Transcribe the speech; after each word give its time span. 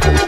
Bible. 0.00 0.27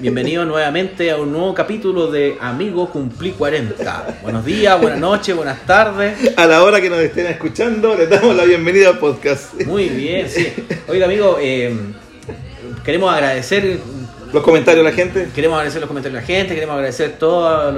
Bienvenidos 0.00 0.46
nuevamente 0.46 1.10
a 1.10 1.16
un 1.16 1.32
nuevo 1.32 1.52
capítulo 1.54 2.08
de 2.08 2.38
Amigo 2.40 2.88
Cumplí 2.88 3.32
40. 3.32 4.18
Buenos 4.22 4.44
días, 4.44 4.80
buenas 4.80 5.00
noches, 5.00 5.34
buenas 5.34 5.66
tardes. 5.66 6.34
A 6.36 6.46
la 6.46 6.62
hora 6.62 6.80
que 6.80 6.88
nos 6.88 7.00
estén 7.00 7.26
escuchando, 7.26 7.96
les 7.96 8.08
damos 8.08 8.36
la 8.36 8.44
bienvenida 8.44 8.90
al 8.90 8.98
podcast. 9.00 9.60
Muy 9.66 9.88
bien, 9.88 10.28
sí. 10.30 10.52
Oiga, 10.86 11.06
amigo, 11.06 11.38
eh, 11.40 11.74
queremos 12.84 13.12
agradecer, 13.12 13.80
Los 14.32 14.44
comentarios 14.44 14.84
de 14.84 14.90
la 14.90 14.96
gente. 14.96 15.30
queremos 15.34 15.56
agradecer 15.56 15.80
los 15.80 15.88
comentarios 15.88 16.14
de 16.14 16.20
la 16.20 16.26
gente, 16.26 16.54
queremos 16.54 16.74
agradecer 16.74 17.16
todas 17.18 17.74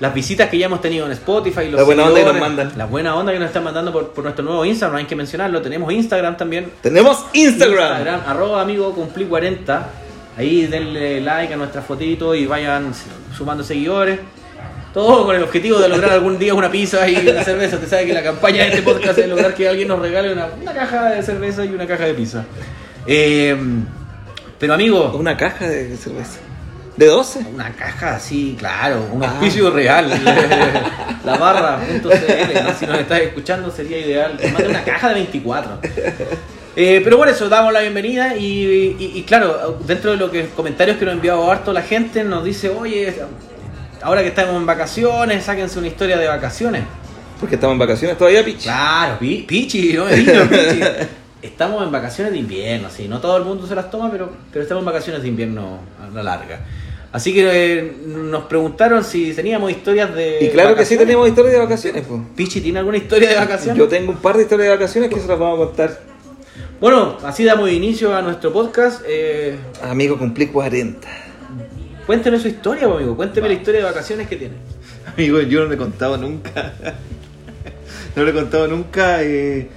las 0.00 0.14
visitas 0.14 0.48
que 0.50 0.58
ya 0.58 0.66
hemos 0.66 0.80
tenido 0.80 1.06
en 1.06 1.12
Spotify, 1.12 1.68
los 1.68 1.74
La 1.78 1.84
buena 1.84 2.06
onda 2.06 2.18
que 2.18 2.26
nos 2.26 2.40
mandan. 2.40 2.72
La 2.76 2.86
buena 2.86 3.14
onda 3.14 3.32
que 3.32 3.38
nos 3.38 3.46
están 3.46 3.62
mandando 3.62 3.92
por, 3.92 4.08
por 4.08 4.24
nuestro 4.24 4.44
nuevo 4.44 4.64
Instagram, 4.64 4.96
hay 4.96 5.04
que 5.04 5.14
mencionarlo. 5.14 5.62
Tenemos 5.62 5.92
Instagram 5.92 6.36
también. 6.36 6.72
Tenemos 6.80 7.24
Instagram. 7.32 8.22
arroba 8.26 8.60
amigo 8.60 8.92
cumplí 8.92 9.24
40. 9.26 9.88
Ahí 10.36 10.66
denle 10.66 11.20
like 11.20 11.52
a 11.52 11.56
nuestra 11.56 11.82
fotito 11.82 12.34
y 12.34 12.46
vayan 12.46 12.92
sumando 13.36 13.62
seguidores. 13.62 14.18
Todo 14.94 15.24
con 15.24 15.34
el 15.34 15.42
objetivo 15.42 15.78
de 15.78 15.88
lograr 15.88 16.12
algún 16.12 16.38
día 16.38 16.54
una 16.54 16.70
pizza 16.70 17.08
y 17.08 17.16
una 17.26 17.42
cerveza. 17.42 17.76
Usted 17.76 17.88
sabe 17.88 18.06
que 18.06 18.12
la 18.12 18.22
campaña 18.22 18.64
de 18.64 18.68
este 18.70 18.82
podcast 18.82 19.18
es 19.18 19.28
lograr 19.28 19.54
que 19.54 19.68
alguien 19.68 19.88
nos 19.88 19.98
regale 19.98 20.32
una, 20.32 20.48
una 20.60 20.72
caja 20.72 21.10
de 21.10 21.22
cerveza 21.22 21.64
y 21.64 21.68
una 21.68 21.86
caja 21.86 22.04
de 22.04 22.14
pizza. 22.14 22.44
Eh, 23.06 23.56
pero 24.58 24.74
amigo, 24.74 25.12
Una 25.16 25.36
caja 25.36 25.66
de 25.66 25.96
cerveza. 25.96 26.38
¿De 26.96 27.06
12? 27.06 27.40
una 27.54 27.72
caja 27.72 28.16
así, 28.16 28.54
claro, 28.58 29.06
un 29.12 29.22
Ah. 29.24 29.30
auspicio 29.30 29.70
real. 29.70 30.08
La 31.24 31.36
barra.cl, 31.38 32.02
¿no? 32.64 32.74
si 32.78 32.86
nos 32.86 32.98
estás 32.98 33.20
escuchando 33.20 33.70
sería 33.70 33.98
ideal. 33.98 34.38
Manda 34.52 34.68
una 34.68 34.84
caja 34.84 35.08
de 35.08 35.14
24. 35.14 35.78
Eh, 36.74 37.00
pero 37.04 37.16
por 37.18 37.28
eso 37.28 37.48
damos 37.48 37.72
la 37.72 37.80
bienvenida 37.80 38.36
y, 38.36 38.96
y- 38.98 39.12
y 39.18 39.22
claro, 39.22 39.78
dentro 39.86 40.10
de 40.12 40.16
los 40.16 40.30
que, 40.30 40.46
comentarios 40.48 40.96
que 40.96 41.04
nos 41.04 41.12
ha 41.12 41.16
enviado 41.16 41.50
harto 41.50 41.72
la 41.72 41.82
gente 41.82 42.24
nos 42.24 42.44
dice, 42.44 42.70
oye, 42.70 43.14
ahora 44.02 44.22
que 44.22 44.28
estamos 44.28 44.56
en 44.56 44.66
vacaciones, 44.66 45.44
sáquense 45.44 45.78
una 45.78 45.88
historia 45.88 46.16
de 46.18 46.26
vacaciones. 46.26 46.82
Porque 47.38 47.54
estamos 47.56 47.74
en 47.74 47.78
vacaciones 47.78 48.16
todavía, 48.18 48.44
Pich. 48.44 48.62
Claro, 48.64 49.18
pi- 49.18 49.42
pichi, 49.46 49.92
no 49.94 50.04
me 50.06 50.14
digas, 50.16 50.48
pichi. 50.48 50.80
Estamos 51.42 51.82
en 51.82 51.90
vacaciones 51.92 52.32
de 52.32 52.38
invierno, 52.38 52.88
sí, 52.88 53.06
no 53.08 53.20
todo 53.20 53.36
el 53.36 53.44
mundo 53.44 53.66
se 53.66 53.74
las 53.74 53.90
toma, 53.90 54.10
pero, 54.10 54.30
pero 54.52 54.62
estamos 54.62 54.80
en 54.82 54.86
vacaciones 54.86 55.22
de 55.22 55.28
invierno 55.28 55.78
a 56.00 56.14
la 56.14 56.22
larga. 56.22 56.60
Así 57.12 57.34
que 57.34 57.78
eh, 57.78 57.92
nos 58.06 58.44
preguntaron 58.44 59.04
si 59.04 59.34
teníamos 59.34 59.70
historias 59.70 60.14
de. 60.14 60.38
Y 60.40 60.48
claro 60.48 60.74
que 60.74 60.86
sí 60.86 60.96
tenemos 60.96 61.28
historias 61.28 61.52
de 61.52 61.58
vacaciones. 61.60 62.06
po. 62.06 62.24
Pichi, 62.34 62.62
¿tiene 62.62 62.78
alguna 62.78 62.96
historia 62.96 63.28
de 63.28 63.36
vacaciones? 63.36 63.78
Yo 63.78 63.86
tengo 63.86 64.12
un 64.12 64.18
par 64.18 64.36
de 64.36 64.44
historias 64.44 64.68
de 64.68 64.74
vacaciones 64.76 65.10
que 65.10 65.20
se 65.20 65.28
las 65.28 65.38
vamos 65.38 65.60
a 65.60 65.66
contar. 65.66 66.00
Bueno, 66.80 67.18
así 67.22 67.44
damos 67.44 67.70
inicio 67.70 68.16
a 68.16 68.22
nuestro 68.22 68.50
podcast. 68.50 69.02
Eh, 69.06 69.56
Amigo, 69.82 70.18
cumplí 70.18 70.46
40. 70.46 71.06
cuénteme 72.06 72.38
su 72.40 72.48
historia, 72.48 72.86
pues, 72.88 72.96
amigo. 72.96 73.14
Cuénteme 73.14 73.48
la 73.48 73.54
historia 73.54 73.80
de 73.80 73.86
vacaciones 73.86 74.26
que 74.26 74.36
tiene. 74.36 74.54
Amigo, 75.06 75.40
yo 75.42 75.60
no 75.60 75.66
le 75.66 75.74
he 75.74 75.78
contado 75.78 76.16
nunca. 76.16 76.72
no 78.16 78.24
le 78.24 78.30
he 78.30 78.34
contado 78.34 78.66
nunca 78.68 79.22
eh, 79.22 79.68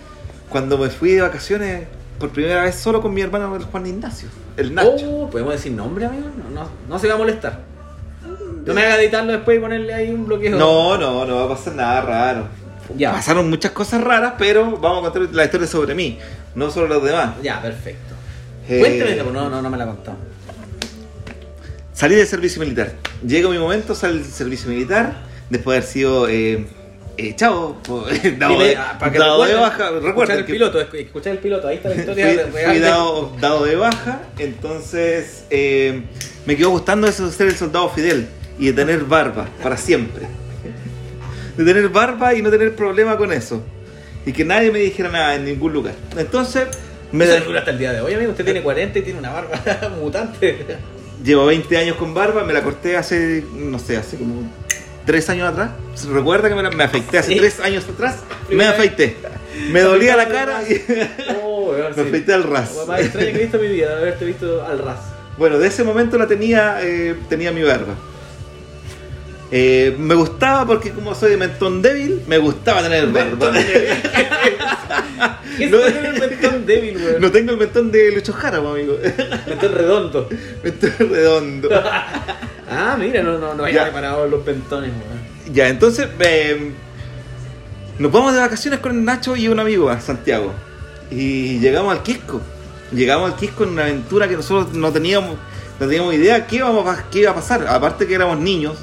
cuando 0.49 0.77
me 0.77 0.89
fui 0.89 1.11
de 1.11 1.21
vacaciones 1.21 1.83
por 2.19 2.29
primera 2.29 2.63
vez 2.63 2.75
solo 2.75 3.01
con 3.01 3.13
mi 3.13 3.21
hermano 3.21 3.55
el 3.55 3.63
Juan 3.63 3.85
Ignacio, 3.87 4.29
el 4.57 4.73
Nacho. 4.73 5.09
Oh, 5.09 5.29
¿Podemos 5.29 5.53
decir 5.53 5.71
nombre, 5.71 6.05
amigo? 6.05 6.27
No, 6.43 6.61
no, 6.61 6.69
no 6.87 6.99
se 6.99 7.07
va 7.07 7.15
a 7.15 7.17
molestar. 7.17 7.59
No 8.65 8.73
me 8.73 8.83
haga 8.83 8.99
editarlo 8.99 9.31
después 9.31 9.57
y 9.57 9.61
ponerle 9.61 9.93
ahí 9.93 10.09
un 10.09 10.25
bloqueo. 10.25 10.57
No, 10.57 10.97
no, 10.97 11.25
no 11.25 11.35
va 11.35 11.43
a 11.43 11.49
pasar 11.49 11.75
nada 11.75 12.01
raro. 12.01 12.47
Ya. 12.95 13.11
Pasaron 13.11 13.49
muchas 13.49 13.71
cosas 13.71 14.03
raras, 14.03 14.33
pero 14.37 14.77
vamos 14.77 14.99
a 14.99 15.11
contar 15.11 15.35
la 15.35 15.45
historia 15.45 15.67
sobre 15.67 15.93
mí, 15.93 16.19
no 16.55 16.69
sobre 16.71 16.89
los 16.89 17.03
demás. 17.03 17.35
Ya, 17.43 17.61
perfecto. 17.61 18.15
Eh, 18.67 18.79
Cuénteme, 18.79 19.23
pues, 19.23 19.33
no, 19.33 19.49
no, 19.49 19.61
no 19.61 19.69
me 19.69 19.77
la 19.77 19.85
contado. 19.85 20.17
Salí 21.93 22.15
del 22.15 22.27
servicio 22.27 22.59
militar. 22.59 22.93
Llega 23.25 23.49
mi 23.49 23.57
momento, 23.57 23.95
salí 23.95 24.19
del 24.19 24.25
servicio 24.25 24.69
militar, 24.69 25.15
después 25.49 25.75
de 25.75 25.77
haber 25.77 25.89
sido 25.89 26.27
eh, 26.27 26.67
echado, 27.17 27.75
por- 27.83 28.05
dado, 28.37 28.59
de, 28.63 28.75
ah, 28.75 28.97
para 28.99 29.11
que 29.11 29.19
dado 29.19 29.43
de 29.45 29.53
baja. 29.55 29.85
escuchar 29.85 30.03
Recuerden 30.03 30.37
el 30.39 30.45
que 30.45 30.53
piloto, 30.53 30.79
escu- 30.81 30.99
escuchar 30.99 31.31
el 31.33 31.39
piloto, 31.39 31.67
ahí 31.67 31.77
está 31.77 31.89
la 31.89 31.95
historia 31.95 32.25
fui, 32.27 32.35
real 32.51 32.71
fui 32.71 32.79
dado, 32.79 33.31
dado 33.39 33.65
de 33.65 33.75
baja, 33.75 34.21
entonces 34.37 35.45
eh, 35.49 36.01
me 36.45 36.55
quedó 36.57 36.69
gustando 36.71 37.07
eso 37.07 37.25
de 37.25 37.31
ser 37.31 37.47
el 37.47 37.55
soldado 37.55 37.89
Fidel 37.89 38.27
y 38.59 38.67
de 38.67 38.73
tener 38.73 39.01
barba 39.05 39.47
para 39.61 39.77
siempre. 39.77 40.25
De 41.57 41.63
tener 41.63 41.87
barba 41.89 42.33
y 42.33 42.41
no 42.41 42.49
tener 42.51 42.75
problema 42.75 43.17
con 43.17 43.31
eso. 43.31 43.61
Y 44.25 44.33
que 44.33 44.43
nadie 44.43 44.71
me 44.71 44.79
dijera 44.79 45.09
nada 45.09 45.35
en 45.35 45.45
ningún 45.45 45.71
lugar. 45.71 45.93
Entonces, 46.17 46.65
me 47.11 47.25
dura 47.27 47.59
hasta 47.59 47.71
el 47.71 47.77
día 47.77 47.93
de 47.93 48.01
hoy, 48.01 48.13
amigo. 48.13 48.31
Usted 48.31 48.43
tiene 48.43 48.61
40 48.61 48.99
y 48.99 49.01
tiene 49.03 49.19
una 49.19 49.31
barba 49.31 49.61
mutante. 50.01 50.65
Llevo 51.23 51.45
20 51.45 51.77
años 51.77 51.95
con 51.95 52.13
barba, 52.13 52.43
me 52.43 52.51
la 52.51 52.61
corté 52.61 52.97
hace, 52.97 53.43
no 53.53 53.79
sé, 53.79 53.95
hace 53.97 54.17
como 54.17 54.51
3 55.05 55.29
años 55.29 55.49
atrás. 55.49 55.71
¿Se 55.95 56.07
recuerda 56.09 56.49
que 56.49 56.55
me, 56.55 56.69
me 56.71 56.83
afeité 56.83 57.17
hace 57.19 57.33
Sí. 57.33 57.37
3 57.39 57.59
años 57.61 57.83
atrás? 57.87 58.17
Me 58.41 58.47
Primera 58.47 58.71
afeité. 58.71 59.17
Me 59.71 59.81
dolía 59.81 60.15
la 60.17 60.27
cara 60.27 60.63
y 60.67 60.81
Oh, 61.43 61.73
me 61.89 61.93
sí. 61.93 62.01
afeité 62.01 62.33
al 62.33 62.43
ras. 62.43 62.71
Más 62.87 62.99
extraña 63.01 63.31
que 63.31 63.37
he 63.37 63.41
visto 63.43 63.57
en 63.57 63.63
mi 63.63 63.69
vida, 63.69 63.97
haberte 63.97 64.25
visto 64.25 64.63
al 64.65 64.79
ras. 64.79 64.99
Bueno, 65.37 65.57
de 65.59 65.67
ese 65.67 65.83
momento 65.83 66.17
la 66.17 66.27
tenía, 66.27 66.79
eh, 66.81 67.15
tenía 67.29 67.51
mi 67.51 67.61
barba. 67.63 67.93
Eh, 69.51 69.95
me 69.99 70.15
gustaba 70.15 70.65
porque 70.65 70.89
como 70.91 71.13
soy 71.13 71.31
de 71.31 71.37
mentón 71.37 71.81
débil, 71.81 72.21
me 72.27 72.37
gustaba 72.39 72.81
tener 72.81 73.07
barba. 73.07 73.51
¿Qué 75.57 75.65
es 75.65 75.71
No. 75.71 75.77
tener 75.79 76.05
el 76.05 76.19
mentón 76.19 76.65
débil, 76.65 76.97
weón? 76.97 77.21
No 77.21 77.31
tengo 77.31 77.51
el 77.51 77.57
mentón 77.57 77.91
de 77.91 78.11
Lucho 78.11 78.33
Jara, 78.33 78.57
amigo. 78.57 78.97
Mentón 79.47 79.73
redondo. 79.73 80.29
mentón 80.63 80.91
redondo. 80.99 81.69
Ah, 82.69 82.95
mira, 82.99 83.21
no, 83.21 83.37
no, 83.37 83.53
no 83.53 83.63
había 83.63 83.83
preparado 83.83 84.27
los 84.27 84.43
pentones, 84.43 84.91
weón. 84.91 85.53
Ya, 85.53 85.67
entonces 85.69 86.07
eh, 86.19 86.71
nos 87.99 88.11
vamos 88.11 88.33
de 88.33 88.39
vacaciones 88.39 88.79
con 88.79 89.05
Nacho 89.05 89.35
y 89.35 89.47
un 89.47 89.59
amigo 89.59 89.89
a 89.89 89.99
Santiago. 89.99 90.51
Y 91.11 91.59
llegamos 91.59 91.95
al 91.95 92.01
Quisco. 92.03 92.41
Llegamos 92.91 93.31
al 93.31 93.37
Quisco 93.37 93.63
en 93.63 93.69
una 93.71 93.83
aventura 93.83 94.27
que 94.27 94.35
nosotros 94.35 94.73
no 94.73 94.91
teníamos, 94.91 95.35
no 95.79 95.85
teníamos 95.87 96.13
idea 96.15 96.47
qué, 96.47 96.57
íbamos 96.57 96.87
a- 96.87 97.05
qué 97.11 97.19
iba 97.19 97.31
a 97.31 97.35
pasar. 97.35 97.67
Aparte 97.67 98.07
que 98.07 98.15
éramos 98.15 98.39
niños. 98.39 98.77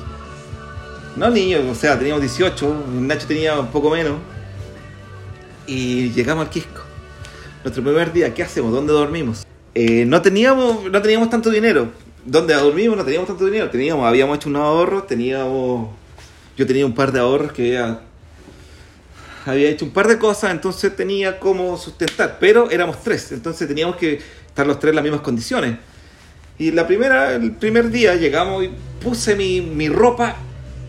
No 1.16 1.28
niños, 1.28 1.62
o 1.70 1.74
sea, 1.74 1.98
teníamos 1.98 2.20
18, 2.22 2.84
Nacho 3.00 3.26
tenía 3.26 3.58
un 3.58 3.66
poco 3.68 3.90
menos. 3.90 4.14
Y 5.66 6.10
llegamos 6.10 6.44
al 6.46 6.50
Quisco. 6.50 6.80
Nuestro 7.64 7.82
primer 7.82 8.12
día, 8.12 8.32
¿qué 8.34 8.42
hacemos? 8.42 8.72
¿Dónde 8.72 8.92
dormimos? 8.92 9.44
Eh, 9.74 10.04
no 10.06 10.20
teníamos 10.20 10.84
no 10.90 11.02
teníamos 11.02 11.30
tanto 11.30 11.50
dinero. 11.50 11.88
¿Dónde 12.24 12.54
dormimos? 12.54 12.96
No 12.96 13.04
teníamos 13.04 13.28
tanto 13.28 13.44
dinero. 13.44 13.70
Teníamos, 13.70 14.06
habíamos 14.06 14.36
hecho 14.36 14.48
unos 14.48 14.62
ahorros, 14.62 15.06
teníamos 15.06 15.88
yo 16.56 16.66
tenía 16.66 16.84
un 16.84 16.94
par 16.94 17.12
de 17.12 17.20
ahorros 17.20 17.52
que 17.52 17.76
había, 17.78 18.00
había 19.46 19.70
hecho 19.70 19.84
un 19.84 19.90
par 19.90 20.06
de 20.06 20.18
cosas, 20.18 20.50
entonces 20.50 20.94
tenía 20.94 21.40
cómo 21.40 21.76
sustentar, 21.76 22.36
pero 22.38 22.70
éramos 22.70 23.02
tres, 23.02 23.32
entonces 23.32 23.66
teníamos 23.66 23.96
que 23.96 24.20
estar 24.46 24.66
los 24.66 24.78
tres 24.78 24.90
en 24.90 24.96
las 24.96 25.02
mismas 25.02 25.22
condiciones. 25.22 25.78
Y 26.58 26.70
la 26.70 26.86
primera, 26.86 27.34
el 27.34 27.52
primer 27.52 27.90
día 27.90 28.14
llegamos 28.14 28.64
y 28.64 28.70
puse 29.02 29.34
mi, 29.34 29.60
mi 29.62 29.88
ropa, 29.88 30.36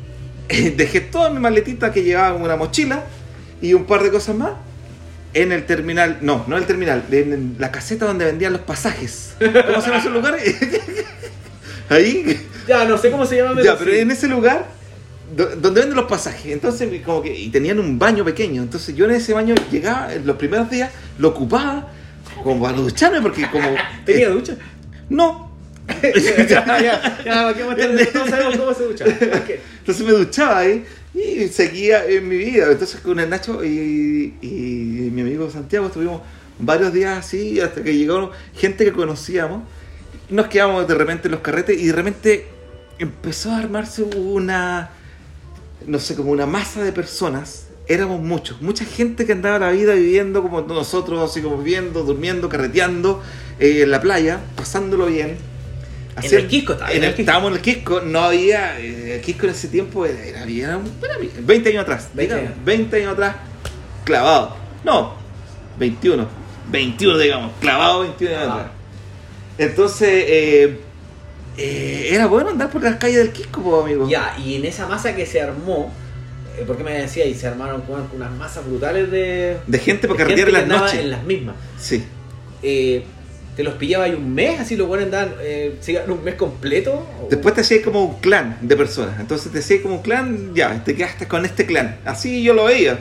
dejé 0.76 1.02
toda 1.02 1.30
mi 1.30 1.40
maletita 1.40 1.92
que 1.92 2.04
llevaba 2.04 2.36
en 2.36 2.42
una 2.42 2.58
mochila 2.58 3.06
y 3.62 3.74
un 3.74 3.86
par 3.86 4.04
de 4.04 4.12
cosas 4.12 4.36
más 4.36 4.52
en 5.34 5.52
el 5.52 5.66
terminal, 5.66 6.20
no, 6.22 6.46
no 6.48 6.56
en 6.58 6.62
el 6.64 6.68
terminal, 6.68 7.04
en 7.12 7.56
la 7.60 7.72
caseta 7.72 8.06
donde 8.06 8.26
vendían 8.26 8.54
los 8.54 8.62
pasajes. 8.62 9.36
¿Cómo 9.40 9.82
se 9.82 9.88
llama 9.88 10.00
ese 10.00 10.10
lugar? 10.10 10.38
Ahí. 11.90 12.48
Ya, 12.68 12.86
no 12.86 12.98
sé 12.98 13.12
cómo 13.12 13.26
se 13.26 13.38
llama, 13.38 13.62
Ya, 13.62 13.78
pero 13.78 13.92
sí. 13.92 14.00
en 14.00 14.12
ese 14.12 14.28
lugar 14.28 14.66
do- 15.36 15.56
donde 15.58 15.82
venden 15.82 15.98
los 15.98 16.06
pasajes, 16.10 16.52
entonces 16.54 16.90
como 17.06 17.22
que 17.22 17.36
y 17.38 17.50
tenían 17.50 17.80
un 17.80 18.00
baño 18.00 18.24
pequeño, 18.24 18.62
entonces 18.64 18.96
yo 18.96 19.06
en 19.06 19.12
ese 19.12 19.34
baño 19.34 19.54
llegaba 19.72 20.14
en 20.14 20.26
los 20.26 20.38
primeros 20.38 20.70
días, 20.70 20.92
lo 21.20 21.30
ocupaba 21.30 21.90
como 22.42 22.62
para 22.64 22.78
ducharme 22.78 23.22
porque 23.22 23.50
como 23.50 23.70
¿Tenía 24.06 24.28
eh, 24.28 24.32
ducha? 24.32 24.56
no, 25.10 25.52
ya, 26.48 26.80
ya, 26.80 27.24
ya, 27.26 27.54
¿qué 27.54 27.64
más 27.66 28.14
Todos 28.14 28.30
sabemos 28.30 28.56
cómo 28.58 28.74
se 28.74 28.84
ducha. 28.84 29.04
¿Por 29.06 29.42
qué? 29.42 29.60
entonces 29.80 30.06
me 30.06 30.14
duchaba 30.14 30.60
ahí 30.60 30.86
y 31.14 31.48
seguía 31.48 32.06
en 32.06 32.28
mi 32.28 32.38
vida, 32.38 32.72
entonces 32.72 33.00
con 33.02 33.20
el 33.20 33.30
Nacho 33.30 33.64
y, 33.64 34.36
y 34.42 35.10
mi 35.12 35.22
amigo 35.22 35.50
Santiago 35.52 35.88
estuvimos 35.88 36.22
varios 36.60 36.92
días 36.92 37.18
así 37.18 37.60
hasta 37.60 37.84
que 37.84 37.96
llegaron 37.96 38.32
gente 38.56 38.86
que 38.86 38.94
conocíamos, 38.94 39.64
nos 40.30 40.48
quedamos 40.48 40.88
de 40.88 40.96
repente 40.96 41.28
en 41.28 41.34
los 41.34 41.42
carretes 41.42 41.80
y 41.80 41.88
de 41.88 41.94
repente 41.94 42.48
empezó 43.00 43.52
a 43.52 43.58
armarse 43.58 44.04
una 44.04 44.92
no 45.88 46.00
sé, 46.00 46.16
como 46.16 46.32
una 46.32 46.46
masa 46.46 46.84
de 46.84 46.92
personas. 46.92 47.68
Éramos 47.88 48.22
muchos, 48.22 48.62
mucha 48.62 48.86
gente 48.86 49.26
que 49.26 49.34
andaba 49.34 49.60
la 49.60 49.72
vida 49.72 49.94
viviendo 49.94 50.42
como 50.42 50.62
nosotros, 50.62 51.30
así 51.30 51.42
como 51.42 51.58
viviendo, 51.58 52.04
durmiendo, 52.04 52.48
carreteando 52.48 53.22
eh, 53.60 53.82
en 53.84 53.92
la 53.92 54.00
playa, 54.00 54.40
pasándolo 54.56 55.08
bien. 55.08 55.38
En 56.22 56.34
el 56.40 56.48
Quisco 56.48 56.74
estaba, 56.74 56.92
en 56.92 57.04
el. 57.04 57.14
Estábamos 57.18 57.52
en 57.52 57.56
el 57.58 57.62
Quisco, 57.62 58.02
no 58.02 58.20
había. 58.20 58.80
eh, 58.80 59.16
El 59.16 59.22
Quisco 59.22 59.46
en 59.46 59.52
ese 59.52 59.68
tiempo 59.70 60.06
era, 60.06 60.24
era, 60.24 60.44
era 60.44 60.78
un- 60.78 60.92
era 61.04 61.16
20 61.42 61.70
años 61.70 61.82
atrás. 61.82 62.10
20 62.14 62.36
digamos, 62.36 62.52
años. 62.56 62.66
20 62.66 62.98
años 62.98 63.14
atrás, 63.14 63.36
clavado. 64.04 64.56
No, 64.84 65.16
21. 65.80 66.28
21, 66.70 67.18
digamos, 67.18 67.52
clavado 67.60 68.02
21 68.02 68.36
años 68.38 68.48
Ah. 68.50 68.54
atrás. 68.56 68.72
Entonces, 69.58 70.10
eh, 70.28 70.80
eh, 71.58 72.10
era 72.12 72.28
bueno 72.28 72.50
andar 72.50 72.70
por 72.70 72.82
las 72.84 72.96
calles 72.98 73.18
del 73.18 73.32
Quisco, 73.32 73.82
amigo. 73.82 74.08
Ya, 74.10 74.36
y 74.44 74.56
en 74.56 74.66
esa 74.66 74.88
masa 74.88 75.16
que 75.16 75.26
se 75.26 75.42
armó, 75.42 75.92
eh, 76.58 76.64
porque 76.66 76.84
me 76.84 76.92
decía, 76.94 77.26
y 77.26 77.34
se 77.34 77.48
armaron 77.48 77.82
con 77.82 78.08
unas 78.16 78.32
masas 78.34 78.66
brutales 78.66 79.10
de. 79.12 79.58
De 79.68 79.80
gente 79.80 80.08
para 80.08 80.20
carretear 80.20 80.48
en 80.50 80.54
las 80.54 80.68
noches. 80.68 81.00
En 81.00 81.10
las 81.12 81.24
mismas. 81.24 81.56
Sí. 81.80 82.04
Eh, 82.62 83.04
¿Te 83.56 83.64
los 83.64 83.76
pillaba 83.76 84.06
ahí 84.06 84.14
un 84.14 84.34
mes? 84.34 84.60
Así 84.60 84.76
los 84.76 84.88
buenos 84.88 85.06
andaban, 85.06 85.36
eh, 85.42 85.76
se 85.82 85.92
iban 85.94 86.10
un 86.10 86.24
mes 86.24 86.36
completo. 86.36 86.94
o- 87.22 87.28
Después 87.30 87.54
te 87.54 87.62
hacías 87.62 87.82
como 87.84 88.04
un 88.04 88.20
clan 88.20 88.58
de 88.62 88.76
personas. 88.76 89.20
Entonces 89.20 89.52
te 89.52 89.60
hacías 89.60 89.82
como 89.82 89.96
un 89.98 90.02
clan, 90.02 90.54
ya, 90.56 90.84
te 90.84 90.96
quedaste 90.96 91.28
con 91.28 91.46
este 91.46 91.66
clan. 91.66 91.98
Así 92.06 92.42
yo 92.44 92.54
lo 92.54 92.66
veía. 92.66 92.98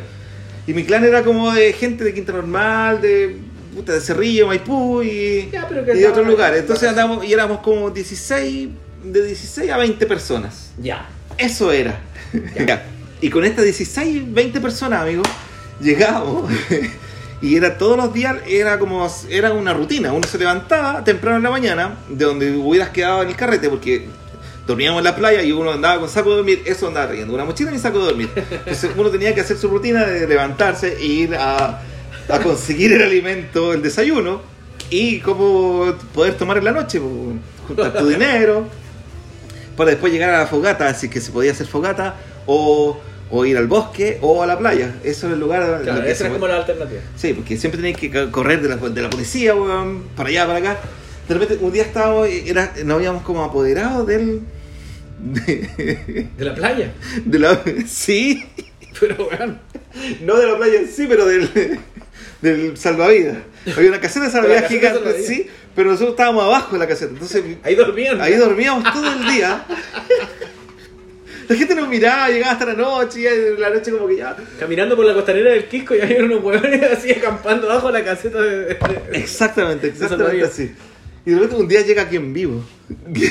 Y 0.67 0.75
mi 0.75 0.85
clan 0.85 1.05
era 1.05 1.23
como 1.23 1.53
de 1.53 1.73
gente 1.73 2.05
de 2.05 2.13
Quinta 2.15 2.33
Normal, 2.33 3.01
de, 3.01 3.37
puta, 3.75 3.95
de 3.95 4.01
Cerrillo, 4.01 4.47
Maipú 4.47 5.03
y, 5.03 5.49
Ya, 5.51 5.67
pero 5.69 5.85
que 5.85 5.93
y 5.95 6.01
de 6.01 6.09
otros 6.09 6.27
lugares. 6.27 6.61
Entonces 6.61 6.89
andamos 6.89 7.25
y 7.25 7.33
éramos 7.33 7.61
como 7.61 7.91
16, 7.91 8.69
de 9.05 9.25
16 9.27 9.71
a 9.71 9.79
20 9.79 10.07
personas. 10.07 10.71
Ya. 10.79 11.09
Eso 11.39 11.73
era. 11.73 11.99
Ya. 12.67 12.85
Y 13.23 13.31
con 13.31 13.45
estas 13.45 13.65
16, 13.65 14.35
20 14.35 14.61
personas, 14.61 15.03
amigos, 15.03 15.29
llegábamos. 15.81 16.51
Y 17.43 17.57
era 17.57 17.77
todos 17.77 17.97
los 17.97 18.15
días, 18.15 18.37
era 18.47 18.79
como, 18.79 19.11
era 19.29 19.53
una 19.53 19.75
rutina. 19.75 20.13
Uno 20.13 20.27
se 20.29 20.39
levantaba 20.39 21.03
temprano 21.03 21.39
en 21.39 21.43
la 21.43 21.51
mañana, 21.51 21.97
de 22.09 22.25
donde 22.25 22.53
hubieras 22.53 22.91
quedado 22.91 23.23
en 23.23 23.31
el 23.31 23.37
carrete, 23.37 23.69
porque 23.69 24.09
dormíamos 24.67 24.99
en 24.99 25.05
la 25.05 25.17
playa 25.17 25.43
y 25.43 25.51
uno 25.51 25.73
andaba 25.73 25.99
con 25.99 26.09
saco 26.09 26.31
de 26.31 26.37
dormir, 26.37 26.63
eso 26.67 26.87
andaba 26.87 27.09
trayendo, 27.09 27.35
una 27.35 27.45
mochila 27.45 27.73
y 27.75 27.79
saco 27.79 27.99
de 27.99 28.05
dormir. 28.05 28.31
Entonces 28.37 28.91
uno 28.97 29.11
tenía 29.11 29.35
que 29.35 29.41
hacer 29.41 29.57
su 29.57 29.69
rutina 29.69 30.05
de 30.07 30.27
levantarse 30.27 30.97
e 30.97 31.05
ir 31.05 31.35
a, 31.35 31.81
conseguir 32.43 32.93
el 32.93 33.03
alimento, 33.03 33.73
el 33.73 33.83
desayuno, 33.83 34.41
y 34.89 35.19
cómo 35.21 35.95
poder 36.15 36.35
tomar 36.35 36.59
en 36.59 36.65
la 36.65 36.73
noche, 36.73 37.01
juntar 37.67 37.93
tu 37.93 38.07
dinero, 38.07 38.67
para 39.77 39.91
después 39.91 40.13
llegar 40.13 40.31
a 40.31 40.39
la 40.39 40.47
fogata, 40.47 40.87
así 40.89 41.09
que 41.09 41.21
se 41.21 41.33
podía 41.33 41.51
hacer 41.53 41.67
fogata, 41.67 42.15
o, 42.47 43.01
o 43.35 43.45
ir 43.47 43.57
al 43.57 43.67
bosque 43.67 44.19
o 44.21 44.43
a 44.43 44.47
la 44.47 44.59
playa. 44.59 44.95
Eso 45.03 45.27
es 45.27 45.33
el 45.33 45.41
lugar 45.41 45.81
Claro, 45.83 46.03
esa 46.05 46.25
puede- 46.27 46.35
como 46.35 46.47
la 46.49 46.59
alternativa. 46.59 47.01
Sí, 47.17 47.33
porque 47.33 47.57
siempre 47.57 47.79
tenéis 47.79 47.97
que 47.97 48.31
correr 48.31 48.61
de 48.63 48.69
la, 48.69 48.77
de 48.77 49.03
la 49.03 49.11
policía, 49.11 49.55
weón, 49.57 50.05
para 50.15 50.29
allá, 50.29 50.47
para 50.47 50.59
acá. 50.59 50.79
De 51.29 51.35
repente, 51.35 51.57
un 51.65 51.73
día 51.73 51.83
estábamos, 51.85 52.29
era, 52.29 52.73
nos 52.85 52.97
habíamos 52.97 53.23
como 53.23 53.43
apoderado 53.43 54.05
del... 54.05 54.41
De, 55.19 56.29
De 56.37 56.45
la 56.45 56.55
playa. 56.55 56.93
de 57.25 57.39
la... 57.39 57.61
Sí, 57.87 58.45
Pero, 59.01 59.29
weón. 59.29 59.59
no 60.21 60.37
de 60.37 60.47
la 60.47 60.57
playa 60.59 60.81
en 60.81 60.89
sí, 60.89 61.07
pero 61.09 61.25
del, 61.27 61.49
del 62.43 62.77
salvavidas. 62.77 63.39
Había 63.77 63.89
una 63.91 64.01
caseta 64.01 64.27
de 64.27 64.33
salvavidas 64.33 64.69
gigante, 64.69 64.99
salvavidas. 64.99 65.27
sí, 65.27 65.47
pero 65.75 65.91
nosotros 65.91 66.11
estábamos 66.11 66.45
abajo 66.45 66.73
de 66.75 66.79
la 66.81 66.87
caseta. 66.89 67.13
Entonces, 67.13 67.43
Ahí 67.63 67.75
dormían. 67.77 68.21
ahí 68.21 68.35
dormíamos 68.35 68.85
todo 68.93 69.11
el 69.13 69.27
día. 69.33 69.65
La 71.49 71.57
gente 71.57 71.75
nos 71.75 71.89
miraba, 71.89 72.29
llegaba 72.29 72.53
hasta 72.53 72.67
la 72.67 72.75
noche, 72.75 73.21
y 73.21 73.27
en 73.27 73.61
la 73.61 73.71
noche 73.71 73.91
como 73.91 74.07
que 74.07 74.17
ya... 74.17 74.37
Caminando 74.59 74.97
por 74.97 75.05
la 75.05 75.15
costanera 75.15 75.51
del 75.51 75.67
Quisco 75.67 75.95
y 75.95 76.01
había 76.01 76.25
unos 76.25 76.43
huevones 76.43 76.83
así 76.99 77.11
acampando 77.13 77.71
abajo 77.71 77.91
la 77.91 78.05
caseta 78.05 78.41
de. 78.41 78.65
de- 78.65 78.79
Exactamente, 79.13 79.89
exactamente 79.89 80.45
así. 80.45 80.73
Y 81.25 81.31
de 81.31 81.37
repente 81.37 81.57
un 81.57 81.69
día 81.69 81.83
llega 81.83 82.03
aquí 82.03 82.17
en 82.17 82.33
vivo. 82.33 82.65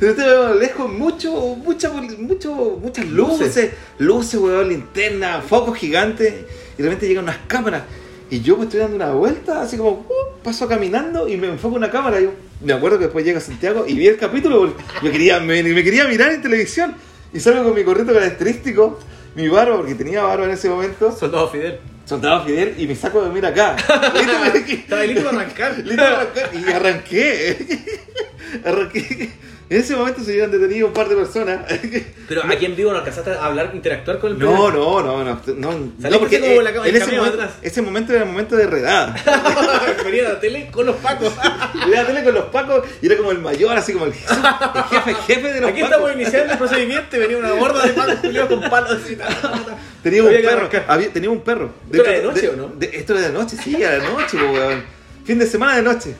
De 0.00 0.06
repente 0.06 0.30
veo 0.30 0.54
lejos 0.54 0.88
mucho, 0.92 1.32
mucha, 1.56 1.90
mucho, 1.90 2.54
muchas 2.80 3.04
luces, 3.06 3.70
luces, 3.98 4.38
weón, 4.40 4.68
linternas, 4.68 5.44
focos 5.44 5.76
gigantes. 5.76 6.34
Y 6.78 6.82
de 6.82 6.88
repente 6.88 7.08
llegan 7.08 7.24
unas 7.24 7.38
cámaras. 7.48 7.82
Y 8.30 8.40
yo 8.40 8.56
me 8.56 8.64
estoy 8.64 8.78
dando 8.78 8.94
una 8.94 9.10
vuelta, 9.10 9.60
así 9.62 9.76
como, 9.76 9.90
uh, 9.90 10.42
paso 10.44 10.68
caminando 10.68 11.26
y 11.28 11.36
me 11.36 11.48
enfoco 11.48 11.74
una 11.74 11.90
cámara. 11.90 12.20
Yo 12.20 12.30
me 12.60 12.72
acuerdo 12.72 12.98
que 12.98 13.04
después 13.04 13.24
llega 13.24 13.40
Santiago 13.40 13.84
y 13.86 13.94
vi 13.94 14.08
el 14.08 14.16
capítulo 14.16 14.58
porque 14.58 14.82
yo 15.02 15.12
quería, 15.12 15.40
me, 15.40 15.62
me 15.62 15.84
quería 15.84 16.06
mirar 16.08 16.32
en 16.32 16.42
televisión. 16.42 16.94
Y 17.32 17.40
salgo 17.40 17.64
con 17.64 17.74
mi 17.74 17.82
gorrito 17.82 18.12
característico, 18.12 18.98
mi 19.34 19.48
barba, 19.48 19.76
porque 19.76 19.94
tenía 19.94 20.22
barba 20.22 20.46
en 20.46 20.52
ese 20.52 20.68
momento. 20.68 21.14
Soldado 21.16 21.48
Fidel. 21.50 21.78
Soldado 22.04 22.46
Fidel 22.46 22.74
y 22.78 22.86
me 22.86 22.96
saco 22.96 23.18
de 23.18 23.26
dormir 23.26 23.44
acá. 23.44 23.76
Estaba 24.66 25.04
listo 25.04 25.24
para 25.24 25.40
arrancar. 25.40 25.78
Listo 25.84 25.96
para 25.96 26.20
arrancar. 26.20 26.50
Y 26.54 26.72
arranqué. 26.72 27.78
Arranqué. 28.64 29.30
En 29.70 29.80
ese 29.80 29.94
momento 29.96 30.22
se 30.24 30.32
habían 30.32 30.50
detenido 30.50 30.86
un 30.86 30.94
par 30.94 31.08
de 31.10 31.14
personas. 31.16 31.60
Pero 32.28 32.42
aquí 32.44 32.64
en 32.64 32.74
vivo 32.74 32.90
no 32.90 32.98
alcanzaste 32.98 33.32
a 33.32 33.44
hablar, 33.44 33.70
interactuar 33.74 34.18
con 34.18 34.32
el 34.32 34.38
No, 34.38 34.70
no, 34.70 35.02
no, 35.02 35.22
no. 35.24 35.40
no, 35.56 35.72
no, 35.98 36.18
porque 36.18 36.40
como 36.40 36.62
la 36.62 36.72
cama- 36.72 36.88
en 36.88 36.96
ese 36.96 37.06
momento, 37.16 37.34
atrás. 37.34 37.50
ese 37.60 37.82
momento 37.82 38.12
era 38.14 38.22
el 38.22 38.28
momento 38.30 38.56
de 38.56 38.66
redada. 38.66 39.14
Venía 40.04 40.26
a 40.26 40.32
la 40.34 40.40
tele 40.40 40.68
con 40.70 40.86
los 40.86 40.96
pacos. 40.96 41.32
Iba 41.86 42.00
a 42.00 42.06
tele 42.06 42.24
con 42.24 42.34
los 42.34 42.44
pacos 42.46 42.84
y 43.02 43.06
era 43.06 43.16
como 43.18 43.30
el 43.30 43.38
mayor, 43.40 43.76
así 43.76 43.92
como 43.92 44.06
el 44.06 44.14
jefe, 44.14 44.34
el 44.34 44.84
jefe, 44.84 45.14
jefe 45.26 45.52
de 45.52 45.60
los 45.60 45.70
Aquí 45.70 45.80
pacos. 45.82 45.96
estamos 45.96 46.14
iniciando 46.16 46.52
el 46.52 46.58
procedimiento 46.58 47.16
y 47.16 47.20
venía 47.20 47.36
una 47.36 47.50
gorda 47.52 47.86
de 47.86 47.92
pacos 47.92 48.14
culiados 48.16 48.48
con 48.60 48.70
palos 48.70 48.92
así. 49.04 49.16
ta, 49.16 49.26
ta, 49.28 49.52
ta. 49.52 49.78
Tenía 50.02 50.22
un 50.22 50.30
perro. 50.30 50.50
arrancar. 50.56 50.84
había- 50.88 51.12
tenía 51.12 51.30
un 51.30 51.40
perro. 51.42 51.70
¿Esto 51.90 52.04
era 52.04 52.12
de 52.18 52.22
noche 52.22 52.48
o 52.48 52.56
no? 52.56 52.68
de- 52.68 52.90
esto 52.94 53.12
era 53.18 53.26
de 53.28 53.32
noche, 53.34 53.56
sí, 53.62 53.74
era 53.76 53.90
de 53.92 53.98
noche, 53.98 54.38
po, 54.38 54.50
weón. 54.52 54.82
Fin 55.24 55.38
de 55.38 55.46
semana 55.46 55.76
de 55.76 55.82
noche. 55.82 56.14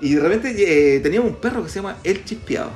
Y 0.00 0.14
de 0.14 0.20
repente 0.22 0.54
eh, 0.96 1.00
teníamos 1.00 1.30
un 1.32 1.36
perro 1.36 1.62
que 1.62 1.68
se 1.68 1.76
llama 1.76 1.96
El 2.02 2.24
Chispeado. 2.24 2.70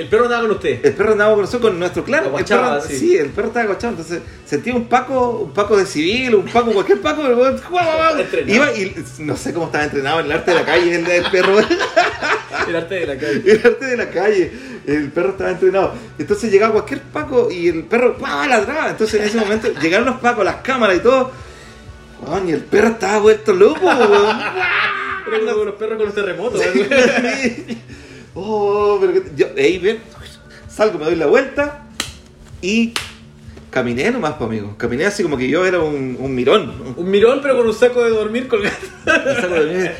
El 0.00 0.08
perro 0.08 0.24
andaba 0.24 0.42
con 0.42 0.50
usted. 0.52 0.80
El 0.82 0.94
perro 0.94 1.12
andaba 1.12 1.32
con 1.32 1.42
nosotros, 1.42 1.70
con 1.70 1.78
nuestro 1.78 2.04
clan. 2.04 2.24
Lo 2.24 2.38
El 2.38 2.44
perro, 2.44 2.80
sí. 2.80 2.96
sí. 2.96 3.16
el 3.18 3.28
perro 3.28 3.48
estaba 3.48 3.66
guachado. 3.66 3.90
Entonces 3.90 4.22
sentía 4.46 4.74
un 4.74 4.86
paco, 4.86 5.30
un 5.40 5.52
paco 5.52 5.76
de 5.76 5.84
civil, 5.84 6.36
un 6.36 6.46
paco, 6.46 6.72
cualquier 6.72 7.02
paco. 7.02 7.22
Iba 8.46 8.72
y 8.72 8.94
no 9.18 9.36
sé 9.36 9.52
cómo 9.52 9.66
estaba 9.66 9.84
entrenado 9.84 10.20
en 10.20 10.26
el 10.26 10.32
arte 10.32 10.52
de 10.52 10.56
la 10.56 10.64
calle, 10.64 10.94
el, 10.94 11.06
el 11.06 11.30
perro. 11.30 11.58
El 12.68 12.76
arte 12.76 12.94
de 12.94 13.06
la 13.06 13.16
calle. 13.16 13.42
el 13.46 13.66
arte 13.66 13.86
de 13.86 13.96
la 13.96 14.10
calle. 14.10 14.52
El 14.86 15.10
perro 15.10 15.30
estaba 15.30 15.50
entrenado. 15.50 15.94
Entonces 16.18 16.50
llegaba 16.52 16.72
cualquier 16.74 17.00
paco 17.02 17.50
y 17.50 17.68
el 17.68 17.84
perro 17.84 18.16
¡pah! 18.16 18.46
ladraba. 18.46 18.90
Entonces 18.90 19.20
en 19.20 19.26
ese 19.26 19.38
momento 19.38 19.68
llegaron 19.80 20.06
los 20.06 20.16
pacos, 20.20 20.44
las 20.44 20.56
cámaras 20.56 20.96
y 20.96 21.00
todo. 21.00 21.30
Weón, 22.22 22.48
y 22.48 22.52
el 22.52 22.62
perro 22.62 22.88
estaba 22.88 23.18
vuelto 23.18 23.52
loco, 23.52 23.86
weón. 23.86 24.40
Era 25.26 25.52
como 25.52 25.64
los 25.64 25.74
perros 25.74 25.96
con 25.96 26.06
los 26.06 26.14
terremotos. 26.14 26.60
oh, 28.34 28.98
pero 29.00 29.12
que 29.12 29.22
yo 29.36 29.46
ahí 29.56 29.78
ven, 29.78 29.98
salgo, 30.68 30.98
me 30.98 31.04
doy 31.06 31.16
la 31.16 31.26
vuelta 31.26 31.84
y 32.62 32.92
caminé 33.70 34.10
nomás, 34.10 34.34
pues, 34.34 34.48
amigo. 34.50 34.74
Caminé 34.76 35.06
así 35.06 35.22
como 35.22 35.36
que 35.36 35.48
yo 35.48 35.64
era 35.64 35.78
un, 35.80 36.16
un 36.18 36.34
mirón. 36.34 36.94
Un 36.96 37.10
mirón, 37.10 37.40
pero 37.42 37.56
con 37.56 37.66
un 37.66 37.74
saco 37.74 38.02
de 38.04 38.10
dormir 38.10 38.48
colgado. 38.48 38.76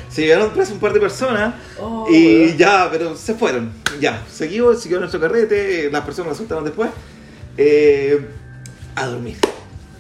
Se 0.09 0.23
llegaron 0.23 0.51
presos 0.51 0.75
un 0.75 0.81
par 0.81 0.93
de 0.93 1.01
personas 1.01 1.55
Oh, 1.79 2.07
y 2.11 2.57
ya, 2.57 2.89
pero 2.91 3.17
se 3.17 3.35
fueron. 3.35 3.73
Ya, 4.01 4.25
seguimos, 4.31 4.81
siguió 4.83 4.99
nuestro 4.99 5.21
carrete, 5.21 5.89
las 5.91 6.03
personas 6.05 6.33
resultaron 6.33 6.65
después. 6.65 6.91
eh, 7.57 8.21
a 8.97 9.07
dormir. 9.07 9.37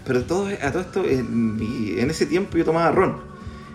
Pero 0.06 0.22
todo, 0.24 0.48
a 0.60 0.72
todo 0.72 0.82
esto, 0.82 1.04
en, 1.04 1.58
en 1.96 2.10
ese 2.10 2.26
tiempo 2.26 2.58
yo 2.58 2.64
tomaba 2.64 2.90
ron. 2.90 3.18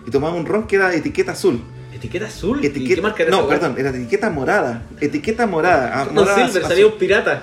Y 0.06 0.10
tomaba 0.10 0.34
un 0.34 0.44
ron 0.44 0.66
que 0.66 0.76
era 0.76 0.94
etiqueta 0.94 1.32
azul. 1.32 1.60
Etiqueta 2.06 2.26
azul. 2.26 2.58
¿Y 2.62 2.66
Etiqueta, 2.66 2.94
qué 2.94 3.02
marca 3.02 3.22
era 3.24 3.30
no, 3.32 3.38
esa 3.40 3.48
perdón, 3.48 3.74
era 3.78 3.90
etiqueta 3.90 4.30
morada. 4.30 4.82
Etiqueta 5.00 5.46
morada. 5.46 5.90
ah, 6.00 6.04
Con 6.06 6.14
morada 6.14 6.46
Silver 6.48 6.62
salía 6.68 6.86
un 6.86 6.92
pirata. 6.98 7.42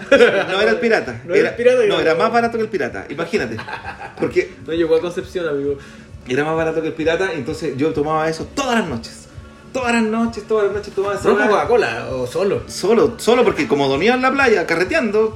No 0.50 0.62
era 0.62 0.72
el 0.72 0.78
pirata. 0.80 1.22
No 1.26 1.34
era 1.36 1.50
el 1.50 1.56
pirata. 1.56 1.80
no, 1.88 2.00
era 2.00 2.16
más 2.16 2.32
barato 2.32 2.58
que 2.58 2.64
el 2.64 2.70
pirata. 2.70 3.06
Imagínate. 3.10 3.58
Porque 4.20 4.54
No 4.68 4.74
llegó 4.74 4.96
a 4.96 5.02
Concepción, 5.02 5.48
amigo. 5.48 5.78
era 6.28 6.44
más 6.46 6.56
barato 6.56 6.82
que 6.82 6.88
el 6.88 6.94
pirata, 6.94 7.34
entonces 7.34 7.76
yo 7.78 7.92
tomaba 7.94 8.28
eso 8.30 8.48
todas 8.56 8.80
las 8.80 8.88
noches. 8.88 9.20
Todas 9.74 9.92
las 9.92 10.04
noches, 10.04 10.44
todas 10.48 10.66
las 10.66 10.74
noches 10.76 10.94
tomaba 10.94 11.16
esa 11.16 11.24
¿Ron 11.28 11.36
con 11.38 11.48
weá. 11.48 11.56
Coca-Cola 11.62 12.08
o 12.12 12.28
solo? 12.28 12.62
Solo, 12.68 13.16
solo 13.18 13.44
porque 13.44 13.68
como 13.68 13.88
dormía 13.88 14.14
en 14.14 14.22
la 14.22 14.32
playa 14.32 14.68
carreteando, 14.68 15.34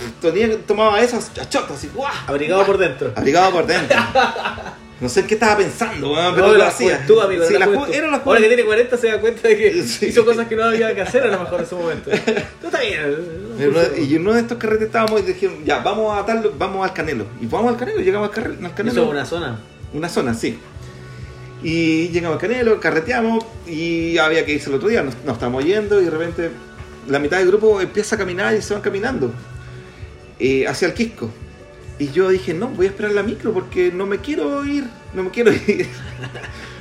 tomaba 0.67 1.01
esas 1.01 1.33
chotas 1.49 1.71
así, 1.77 1.89
¡guau! 1.93 2.11
Abrigado 2.27 2.63
por 2.63 2.77
dentro. 2.77 3.11
Abrigado 3.15 3.51
por 3.51 3.65
dentro. 3.65 3.97
No 4.99 5.07
sé 5.09 5.19
en 5.19 5.27
qué 5.27 5.35
estaba 5.35 5.57
pensando, 5.57 6.11
weón, 6.11 6.33
pero 6.33 6.47
No, 6.47 6.53
lo 6.55 6.63
hacía. 6.63 6.93
juventud, 6.95 7.19
amigo. 7.21 7.45
Sí, 7.45 7.53
la 7.53 7.59
la 7.59 7.65
ju- 7.67 7.75
juventud. 7.75 7.95
era 7.95 8.07
la 8.09 8.17
Ahora 8.17 8.39
que 8.41 8.47
tiene 8.47 8.63
40 8.65 8.97
se 8.97 9.07
da 9.07 9.21
cuenta 9.21 9.47
de 9.47 9.57
que 9.57 9.83
Sí. 9.87 10.05
hizo 10.07 10.25
cosas 10.25 10.47
que 10.47 10.55
no 10.55 10.63
había 10.63 10.95
que 10.95 11.01
hacer 11.01 11.23
a 11.23 11.27
lo 11.27 11.39
mejor 11.39 11.59
en 11.61 11.67
su 11.67 11.75
momento. 11.77 12.09
Tú 12.61 12.65
está 12.67 12.81
bien. 12.81 13.15
Y 14.09 14.15
en 14.15 14.21
uno 14.21 14.33
de 14.33 14.39
estos 14.41 14.57
carretes 14.57 14.87
estábamos 14.87 15.21
y 15.21 15.23
dijeron, 15.25 15.63
ya, 15.65 15.79
vamos 15.79 16.17
a 16.17 16.25
tal, 16.25 16.51
vamos 16.57 16.83
al 16.87 16.93
Canelo. 16.93 17.25
Y 17.39 17.45
vamos 17.45 17.71
al 17.73 17.77
Canelo, 17.77 17.99
llegamos 18.01 18.29
al, 18.29 18.33
carre- 18.35 18.57
al 18.65 18.73
Canelo. 18.73 18.91
Eso 19.01 19.03
es 19.03 19.09
una 19.11 19.25
zona. 19.25 19.59
Una 19.93 20.09
zona, 20.09 20.33
sí. 20.33 20.57
Y 21.63 22.09
llegamos 22.09 22.35
al 22.35 22.41
Canelo, 22.41 22.79
carreteamos 22.79 23.43
y 23.67 24.17
había 24.17 24.45
que 24.45 24.53
irse 24.53 24.69
el 24.69 24.75
otro 24.77 24.89
día. 24.89 25.03
Nos, 25.03 25.15
nos 25.25 25.33
estamos 25.33 25.63
yendo 25.63 26.01
y 26.01 26.05
de 26.05 26.11
repente 26.11 26.49
la 27.07 27.19
mitad 27.19 27.37
del 27.37 27.47
grupo 27.47 27.81
empieza 27.81 28.15
a 28.15 28.17
caminar 28.19 28.55
y 28.55 28.61
se 28.61 28.73
van 28.73 28.81
caminando 28.81 29.31
eh, 30.39 30.67
hacia 30.67 30.87
el 30.87 30.93
Quisco. 30.93 31.29
Y 31.99 32.11
yo 32.11 32.29
dije, 32.29 32.53
no, 32.53 32.67
voy 32.69 32.85
a 32.85 32.89
esperar 32.89 33.11
la 33.11 33.23
micro 33.23 33.53
porque 33.53 33.91
no 33.91 34.05
me 34.05 34.19
quiero 34.19 34.63
ir, 34.65 34.83
no 35.13 35.23
me 35.23 35.31
quiero 35.31 35.51
ir. 35.67 35.87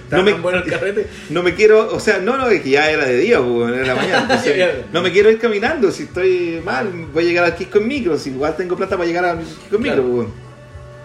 ¿Está 0.05 0.19
No 0.19 0.23
me- 0.23 0.33
tan 0.33 0.43
bueno 0.43 0.59
el 0.59 0.65
carrete? 0.71 1.07
No 1.31 1.43
me 1.43 1.55
quiero, 1.55 1.93
o 1.95 1.99
sea, 2.01 2.19
no, 2.19 2.37
no, 2.37 2.49
es 2.49 2.61
que 2.63 2.71
ya 2.71 2.91
era 2.91 3.07
de 3.07 3.17
día, 3.19 3.41
pues, 3.43 3.75
era 3.75 3.87
la 3.87 3.95
mañana. 3.95 4.21
entonces, 4.23 4.85
no 4.93 5.03
me 5.03 5.11
quiero 5.11 5.31
ir 5.31 5.39
caminando, 5.39 5.91
si 5.91 6.05
estoy 6.05 6.61
mal, 6.65 6.91
voy 7.13 7.25
a 7.25 7.27
llegar 7.27 7.45
al 7.45 7.57
Quisco 7.57 7.79
en 7.79 7.89
micro, 7.89 8.19
si 8.19 8.31
igual 8.31 8.55
tengo 8.57 8.77
plata 8.77 8.97
para 8.97 9.07
llegar 9.07 9.25
al 9.25 9.39
Quisco 9.41 9.77
en 9.77 9.83
micro, 9.83 10.03
pues. 10.05 10.29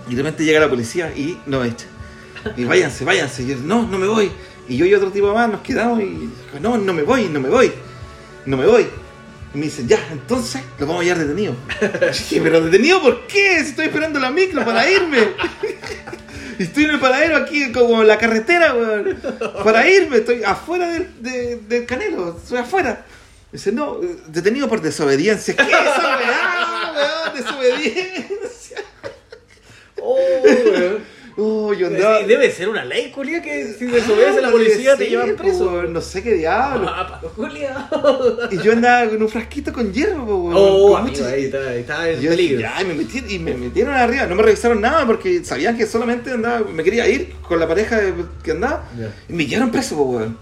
Y 0.09 0.15
de 0.15 0.23
repente 0.23 0.43
llega 0.43 0.59
la 0.59 0.69
policía 0.69 1.11
y 1.15 1.37
nos 1.45 1.65
echa. 1.65 1.85
Y 2.57 2.63
váyanse, 2.65 3.05
váyanse. 3.05 3.43
Y 3.43 3.47
yo, 3.47 3.55
no, 3.57 3.87
no 3.87 3.97
me 3.97 4.07
voy. 4.07 4.31
Y 4.67 4.75
yo 4.77 4.85
y 4.85 4.93
otro 4.93 5.11
tipo 5.11 5.33
más 5.33 5.49
nos 5.49 5.61
quedamos 5.61 6.01
y 6.01 6.29
no, 6.61 6.77
no 6.77 6.93
me 6.93 7.03
voy, 7.03 7.25
no 7.29 7.39
me 7.39 7.49
voy, 7.49 7.71
no 8.45 8.57
me 8.57 8.65
voy. 8.65 8.85
Me 9.53 9.65
dicen, 9.65 9.87
ya, 9.87 9.99
entonces 10.11 10.61
lo 10.79 10.85
vamos 10.87 11.01
a 11.01 11.03
hallar 11.03 11.19
detenido. 11.19 11.55
Dije, 12.11 12.39
pero 12.41 12.61
detenido, 12.61 13.01
¿por 13.01 13.27
qué? 13.27 13.59
Si 13.63 13.71
estoy 13.71 13.87
esperando 13.87 14.19
la 14.19 14.31
micro 14.31 14.63
para 14.63 14.89
irme. 14.89 15.19
Estoy 16.59 16.83
en 16.83 16.91
el 16.91 16.99
paradero 16.99 17.37
aquí, 17.37 17.71
como 17.71 18.01
en 18.01 18.07
la 18.07 18.19
carretera, 18.19 18.75
weón. 18.75 19.19
Para 19.63 19.89
irme, 19.89 20.17
estoy 20.17 20.43
afuera 20.43 20.87
del, 20.91 21.67
de- 21.67 21.85
canelo, 21.87 22.37
estoy 22.37 22.59
afuera. 22.59 23.03
Dice, 23.51 23.71
no, 23.71 23.99
eh, 24.03 24.17
detenido 24.27 24.69
por 24.69 24.79
desobediencia. 24.79 25.55
¿Qué 25.57 25.63
weá, 25.63 26.93
weón? 26.93 27.35
Desobediencia. 27.35 28.77
Oh, 29.99 30.17
weón. 30.43 31.03
Oh, 31.43 31.73
yo 31.73 31.87
andaba. 31.87 32.19
Sí, 32.19 32.25
Debe 32.25 32.51
ser 32.51 32.69
una 32.69 32.85
ley, 32.85 33.09
culia, 33.09 33.41
que 33.41 33.73
si 33.73 33.85
desobedece 33.85 34.37
a 34.37 34.41
la 34.41 34.51
policía 34.51 34.95
te 34.95 35.09
llevan 35.09 35.29
pues, 35.29 35.41
preso. 35.41 35.83
No 35.83 35.99
sé 35.99 36.21
qué 36.21 36.33
diablo. 36.35 36.87
Ah, 36.87 37.19
culia. 37.35 37.89
Y 38.51 38.57
yo 38.61 38.73
andaba 38.73 39.09
con 39.09 39.21
un 39.23 39.27
frasquito 39.29 39.73
con 39.73 39.91
hierro, 39.91 40.25
po, 40.25 40.35
weón. 40.35 40.55
Oh, 40.55 40.91
con 40.91 41.01
amigo, 41.01 41.17
mucho- 41.17 41.25
ahí 41.33 41.45
está, 41.45 41.57
ahí 41.69 41.79
está 41.79 42.11
yo 42.13 42.29
peligro. 42.29 42.59
ya, 42.59 42.79
y 42.81 42.85
me, 42.85 42.95
metí- 42.95 43.25
y 43.27 43.39
me 43.39 43.55
metieron 43.55 43.93
arriba. 43.95 44.27
No 44.27 44.35
me 44.35 44.43
revisaron 44.43 44.79
nada 44.81 45.05
porque 45.07 45.43
sabían 45.43 45.75
que 45.75 45.87
solamente 45.87 46.29
andaba, 46.31 46.59
me 46.67 46.83
quería 46.83 47.07
ir 47.07 47.33
con 47.47 47.59
la 47.59 47.67
pareja 47.67 47.99
que 48.43 48.51
andaba. 48.51 48.83
Y 49.27 49.33
me 49.33 49.45
llevaron 49.47 49.71
preso, 49.71 49.95
po, 49.95 50.03
weón. 50.03 50.37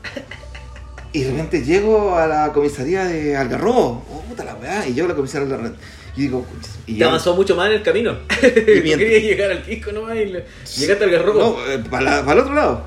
Y 1.12 1.22
de 1.24 1.32
repente 1.32 1.64
llego 1.64 2.16
a 2.18 2.28
la 2.28 2.52
comisaría 2.54 3.06
de 3.06 3.36
Algarrobo. 3.36 4.06
Oh, 4.12 4.22
puta 4.30 4.44
la 4.44 4.54
weá. 4.56 4.86
Y 4.88 4.94
llego 4.94 5.06
a 5.06 5.10
la 5.10 5.16
comisaría 5.16 5.48
de 5.48 5.54
Algarrobo. 5.56 5.76
Y 6.16 6.22
digo, 6.24 6.46
y 6.88 6.94
Te 6.94 7.00
ya- 7.00 7.08
avanzó 7.08 7.36
mucho 7.36 7.56
más 7.56 7.68
en 7.68 7.74
el 7.78 7.84
camino. 7.84 8.18
Mientras- 8.42 8.66
querías 8.98 9.24
llegar 9.24 9.52
al 9.52 9.64
Quisco 9.64 9.92
nomás 9.92 10.16
y 10.18 10.26
le- 10.26 10.46
llegaste 10.78 11.04
al 11.04 11.12
garrobo. 11.12 11.40
No, 11.40 11.72
eh, 11.72 11.80
para, 11.90 12.22
para 12.22 12.34
el 12.34 12.40
otro 12.40 12.54
lado. 12.56 12.84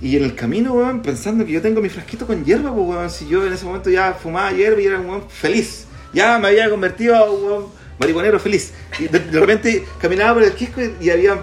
Y 0.00 0.16
en 0.16 0.24
el 0.24 0.34
camino, 0.34 0.72
weón, 0.74 1.00
pensando 1.02 1.44
que 1.46 1.52
yo 1.52 1.62
tengo 1.62 1.80
mi 1.80 1.88
frasquito 1.88 2.26
con 2.26 2.44
hierba, 2.44 2.72
pues, 2.74 2.86
weón, 2.88 3.10
si 3.10 3.28
yo 3.28 3.46
en 3.46 3.52
ese 3.52 3.64
momento 3.64 3.88
ya 3.90 4.12
fumaba 4.14 4.52
hierba 4.52 4.80
y 4.80 4.86
era 4.86 4.98
un 5.00 5.06
weón 5.08 5.30
feliz. 5.30 5.86
Ya 6.12 6.38
me 6.38 6.48
había 6.48 6.68
convertido 6.68 7.16
a 7.16 7.30
un 7.30 7.44
weón 7.44 7.66
marihuanero 7.98 8.38
feliz. 8.38 8.72
Y 8.98 9.08
de, 9.08 9.18
de 9.20 9.40
repente 9.40 9.84
caminaba 10.00 10.34
por 10.34 10.42
el 10.42 10.52
quisco 10.52 10.82
y, 10.82 10.94
y 11.00 11.10
había, 11.10 11.38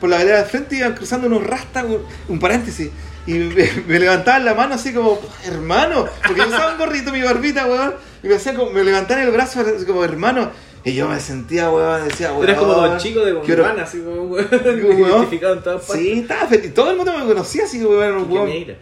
por 0.00 0.10
la 0.10 0.18
vereda 0.18 0.38
de 0.42 0.44
frente, 0.44 0.76
iban 0.76 0.94
cruzando 0.94 1.26
unos 1.26 1.42
rastas, 1.46 1.84
un, 1.84 2.02
un 2.28 2.38
paréntesis. 2.38 2.90
Y 3.26 3.32
me, 3.32 3.68
me 3.88 3.98
levantaban 3.98 4.44
la 4.44 4.54
mano 4.54 4.74
así 4.74 4.92
como, 4.92 5.18
hermano, 5.46 6.06
porque 6.24 6.40
yo 6.42 6.48
usaba 6.48 6.72
un 6.72 6.78
gorrito, 6.78 7.10
mi 7.12 7.22
barbita, 7.22 7.66
weón, 7.66 7.94
y 8.26 8.28
me 8.28 8.34
hacía 8.34 8.54
como, 8.54 8.72
me 8.72 8.82
levantaban 8.82 9.24
el 9.24 9.30
brazo 9.30 9.64
como, 9.86 10.04
hermano. 10.04 10.50
Y 10.84 10.94
yo 10.94 11.08
me 11.08 11.20
sentía, 11.20 11.70
weón, 11.70 12.08
decía, 12.08 12.32
weón. 12.32 12.42
Eres 12.44 12.58
como 12.58 12.72
Don 12.72 12.98
Chico 12.98 13.24
de 13.24 13.32
Gondwana, 13.32 13.84
así 13.84 14.00
como 14.00 14.22
weón 14.22 14.48
Weón. 14.64 15.00
identificado 15.10 15.54
en 15.54 15.62
todas 15.62 15.84
partes. 15.84 16.04
Sí, 16.04 16.12
estaba 16.20 16.46
feliz. 16.48 16.74
Todo 16.74 16.90
el 16.90 16.96
mundo 16.96 17.16
me 17.16 17.24
conocía 17.24 17.64
así, 17.64 17.84
weón. 17.84 18.16
un 18.16 18.30
weón. 18.30 18.50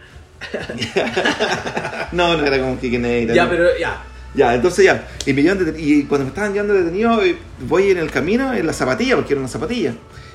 No, 2.11 2.37
no 2.37 2.45
era 2.45 2.59
como 2.59 2.77
Neira. 2.81 3.33
Ya, 3.33 3.45
no. 3.45 3.49
pero 3.51 3.77
ya. 3.77 4.03
Ya, 4.35 4.53
entonces 4.53 4.85
ya. 4.85 5.07
Y, 5.25 5.33
me 5.33 5.41
llevan 5.41 5.73
y 5.77 6.03
cuando 6.03 6.25
me 6.25 6.29
estaban 6.29 6.53
llevando 6.53 6.73
detenido, 6.73 7.23
eh, 7.23 7.37
voy 7.67 7.91
en 7.91 7.97
el 7.97 8.11
camino, 8.11 8.53
en 8.53 8.67
la 8.67 8.73
zapatilla, 8.73 9.15
porque 9.15 9.33
era 9.33 9.39
una 9.39 9.49
zapatilla. 9.49 9.93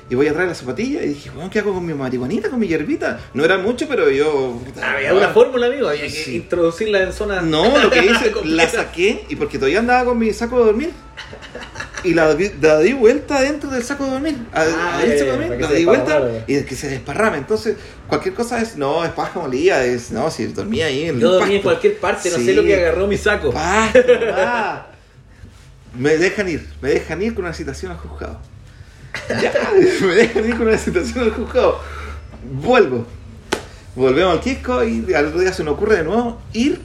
Y 0.09 0.15
voy 0.15 0.27
atrás 0.27 0.43
de 0.43 0.49
la 0.49 0.55
zapatilla 0.55 1.03
y 1.03 1.09
dije, 1.09 1.31
¿qué 1.51 1.59
hago 1.59 1.73
con 1.73 1.85
mi 1.85 1.93
marihuanita, 1.93 2.49
con 2.49 2.59
mi 2.59 2.67
hierbita? 2.67 3.17
No 3.33 3.45
era 3.45 3.57
mucho, 3.57 3.87
pero 3.87 4.09
yo. 4.09 4.59
puta, 4.65 4.93
Había 4.95 5.13
una 5.13 5.29
fórmula, 5.29 5.67
amigo. 5.67 5.87
Había 5.87 6.01
que 6.03 6.09
Sí. 6.09 6.35
introducirla 6.35 7.03
en 7.03 7.13
zonas. 7.13 7.43
No, 7.43 7.77
lo 7.77 7.89
que 7.89 7.99
hice, 8.05 8.33
la 8.43 8.67
saqué 8.67 9.23
y 9.29 9.37
porque 9.37 9.57
todavía 9.57 9.79
andaba 9.79 10.03
con 10.05 10.19
mi 10.19 10.33
saco 10.33 10.59
de 10.59 10.65
dormir. 10.65 10.91
Y 12.03 12.13
la, 12.13 12.35
la 12.61 12.79
di 12.79 12.93
vuelta 12.93 13.41
dentro 13.41 13.69
del 13.69 13.83
saco 13.83 14.05
de 14.05 14.11
dormir. 14.11 14.37
A- 14.53 14.61
Ah, 14.61 14.99
saco 15.01 15.07
de 15.07 15.25
dormir, 15.25 15.57
la 15.61 15.71
di 15.71 15.85
vuelta 15.85 16.21
y 16.47 16.61
que 16.63 16.75
se 16.75 16.89
desparrame. 16.89 17.37
Entonces, 17.37 17.75
cualquier 18.07 18.33
cosa 18.33 18.59
es, 18.61 18.75
no, 18.77 19.03
es 19.05 19.11
paja 19.11 19.39
molida, 19.39 19.83
es, 19.85 20.11
no, 20.11 20.29
si 20.31 20.47
dormía 20.47 20.87
ahí 20.87 21.05
en 21.09 21.19
Yo 21.19 21.33
dormí 21.33 21.55
en 21.55 21.61
cualquier 21.61 21.97
parte, 21.99 22.29
no 22.31 22.37
Sí. 22.37 22.45
sé 22.45 22.53
lo 22.53 22.63
que 22.63 22.75
agarró 22.75 23.07
mi 23.07 23.17
saco. 23.17 23.51
Pasto. 23.51 23.99
Me 25.97 26.17
dejan 26.17 26.47
ir, 26.47 26.67
me 26.81 26.89
dejan 26.89 27.21
ir 27.21 27.33
con 27.35 27.43
una 27.43 27.53
citación 27.53 27.91
al 27.91 27.97
juzgado. 27.97 28.39
Ya, 29.29 29.51
me 30.05 30.15
dejan 30.15 30.45
ir 30.47 30.57
con 30.57 30.67
una 30.67 30.77
citación 30.77 31.25
al 31.25 31.31
juzgado. 31.31 31.79
Vuelvo. 32.51 33.05
Volvemos 33.95 34.33
al 34.33 34.39
Quisco 34.39 34.83
y 34.85 35.13
al 35.13 35.27
otro 35.27 35.41
día 35.41 35.51
se 35.51 35.63
nos 35.65 35.73
ocurre 35.73 35.97
de 35.97 36.03
nuevo 36.05 36.41
ir 36.53 36.79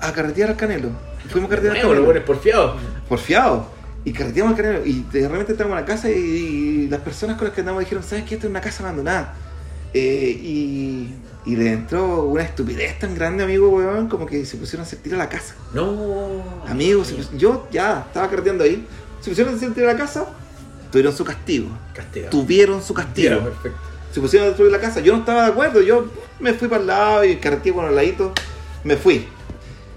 a 0.00 0.12
carretear 0.12 0.48
al 0.50 0.56
Canelo. 0.56 0.88
Fuimos 1.30 1.48
a 1.48 1.50
carretear 1.50 1.76
al 1.76 1.82
Bueno, 1.86 1.88
lo 1.88 2.06
Canelo. 2.06 2.06
pones 2.06 2.22
porfiado. 2.24 2.76
Porfiado. 3.08 3.68
Y 4.04 4.12
carreteamos 4.12 4.52
al 4.52 4.56
Canelo. 4.64 4.84
Y 4.86 5.04
de 5.12 5.28
repente 5.28 5.52
entramos 5.52 5.76
a 5.76 5.80
la 5.80 5.86
casa 5.86 6.10
y, 6.10 6.14
y 6.14 6.88
las 6.88 7.00
personas 7.00 7.36
con 7.36 7.46
las 7.46 7.54
que 7.54 7.60
andamos 7.60 7.80
dijeron, 7.80 8.02
¿sabes 8.02 8.24
qué? 8.24 8.34
Esta 8.34 8.46
es 8.46 8.50
una 8.50 8.60
casa 8.60 8.82
abandonada. 8.82 9.34
Eh, 9.94 10.38
y, 10.42 11.14
y 11.44 11.56
le 11.56 11.72
entró 11.72 12.24
una 12.24 12.42
estupidez 12.42 12.98
tan 12.98 13.14
grande, 13.14 13.44
amigo, 13.44 13.68
weón, 13.68 14.08
como 14.08 14.26
que 14.26 14.44
se 14.46 14.56
pusieron 14.56 14.84
a 14.84 14.86
hacer 14.86 15.00
tiro 15.00 15.16
a 15.16 15.18
la 15.18 15.28
casa. 15.28 15.54
No. 15.74 16.42
Amigos, 16.66 17.08
se 17.08 17.14
pus- 17.14 17.30
yo 17.36 17.68
ya 17.70 18.04
estaba 18.06 18.28
carreteando 18.30 18.64
ahí. 18.64 18.86
Se 19.20 19.30
pusieron 19.30 19.52
a 19.52 19.56
hacer 19.56 19.72
tiro 19.74 19.88
a 19.88 19.92
la 19.92 19.98
casa, 19.98 20.26
tuvieron 20.90 21.14
su 21.14 21.24
castigo. 21.24 21.68
Castigado. 21.94 22.30
Tuvieron 22.30 22.82
su 22.82 22.94
castigo. 22.94 23.38
Perfecto. 23.40 23.78
Se 24.12 24.20
pusieron 24.20 24.46
a 24.46 24.48
destruir 24.48 24.72
la 24.72 24.80
casa. 24.80 25.00
Yo 25.00 25.12
no 25.12 25.20
estaba 25.20 25.44
de 25.44 25.50
acuerdo. 25.52 25.80
Yo 25.80 26.06
me 26.40 26.52
fui 26.54 26.68
para 26.68 26.80
el 26.80 26.86
lado 26.86 27.24
y 27.24 27.36
carreteé 27.36 27.72
con 27.72 27.84
el 27.86 27.94
ladito. 27.94 28.32
Me 28.84 28.96
fui. 28.96 29.26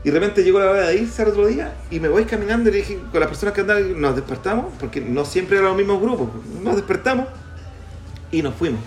Y 0.06 0.12
de 0.12 0.20
repente 0.20 0.44
llegó 0.44 0.60
la 0.60 0.70
hora 0.70 0.88
de 0.88 0.98
irse 0.98 1.24
al 1.24 1.30
otro 1.30 1.48
día 1.48 1.74
y 1.90 2.00
me 2.00 2.08
voy 2.08 2.26
caminando 2.26 2.70
y 2.70 2.74
le 2.74 2.78
dije 2.78 3.00
con 3.12 3.20
las 3.20 3.28
personas 3.28 3.56
que 3.56 3.62
andaban, 3.62 4.00
nos 4.00 4.16
despertamos, 4.16 4.72
porque 4.80 5.02
no 5.02 5.26
siempre 5.26 5.58
eran 5.58 5.70
los 5.70 5.78
mismos 5.78 6.00
grupos. 6.00 6.30
Nos 6.62 6.76
despertamos 6.76 7.26
y 8.32 8.44
nos 8.44 8.54
fuimos. 8.54 8.82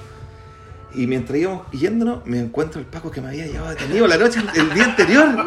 Y 0.94 1.08
mientras 1.08 1.37
íbamos 1.37 1.68
yéndonos, 1.72 2.25
me 2.25 2.38
encuentro 2.38 2.80
el 2.80 2.87
Paco 2.87 3.10
que 3.10 3.20
me 3.20 3.30
había 3.30 3.48
llevado 3.48 3.70
detenido 3.70 4.06
la 4.06 4.16
noche, 4.16 4.40
el 4.54 4.72
día 4.72 4.84
anterior. 4.84 5.28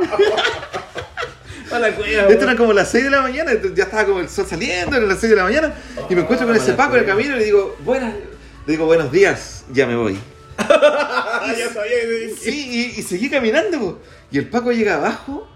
La 1.71 1.95
cueva. 1.95 2.23
Esto 2.23 2.43
era 2.43 2.57
como 2.57 2.73
las 2.73 2.91
6 2.91 3.05
de 3.05 3.09
la 3.09 3.21
mañana, 3.21 3.51
ya 3.73 3.85
estaba 3.85 4.05
como 4.05 4.19
el 4.19 4.27
sol 4.27 4.45
saliendo, 4.45 4.97
eran 4.97 5.07
las 5.07 5.19
6 5.19 5.29
de 5.29 5.35
la 5.37 5.43
mañana, 5.45 5.73
y 6.09 6.15
me 6.15 6.21
encuentro 6.21 6.45
con 6.45 6.53
ese 6.53 6.73
Paco 6.73 6.95
en 6.95 6.99
el 6.99 7.05
camino 7.07 7.33
y 7.33 7.39
le 7.39 7.45
digo, 7.45 7.77
buenas, 7.85 8.13
le 8.13 8.73
digo, 8.73 8.85
buenos 8.85 9.09
días, 9.09 9.63
ya 9.71 9.87
me 9.87 9.95
voy. 9.95 10.19
Ya 11.57 11.73
sabía 11.73 12.01
que 12.01 12.35
Sí, 12.37 12.91
y, 12.95 12.99
y 12.99 13.03
seguí 13.03 13.29
caminando, 13.29 14.01
y 14.31 14.37
el 14.37 14.49
Paco 14.49 14.73
llega 14.73 14.95
abajo, 14.95 15.47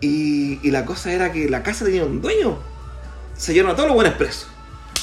y, 0.00 0.66
y 0.66 0.70
la 0.70 0.84
cosa 0.84 1.12
era 1.12 1.32
que 1.32 1.48
la 1.48 1.62
casa 1.62 1.84
tenía 1.84 2.04
un 2.04 2.20
dueño. 2.20 2.58
Se 3.36 3.52
llevaron 3.54 3.72
a 3.72 3.76
todos 3.76 3.88
los 3.88 3.94
buenos 3.94 4.14
presos. 4.14 4.48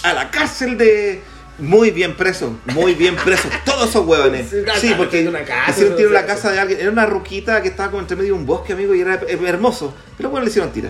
A 0.04 0.14
la 0.14 0.32
cárcel 0.32 0.78
de... 0.78 1.22
Muy 1.58 1.92
bien 1.92 2.18
preso, 2.18 2.54
muy 2.66 2.96
bien 2.96 3.16
preso, 3.16 3.48
todos 3.66 3.90
esos 3.90 4.06
huevones. 4.06 4.50
Sí, 4.50 4.58
Sí, 4.75 4.94
porque 4.98 5.24
de 5.24 5.30
una 5.30 5.46
casa, 5.46 5.72
hicieron 5.72 5.96
tiro 5.96 6.10
en 6.10 6.14
la 6.14 6.25
casa 6.25 6.52
de 6.52 6.60
alguien. 6.60 6.82
Era 6.82 6.92
una 6.92 7.06
ruquita 7.06 7.62
que 7.62 7.70
estaba 7.70 7.90
como 7.92 8.02
entre 8.02 8.18
medio 8.18 8.34
de 8.34 8.40
un 8.40 8.46
bosque, 8.46 8.74
amigo, 8.74 8.94
y 8.94 9.00
era 9.00 9.22
hermoso. 9.48 9.94
Pero 10.18 10.30
bueno, 10.30 10.44
le 10.44 10.50
hicieron 10.50 10.74
tira. 10.74 10.90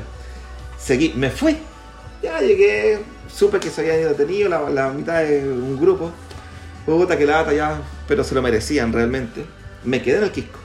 Seguí, 0.79 1.13
me 1.15 1.29
fui. 1.29 1.55
Ya 2.23 2.39
llegué, 2.39 2.99
supe 3.31 3.59
que 3.59 3.69
se 3.69 3.81
habían 3.81 3.99
ido 3.99 4.09
detenidos 4.09 4.49
la, 4.49 4.67
la 4.71 4.89
mitad 4.89 5.19
de 5.21 5.47
un 5.47 5.79
grupo. 5.79 6.11
Puta 6.85 7.15
que 7.15 7.27
lata 7.27 7.53
ya, 7.53 7.81
pero 8.07 8.23
se 8.23 8.33
lo 8.33 8.41
merecían 8.41 8.91
realmente. 8.91 9.45
Me 9.83 10.01
quedé 10.01 10.17
en 10.17 10.23
el 10.23 10.31
Quisco. 10.31 10.59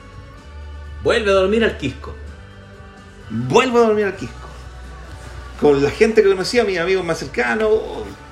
Vuelve 1.02 1.30
a 1.30 1.34
dormir 1.34 1.62
al 1.62 1.76
Quisco. 1.76 2.14
Vuelvo 3.30 3.78
a 3.78 3.82
dormir 3.82 4.06
al 4.06 4.16
Quisco. 4.16 4.34
Con 5.60 5.82
la 5.82 5.90
gente 5.90 6.22
que 6.22 6.28
conocía, 6.28 6.64
mis 6.64 6.78
amigos 6.78 7.04
más 7.04 7.18
cercanos, 7.18 7.70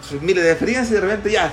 sus 0.09 0.21
miles 0.21 0.43
de 0.43 0.51
experiencias, 0.51 0.91
y 0.91 0.95
de 0.95 1.01
repente 1.01 1.31
ya 1.31 1.53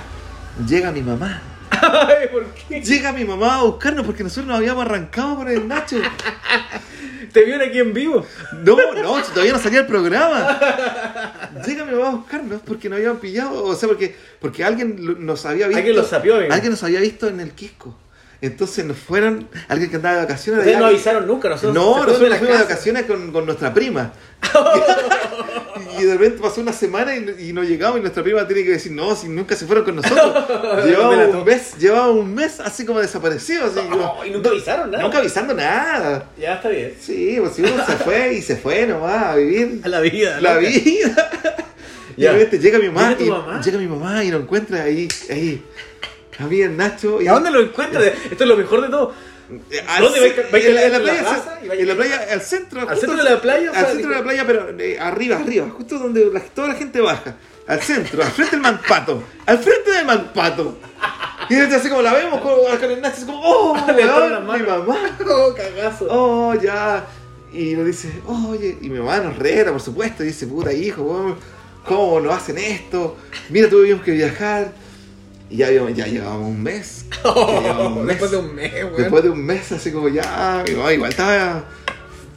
llega 0.66 0.90
mi 0.90 1.02
mamá. 1.02 1.42
Ay, 1.70 2.28
¿por 2.32 2.46
qué? 2.46 2.80
Llega 2.80 3.12
mi 3.12 3.24
mamá 3.24 3.56
a 3.56 3.62
buscarnos 3.62 4.04
porque 4.04 4.22
nosotros 4.22 4.46
nos 4.46 4.56
habíamos 4.56 4.84
arrancado 4.84 5.36
por 5.36 5.48
el 5.48 5.68
Nacho. 5.68 5.96
¿Te 7.32 7.44
vieron 7.44 7.68
aquí 7.68 7.78
en 7.78 7.92
vivo? 7.92 8.24
No, 8.64 8.76
no, 8.94 9.22
todavía 9.22 9.52
no 9.52 9.58
salía 9.58 9.80
el 9.80 9.86
programa. 9.86 10.58
Llega 11.66 11.84
mi 11.84 11.92
mamá 11.92 12.08
a 12.08 12.12
buscarnos 12.12 12.62
porque 12.64 12.88
nos 12.88 12.96
habían 12.96 13.18
pillado, 13.18 13.62
o 13.62 13.74
sea, 13.74 13.88
porque, 13.88 14.16
porque 14.40 14.64
alguien 14.64 14.96
nos 15.24 15.44
había 15.44 15.66
visto. 15.68 15.78
Alguien 15.78 15.96
lo 15.96 16.04
sapió, 16.04 16.36
amigo. 16.36 16.52
Alguien 16.52 16.70
nos 16.70 16.82
había 16.82 17.00
visto 17.00 17.28
en 17.28 17.40
el 17.40 17.52
Quisco. 17.52 17.94
Entonces 18.42 18.84
nos 18.84 18.98
fueron, 18.98 19.48
alguien 19.68 19.88
que 19.90 19.96
andaba 19.96 20.16
de 20.16 20.22
vacaciones. 20.22 20.60
Ustedes 20.60 20.78
no 20.78 20.86
avisaron 20.86 21.26
nunca, 21.26 21.48
nosotros 21.48 21.74
No, 21.74 21.96
nosotros 22.04 22.28
nos 22.28 22.38
fuimos 22.38 22.58
de 22.58 22.62
vacaciones 22.64 23.04
con, 23.06 23.32
con 23.32 23.46
nuestra 23.46 23.72
prima. 23.72 24.12
y 25.98 26.02
de 26.04 26.12
repente 26.12 26.42
pasó 26.42 26.60
una 26.60 26.72
semana 26.72 27.16
y, 27.16 27.48
y 27.48 27.52
no 27.52 27.62
llegamos 27.62 27.98
y 27.98 28.00
nuestra 28.02 28.22
prima 28.22 28.46
tiene 28.46 28.62
que 28.64 28.70
decir, 28.72 28.92
no, 28.92 29.14
si 29.16 29.28
nunca 29.28 29.56
se 29.56 29.66
fueron 29.66 29.84
con 29.84 29.96
nosotros. 29.96 30.44
llevaba 30.84 31.16
un 31.26 31.44
mes, 31.44 31.76
llevaba 31.78 32.10
un 32.10 32.34
mes 32.34 32.60
así 32.60 32.84
como 32.84 33.00
desaparecido. 33.00 33.66
Así, 33.66 33.80
No, 33.88 34.24
y 34.24 34.30
nunca 34.30 34.50
avisaron 34.50 34.90
nada. 34.90 35.02
Nunca 35.04 35.18
avisando 35.18 35.54
nada. 35.54 36.28
Ya 36.38 36.54
está 36.56 36.68
bien. 36.68 36.94
Sí, 37.00 37.36
pues 37.40 37.54
si 37.54 37.62
uno 37.62 37.84
se 37.86 37.92
fue 37.96 38.34
y 38.34 38.42
se 38.42 38.56
fue 38.56 38.86
nomás 38.86 39.22
a 39.24 39.36
vivir 39.36 39.80
A 39.84 39.88
la 39.88 40.00
vida. 40.00 40.40
la 40.40 40.54
loca. 40.54 40.68
vida. 40.68 41.30
Y 42.18 42.22
de 42.22 42.32
repente 42.32 42.58
llega 42.58 42.78
mi 42.78 42.86
mamá, 42.88 43.08
¿Llega 43.10 43.18
tu 43.18 43.24
y, 43.24 43.30
mamá? 43.30 43.60
llega 43.62 43.78
mi 43.78 43.86
mamá 43.86 44.24
y 44.24 44.30
lo 44.30 44.38
encuentra 44.38 44.82
ahí, 44.84 45.06
ahí. 45.30 45.62
El 46.38 46.76
Nacho. 46.76 47.20
¿Y 47.22 47.28
a 47.28 47.32
dónde 47.32 47.50
lo 47.50 47.60
encuentras? 47.60 48.04
Esto 48.04 48.44
es 48.44 48.48
lo 48.48 48.56
mejor 48.56 48.82
de 48.82 48.88
todo. 48.88 49.12
Eh, 49.70 49.80
¿Dónde 50.00 50.20
vais- 50.20 50.50
vais 50.50 50.64
en 50.66 50.74
la, 50.74 50.82
en 50.86 50.90
la 50.92 50.96
en 50.98 51.04
la 51.06 51.12
playa, 51.12 51.74
en 51.80 51.88
la 51.88 51.94
playa, 51.94 52.26
al 52.32 52.40
centro. 52.42 52.88
¿Al 52.88 52.98
centro 52.98 53.16
de 53.16 53.30
la 53.30 53.40
playa? 53.40 53.70
Al 53.74 53.86
centro 53.86 54.10
de 54.10 54.16
la 54.16 54.22
playa, 54.22 54.44
pero 54.46 54.68
eh, 54.78 54.98
arriba, 54.98 55.36
arriba, 55.36 55.68
justo 55.70 55.98
donde 55.98 56.28
la- 56.32 56.40
toda 56.40 56.68
la 56.68 56.74
gente 56.74 57.00
baja. 57.00 57.36
Al 57.68 57.80
centro, 57.80 58.22
al 58.22 58.30
frente 58.30 58.56
del 58.56 58.60
Manpato. 58.62 59.22
Al 59.46 59.58
frente 59.58 59.90
del 59.92 60.04
Manpato. 60.04 60.78
Y 61.48 61.54
entonces 61.54 61.80
así 61.80 61.88
como 61.88 62.02
la 62.02 62.12
vemos 62.14 62.40
el 62.82 63.00
Nacho, 63.00 63.16
así 63.16 63.24
como, 63.26 63.40
¡oh! 63.40 63.76
Le 63.86 63.94
mi 64.58 64.66
mamá. 64.66 65.16
Oh, 65.28 65.54
cagazo. 65.54 66.06
¡Oh, 66.10 66.54
ya! 66.54 67.04
Y 67.52 67.74
nos 67.74 67.86
dice, 67.86 68.10
oye, 68.26 68.76
y 68.80 68.88
mi 68.90 68.98
mamá 68.98 69.18
nos 69.18 69.38
reta, 69.38 69.70
por 69.72 69.80
supuesto, 69.80 70.22
y 70.24 70.28
dice, 70.28 70.46
puta 70.46 70.72
hijo, 70.72 71.36
¿cómo 71.86 72.20
nos 72.20 72.34
hacen 72.34 72.58
esto? 72.58 73.16
Mira, 73.48 73.68
tuvimos 73.70 74.02
que 74.02 74.10
viajar. 74.12 74.72
Y 75.48 75.58
ya, 75.58 75.70
ya 75.70 76.06
llevábamos 76.06 76.48
un 76.48 76.62
mes. 76.62 77.04
Ya 77.24 77.34
llevábamos 77.60 77.98
un 77.98 78.06
mes. 78.06 78.08
Después 78.08 78.30
de 78.30 78.36
un 78.36 78.54
mes, 78.54 78.72
weón. 78.74 78.96
Después 78.96 79.22
de 79.22 79.30
un 79.30 79.44
mes, 79.44 79.72
así 79.72 79.92
como 79.92 80.08
ya, 80.08 80.64
mi 80.66 80.74
mamá 80.74 80.92
igual 80.92 81.10
estaba, 81.10 81.64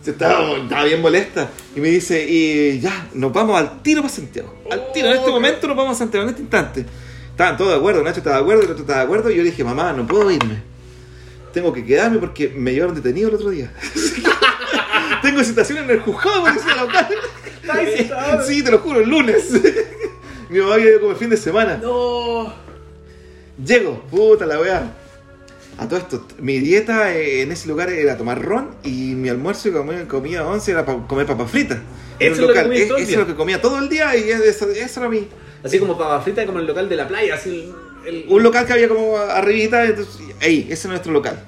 estaba, 0.05 0.57
estaba 0.57 0.83
bien 0.83 1.01
molesta. 1.01 1.49
Y 1.75 1.79
me 1.79 1.89
dice, 1.89 2.25
y 2.27 2.79
ya, 2.79 3.07
nos 3.13 3.33
vamos 3.33 3.59
al 3.59 3.81
tiro 3.81 4.01
para 4.01 4.13
Santiago. 4.13 4.53
Al 4.69 4.91
tiro, 4.91 5.07
en 5.07 5.15
este 5.15 5.29
Oh, 5.29 5.33
momento 5.33 5.67
nos 5.67 5.77
vamos 5.77 5.95
a 5.95 5.99
Santiago, 5.99 6.23
en 6.23 6.29
este 6.29 6.41
instante. 6.41 6.85
Estaban 7.31 7.57
todos 7.57 7.71
de 7.71 7.77
acuerdo, 7.77 8.03
Nacho 8.03 8.17
estaba 8.17 8.35
de 8.35 8.41
acuerdo, 8.41 8.63
el 8.63 8.71
otro 8.71 8.81
estaba 8.81 8.99
de 8.99 9.05
acuerdo. 9.05 9.31
Y 9.31 9.35
yo 9.37 9.43
le 9.43 9.49
dije, 9.49 9.63
mamá, 9.63 9.93
no 9.93 10.05
puedo 10.05 10.29
irme. 10.29 10.61
Tengo 11.53 11.73
que 11.73 11.83
quedarme 11.85 12.19
porque 12.19 12.49
me 12.49 12.73
llevaron 12.73 12.95
detenido 12.95 13.29
el 13.29 13.35
otro 13.35 13.49
día. 13.49 13.73
Tengo 15.23 15.43
citación 15.43 15.79
en 15.79 15.89
el 15.89 15.99
juzgado 16.01 16.45
de 16.45 16.51
policía 16.51 16.75
local. 16.75 17.07
Sí, 18.45 18.63
te 18.63 18.71
lo 18.71 18.79
juro, 18.79 18.99
el 18.99 19.09
lunes. 19.09 19.49
Mi 20.49 20.59
mamá 20.59 20.75
viene 20.77 20.99
como 20.99 21.11
el 21.11 21.17
fin 21.17 21.29
de 21.29 21.37
semana. 21.37 21.77
No. 21.81 22.68
Llego, 23.65 24.01
puta 24.09 24.45
la 24.45 24.59
weá. 24.59 24.93
A 25.77 25.87
todo 25.87 25.99
esto, 25.99 26.27
mi 26.39 26.59
dieta 26.59 27.15
eh, 27.15 27.41
en 27.41 27.51
ese 27.53 27.67
lugar 27.69 27.89
era 27.89 28.17
tomar 28.17 28.41
ron 28.43 28.71
y 28.83 29.13
mi 29.15 29.29
almuerzo 29.29 29.69
y 29.69 29.71
comida, 29.71 30.05
comida 30.07 30.45
once 30.45 30.71
era 30.71 30.85
pa- 30.85 31.07
comer 31.07 31.25
papas 31.25 31.49
fritas. 31.49 31.79
En 32.19 32.33
Eso 32.33 32.43
un 32.43 32.49
es 32.49 32.49
lo 32.49 32.53
que 32.53 32.59
local, 32.63 32.73
es- 32.73 32.87
todo 32.89 32.97
el 32.97 33.03
eso 33.03 33.09
día. 33.11 33.21
es 33.21 33.27
lo 33.27 33.27
que 33.27 33.35
comía 33.37 33.61
todo 33.61 33.79
el 33.79 33.87
día 33.89 34.15
y 34.17 34.29
eso, 34.29 34.69
eso 34.69 34.99
era 34.99 35.09
mi. 35.09 35.27
Así 35.63 35.79
como 35.79 35.97
papa 35.97 36.21
frita 36.21 36.45
como 36.45 36.59
el 36.59 36.67
local 36.67 36.89
de 36.89 36.95
la 36.97 37.07
playa, 37.07 37.35
así 37.35 37.71
el... 38.05 38.15
el- 38.15 38.25
Un 38.29 38.43
local 38.43 38.65
que 38.65 38.73
había 38.73 38.89
como 38.89 39.17
arribita, 39.17 39.85
entonces, 39.85 40.15
ahí, 40.41 40.63
ese 40.69 40.73
es 40.73 40.85
nuestro 40.87 41.13
local. 41.13 41.41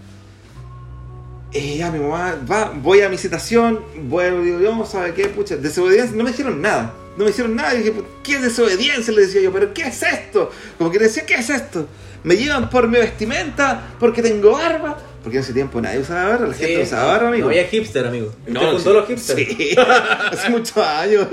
Y 1.53 1.77
ya 1.77 1.91
mi 1.91 1.99
mamá, 1.99 2.37
va, 2.49 2.71
voy 2.75 3.01
a 3.01 3.09
mi 3.09 3.17
citación, 3.17 3.81
vuelvo, 4.03 4.41
digo, 4.41 4.59
yo, 4.61 4.85
¿sabe 4.85 5.13
qué? 5.13 5.27
Pucha, 5.27 5.57
desobediencia, 5.57 6.15
no 6.15 6.23
me 6.23 6.31
dijeron 6.31 6.61
nada. 6.61 6.93
No 7.17 7.25
me 7.25 7.31
hicieron 7.31 7.55
nada. 7.55 7.73
Y 7.75 7.79
dije, 7.79 7.93
¿qué 8.23 8.35
es 8.35 8.41
desobediencia? 8.41 9.13
Le 9.13 9.21
decía 9.21 9.41
yo, 9.41 9.51
¿pero 9.51 9.73
qué 9.73 9.83
es 9.83 10.01
esto? 10.01 10.49
Como 10.77 10.91
que 10.91 10.97
le 10.97 11.05
decía, 11.05 11.25
¿qué 11.25 11.35
es 11.35 11.49
esto? 11.49 11.87
Me 12.23 12.37
llevan 12.37 12.69
por 12.69 12.87
mi 12.87 12.97
vestimenta, 12.99 13.95
porque 13.99 14.21
tengo 14.21 14.51
barba. 14.51 14.97
Porque 15.21 15.37
en 15.37 15.43
ese 15.43 15.53
tiempo 15.53 15.81
nadie 15.81 15.99
usaba 15.99 16.29
barba, 16.29 16.47
la 16.47 16.53
gente 16.53 16.77
no 16.77 16.83
usaba 16.83 17.05
barba, 17.11 17.27
amigo. 17.27 17.45
No 17.45 17.49
había 17.49 17.67
hipster, 17.67 18.07
amigo. 18.07 18.33
No, 18.47 18.61
Usted 18.61 18.71
fundó 18.71 18.91
sí. 18.91 18.95
los 18.97 19.07
hipsters. 19.07 19.47
Sí, 19.47 19.75
hace 20.31 20.49
muchos 20.49 20.77
años. 20.77 21.27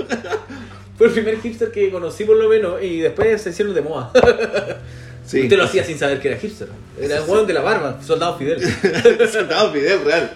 Fue 0.97 1.07
el 1.07 1.13
primer 1.13 1.39
hipster 1.39 1.71
que 1.71 1.89
conocí 1.91 2.25
por 2.25 2.35
lo 2.35 2.49
menos 2.49 2.83
y 2.83 2.99
después 2.99 3.41
se 3.41 3.51
hicieron 3.51 3.73
de 3.73 3.81
moda. 3.81 4.11
Sí. 5.29 5.43
Usted 5.43 5.57
lo 5.57 5.65
hacía 5.65 5.83
sin 5.83 5.99
saber 5.99 6.19
que 6.19 6.27
era 6.27 6.39
hipster. 6.39 6.69
Era 6.99 7.17
el 7.17 7.29
hueón 7.29 7.45
de 7.45 7.53
la 7.53 7.61
barba, 7.61 8.01
soldado 8.01 8.35
Fidel. 8.39 8.59
Soldado 9.31 9.71
Fidel, 9.71 10.03
real. 10.03 10.35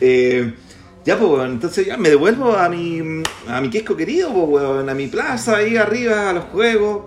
Eh, 0.00 0.54
ya, 1.04 1.18
pues, 1.18 1.28
weón, 1.28 1.50
entonces 1.50 1.86
ya 1.86 1.96
me 1.96 2.08
devuelvo 2.08 2.56
a 2.56 2.68
mi, 2.68 3.02
a 3.48 3.60
mi 3.60 3.68
Quisco 3.68 3.96
querido, 3.96 4.32
pues, 4.32 4.46
weón, 4.46 4.88
a 4.88 4.94
mi 4.94 5.08
plaza 5.08 5.56
ahí 5.56 5.76
arriba, 5.76 6.30
a 6.30 6.32
los 6.32 6.44
juegos. 6.44 7.06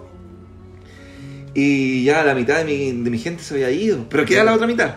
Y 1.53 2.03
ya 2.03 2.21
la 2.25 2.35
mitad 2.35 2.57
de 2.57 2.65
mi, 2.65 3.01
de 3.01 3.09
mi 3.09 3.17
gente 3.17 3.43
se 3.43 3.53
había 3.53 3.71
ido, 3.71 4.05
pero 4.09 4.25
queda 4.25 4.43
la 4.43 4.53
otra 4.53 4.67
mitad. 4.67 4.95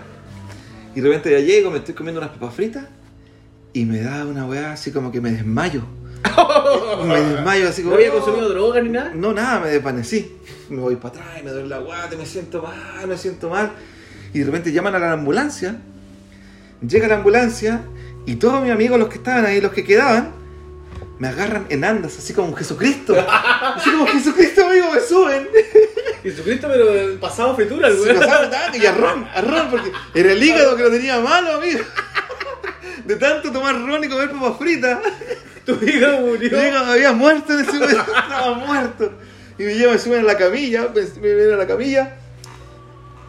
Y 0.97 1.01
de 1.01 1.09
repente 1.09 1.31
ya 1.31 1.39
llego, 1.39 1.71
me 1.71 1.79
estoy 1.79 1.95
comiendo 1.95 2.21
unas 2.21 2.33
papas 2.33 2.53
fritas 2.53 2.85
y 3.73 3.85
me 3.85 4.01
da 4.01 4.27
una 4.27 4.45
weá 4.45 4.73
así 4.73 4.91
como 4.91 5.13
que 5.13 5.21
me 5.21 5.31
desmayo. 5.31 5.85
Me 7.05 7.21
desmayo 7.21 7.69
así 7.69 7.83
¿No 7.83 7.91
como. 7.91 7.97
había 8.01 8.11
consumido 8.13 8.49
droga 8.49 8.81
ni 8.81 8.89
nada? 8.91 9.13
No, 9.15 9.33
nada, 9.33 9.61
me 9.61 9.69
desvanecí. 9.71 10.37
Me 10.69 10.81
voy 10.81 10.97
para 10.97 11.21
atrás, 11.21 11.45
me 11.45 11.51
duele 11.51 11.69
la 11.69 11.79
guata, 11.79 12.17
me 12.17 12.27
siento 12.27 12.63
mal, 12.63 13.07
me 13.07 13.17
siento 13.17 13.49
mal. 13.51 13.71
Y 14.33 14.41
de 14.41 14.45
repente 14.47 14.73
llaman 14.73 14.95
a 14.95 14.99
la 14.99 15.13
ambulancia. 15.13 15.77
Llega 16.87 17.09
la 17.09 17.17
ambulancia 17.17 17.83
y 18.27 18.37
todos 18.37 18.63
mis 18.63 18.73
amigos, 18.73 18.99
los 18.99 19.09
que 19.09 19.17
estaban 19.17 19.47
ahí, 19.47 19.61
los 19.61 19.73
que 19.73 19.85
quedaban, 19.85 20.33
me 21.19 21.29
agarran 21.29 21.67
en 21.71 21.85
andas, 21.85 22.19
así 22.19 22.35
como 22.35 22.55
Jesucristo. 22.55 23.15
Así 23.77 23.91
como 23.91 24.07
Jesucristo, 24.07 24.67
amigo, 24.67 24.87
me 24.93 25.01
suben. 25.01 25.49
Jesucristo, 26.23 26.69
pero 26.71 26.93
el 26.93 27.19
pasado 27.19 27.55
fritura, 27.55 27.89
weón. 27.89 28.19
pasaban 28.19 28.51
tan- 28.51 28.75
y 28.81 28.85
a 28.85 28.93
ron, 28.93 29.25
a 29.35 29.41
ron, 29.43 29.71
porque 29.71 29.93
era 30.15 30.33
el 30.33 30.43
hígado 30.43 30.77
que 30.77 30.83
lo 30.83 30.91
tenía 30.91 31.19
malo, 31.21 31.53
amigo. 31.57 31.81
De 33.05 33.17
tanto 33.17 33.51
tomar 33.53 33.75
ron 33.81 34.03
y 34.05 34.09
comer 34.09 34.31
papas 34.33 34.59
fritas. 34.59 34.99
Tu 35.67 35.73
hígado 35.85 36.21
murió. 36.21 36.57
Mi 36.59 36.69
hígado 36.69 36.93
había 36.93 37.13
muerto 37.13 37.53
en 37.53 37.61
ese 37.61 37.73
momento, 37.79 38.01
estaba 38.01 38.55
muerto. 38.55 39.13
Y 39.59 39.63
me 39.65 39.75
llevan, 39.75 39.95
me 39.97 40.01
suben 40.01 40.21
a 40.21 40.25
la 40.25 40.37
camilla, 40.39 40.89
me, 41.21 41.35
me 41.35 41.53
a 41.53 41.57
la 41.57 41.67
camilla 41.67 42.17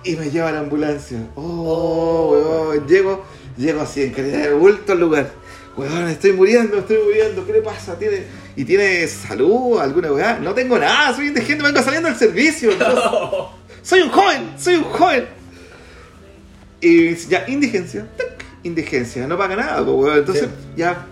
y 0.04 0.16
me 0.16 0.30
llevan 0.30 0.50
a 0.50 0.52
la 0.54 0.60
ambulancia. 0.60 1.18
Oh, 1.36 2.30
weón, 2.76 2.88
llego, 2.88 3.26
llego 3.58 3.82
así 3.82 4.04
en 4.04 4.12
calidad 4.12 4.40
de 4.44 4.54
bulto 4.54 4.92
al 4.94 5.00
lugar. 5.00 5.32
Weón, 5.76 6.08
estoy 6.10 6.34
muriendo, 6.34 6.78
estoy 6.80 6.98
muriendo, 7.04 7.46
¿qué 7.46 7.54
le 7.54 7.62
pasa? 7.62 7.98
¿Tiene, 7.98 8.24
¿Y 8.56 8.66
tiene 8.66 9.08
salud? 9.08 9.80
¿Alguna 9.80 10.12
weá? 10.12 10.40
No 10.40 10.54
tengo 10.54 10.78
nada, 10.78 11.16
soy 11.16 11.28
indigente, 11.28 11.64
vengo 11.64 11.82
saliendo 11.82 12.10
del 12.10 12.18
servicio. 12.18 12.72
no- 12.80 13.52
soy 13.82 14.02
un 14.02 14.10
joven, 14.10 14.52
soy 14.58 14.76
un 14.76 14.84
joven. 14.84 15.26
Y 16.82 17.16
ya, 17.16 17.46
indigencia, 17.48 18.06
indigencia, 18.64 19.26
no 19.28 19.38
paga 19.38 19.56
nada, 19.56 19.82
weón. 19.82 20.18
Entonces, 20.20 20.44
Sí. 20.46 20.50
ya 20.78 21.06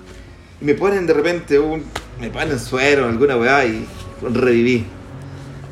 me 0.61 0.73
ponen 0.75 1.05
de 1.07 1.13
repente 1.13 1.59
un. 1.59 1.83
Me 2.19 2.29
ponen 2.29 2.59
suero, 2.59 3.05
alguna 3.05 3.37
weá 3.37 3.65
y 3.65 3.85
reviví. 4.21 4.85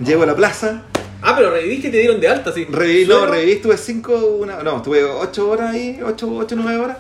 Llego 0.04 0.24
a 0.24 0.26
la 0.26 0.36
plaza, 0.36 0.84
Ah, 1.22 1.34
pero 1.38 1.52
reviviste 1.52 1.88
y 1.88 1.92
te 1.92 1.98
dieron 2.00 2.20
de 2.20 2.28
alta, 2.28 2.52
sí. 2.52 2.68
reviví, 2.70 3.06
no, 3.06 3.26
reviví, 3.26 3.54
estuve 3.54 3.78
cinco, 3.78 4.14
una, 4.42 4.62
no, 4.62 4.78
estuve 4.78 5.06
ocho 5.06 5.50
horas 5.50 5.72
ahí, 5.74 6.00
ocho, 6.06 6.30
ocho, 6.36 6.56
nueve 6.58 6.78
horas. 6.84 6.98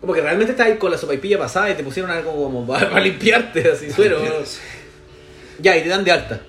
Como 0.00 0.12
que 0.12 0.20
realmente 0.20 0.50
estabas 0.52 0.72
ahí 0.72 0.78
con 0.78 0.90
la 0.90 0.98
sopaipilla 0.98 1.38
pasada 1.38 1.70
y 1.70 1.74
te 1.74 1.84
pusieron 1.84 2.10
algo 2.10 2.32
como 2.32 2.66
para, 2.66 2.98
limpiarte, 3.00 3.70
así, 3.70 3.90
suero. 3.90 4.20
Ya, 5.60 5.76
y 5.76 5.82
te 5.84 5.88
dan 5.88 6.02
de 6.02 6.10
alta. 6.10 6.40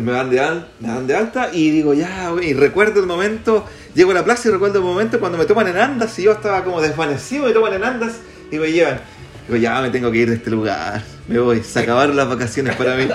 Me 0.00 0.10
dan 0.12 0.30
de, 0.30 0.40
al- 0.40 0.68
me 0.80 0.88
dan 0.88 1.06
de 1.06 1.14
alta 1.14 1.50
y 1.52 1.70
digo, 1.70 1.92
ya, 1.92 2.32
y 2.40 2.54
recuerdo 2.54 2.98
el 3.00 3.06
momento, 3.06 3.66
llego 3.94 4.12
a 4.12 4.14
la 4.14 4.24
plaza 4.24 4.48
y 4.48 4.52
recuerdo 4.52 4.78
el 4.78 4.84
momento 4.86 5.20
cuando 5.20 5.36
me 5.36 5.44
toman 5.44 5.68
en 5.68 5.76
andas 5.76 6.18
y 6.18 6.22
yo 6.22 6.32
estaba 6.32 6.64
como 6.64 6.80
desvanecido, 6.80 7.44
me 7.44 7.52
toman 7.52 7.74
en 7.74 7.84
andas 7.84 8.14
y 8.50 8.56
me 8.58 8.72
llevan. 8.72 9.00
Digo, 9.48 9.56
ya 9.58 9.80
me 9.80 9.90
tengo 9.90 10.12
que 10.12 10.18
ir 10.18 10.28
de 10.28 10.36
este 10.36 10.50
lugar, 10.50 11.02
me 11.26 11.38
voy, 11.38 11.62
se 11.62 11.80
acabaron 11.80 12.14
las 12.14 12.28
vacaciones 12.28 12.76
para 12.76 12.94
mí, 12.96 13.08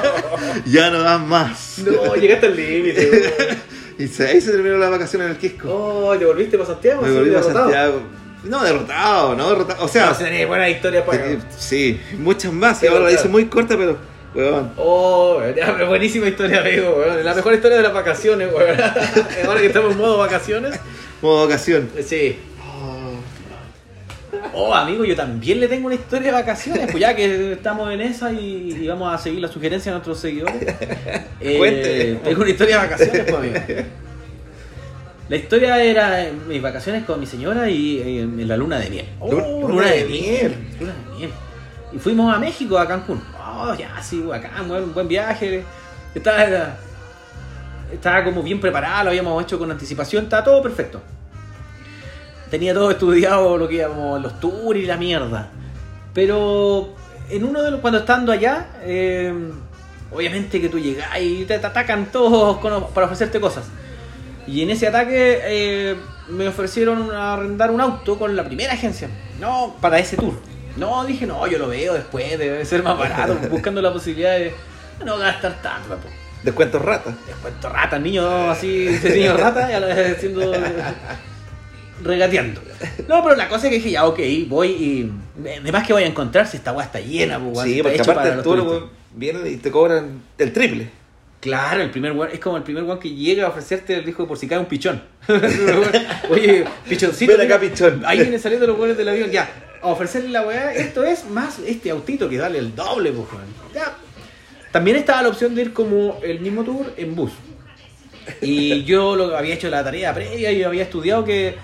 ya 0.66 0.90
no 0.90 1.00
dan 1.02 1.28
más. 1.28 1.78
No, 1.78 2.14
llegaste 2.16 2.46
al 2.46 2.56
límite. 2.56 3.10
weón. 3.10 3.58
Y 4.00 4.08
se- 4.08 4.26
ahí 4.26 4.40
se 4.40 4.50
terminó 4.52 4.78
la 4.78 4.88
vacación 4.88 5.20
en 5.22 5.28
el 5.32 5.36
Quisco. 5.36 5.68
Oh, 5.70 6.16
¿te 6.16 6.24
volviste 6.24 6.56
para 6.56 6.70
Santiago? 6.70 7.02
me 7.02 7.10
volví? 7.12 7.32
Santiago. 7.42 8.00
No, 8.44 8.64
derrotado, 8.64 9.34
no 9.34 9.50
derrotado. 9.50 9.84
O 9.84 9.88
sea, 9.88 10.06
No, 10.06 10.12
tenés 10.16 10.48
buena 10.48 10.70
historia 10.70 11.04
para 11.04 11.18
eh, 11.32 11.38
sí, 11.58 12.00
muchas 12.16 12.50
más. 12.50 12.82
Y 12.82 12.86
ahora 12.86 13.00
la 13.04 13.12
hice 13.12 13.28
muy 13.28 13.44
corta, 13.44 13.76
pero, 13.76 13.98
weón. 14.34 14.72
Oh, 14.78 15.42
buenísima 15.86 16.28
historia, 16.28 16.60
amigo, 16.62 16.96
weón. 16.98 17.22
La 17.22 17.34
mejor 17.34 17.52
historia 17.52 17.76
de 17.76 17.82
las 17.82 17.92
vacaciones, 17.92 18.48
weón. 18.50 18.74
Ahora 19.46 19.60
que 19.60 19.66
estamos 19.66 19.92
en 19.92 19.98
modo 19.98 20.16
vacaciones. 20.16 20.80
Modo 21.20 21.46
vacación. 21.46 21.90
Sí. 22.02 22.38
Oh, 24.54 24.74
amigo, 24.74 25.04
yo 25.04 25.14
también 25.14 25.60
le 25.60 25.68
tengo 25.68 25.86
una 25.86 25.94
historia 25.94 26.26
de 26.28 26.32
vacaciones, 26.32 26.86
pues 26.90 27.00
ya 27.00 27.14
que 27.14 27.52
estamos 27.52 27.92
en 27.92 28.00
esa 28.00 28.32
y, 28.32 28.76
y 28.80 28.88
vamos 28.88 29.12
a 29.12 29.18
seguir 29.18 29.40
la 29.40 29.48
sugerencia 29.48 29.92
de 29.92 29.96
nuestros 29.98 30.18
seguidores. 30.18 30.56
Eh. 31.42 32.18
Tengo 32.22 32.42
una 32.42 32.50
historia 32.50 32.80
de 32.80 32.88
vacaciones, 32.88 33.22
pues, 33.22 33.34
amigo. 33.34 33.60
La 35.28 35.36
historia 35.36 35.82
era 35.82 36.26
mis 36.48 36.60
vacaciones 36.60 37.04
con 37.04 37.18
mi 37.20 37.24
señora 37.26 37.70
y 37.70 37.98
eh, 37.98 38.20
en 38.22 38.48
la 38.48 38.56
luna 38.56 38.78
de 38.78 38.90
miel. 38.90 39.06
Oh, 39.20 39.30
Lu- 39.32 39.68
luna 39.68 39.86
de 39.90 40.04
miel. 40.04 40.54
Luna 40.80 40.92
de 40.92 41.16
miel. 41.16 41.30
Y 41.92 41.98
fuimos 41.98 42.34
a 42.34 42.38
México, 42.38 42.76
a 42.78 42.86
Cancún. 42.86 43.22
Oh, 43.38 43.74
ya, 43.74 44.02
sí, 44.02 44.22
acá, 44.32 44.50
buen, 44.66 44.92
buen 44.92 45.08
viaje. 45.08 45.62
Estaba, 46.14 46.76
estaba 47.92 48.24
como 48.24 48.42
bien 48.42 48.60
preparado, 48.60 49.04
lo 49.04 49.10
habíamos 49.10 49.42
hecho 49.42 49.58
con 49.58 49.70
anticipación, 49.70 50.24
estaba 50.24 50.44
todo 50.44 50.62
perfecto. 50.62 51.00
Tenía 52.50 52.74
todo 52.74 52.90
estudiado 52.90 53.56
lo 53.56 53.68
que 53.68 53.76
íbamos, 53.76 54.20
los 54.20 54.40
tours 54.40 54.78
y 54.78 54.86
la 54.86 54.96
mierda. 54.96 55.48
Pero 56.12 56.94
en 57.28 57.44
uno 57.44 57.62
de 57.62 57.70
los, 57.70 57.80
cuando 57.80 58.00
estando 58.00 58.32
allá, 58.32 58.66
eh, 58.82 59.32
obviamente 60.12 60.60
que 60.60 60.68
tú 60.68 60.78
llegas 60.78 61.08
y 61.20 61.44
te, 61.44 61.58
te 61.58 61.66
atacan 61.66 62.06
todos 62.10 62.58
con- 62.58 62.88
para 62.92 63.06
ofrecerte 63.06 63.40
cosas. 63.40 63.66
Y 64.46 64.62
en 64.62 64.70
ese 64.70 64.88
ataque 64.88 65.40
eh, 65.44 65.96
me 66.28 66.48
ofrecieron 66.48 67.12
arrendar 67.12 67.70
un 67.70 67.80
auto 67.80 68.18
con 68.18 68.34
la 68.34 68.44
primera 68.44 68.72
agencia. 68.72 69.08
No, 69.38 69.76
para 69.80 69.98
ese 70.00 70.16
tour. 70.16 70.34
No, 70.76 71.04
dije, 71.04 71.26
no, 71.26 71.46
yo 71.46 71.58
lo 71.58 71.68
veo 71.68 71.94
después, 71.94 72.36
debe 72.38 72.64
ser 72.64 72.82
más 72.82 72.98
barato, 72.98 73.36
buscando 73.50 73.80
la 73.80 73.92
posibilidad 73.92 74.32
de, 74.36 74.52
No 75.04 75.18
gastar 75.18 75.60
tanto 75.62 75.88
tampoco. 75.88 76.12
Descuentos 76.42 76.82
rata. 76.82 77.14
Descuento 77.26 77.68
rata, 77.68 77.98
niño 77.98 78.50
así, 78.50 78.88
ese 78.88 79.14
niño 79.16 79.36
rata, 79.36 79.78
lo 79.78 79.86
haciendo 79.92 80.52
regateando. 82.02 82.60
No, 83.08 83.22
pero 83.22 83.36
la 83.36 83.48
cosa 83.48 83.66
es 83.66 83.70
que 83.70 83.76
dije, 83.76 83.90
ya, 83.92 84.06
ok, 84.06 84.18
voy 84.48 84.68
y. 84.68 85.12
Además 85.60 85.86
que 85.86 85.92
voy 85.92 86.02
a 86.02 86.06
encontrar 86.06 86.46
si 86.46 86.56
esta 86.56 86.72
weá 86.72 86.86
está 86.86 87.00
llena, 87.00 87.38
pues, 87.38 87.66
Sí, 87.66 87.82
porque 87.82 88.00
aparte 88.00 88.42
turistas. 88.42 88.70
weón, 88.70 88.90
vienen 89.14 89.46
y 89.46 89.56
te 89.56 89.70
cobran 89.70 90.22
el 90.38 90.52
triple. 90.52 90.88
Claro, 91.40 91.82
el 91.82 91.90
primer 91.90 92.12
weón, 92.12 92.30
es 92.32 92.38
como 92.38 92.58
el 92.58 92.62
primer 92.62 92.84
weón 92.84 92.98
que 93.00 93.10
llega 93.14 93.46
a 93.46 93.48
ofrecerte 93.48 93.94
el 93.94 94.04
disco 94.04 94.26
por 94.26 94.36
si 94.36 94.46
cae 94.46 94.58
un 94.58 94.66
pichón. 94.66 95.02
Oye, 96.30 96.64
pichoncito. 96.88 97.32
Ven 97.32 97.46
acá, 97.46 97.58
mira, 97.58 97.72
pichón. 97.72 98.02
Ahí 98.04 98.18
vienen 98.18 98.40
saliendo 98.40 98.66
los 98.66 98.78
weones 98.78 98.96
del 98.96 99.08
avión, 99.08 99.30
ya. 99.30 99.50
A 99.82 99.86
ofrecerle 99.88 100.28
la 100.28 100.42
weá, 100.42 100.74
esto 100.74 101.02
es 101.04 101.24
más 101.24 101.58
este 101.60 101.90
autito 101.90 102.28
que 102.28 102.36
dale 102.36 102.58
el 102.58 102.74
doble, 102.74 103.12
pues. 103.12 103.26
Ya. 103.74 103.96
También 104.70 104.98
estaba 104.98 105.22
la 105.22 105.28
opción 105.30 105.54
de 105.54 105.62
ir 105.62 105.72
como 105.72 106.18
el 106.22 106.40
mismo 106.40 106.62
tour 106.62 106.92
en 106.96 107.16
bus. 107.16 107.32
Y 108.40 108.84
yo 108.84 109.16
lo 109.16 109.36
había 109.36 109.54
hecho 109.54 109.68
la 109.70 109.82
tarea 109.82 110.14
previa 110.14 110.52
y 110.52 110.62
había 110.62 110.82
estudiado 110.82 111.24
que 111.24 111.56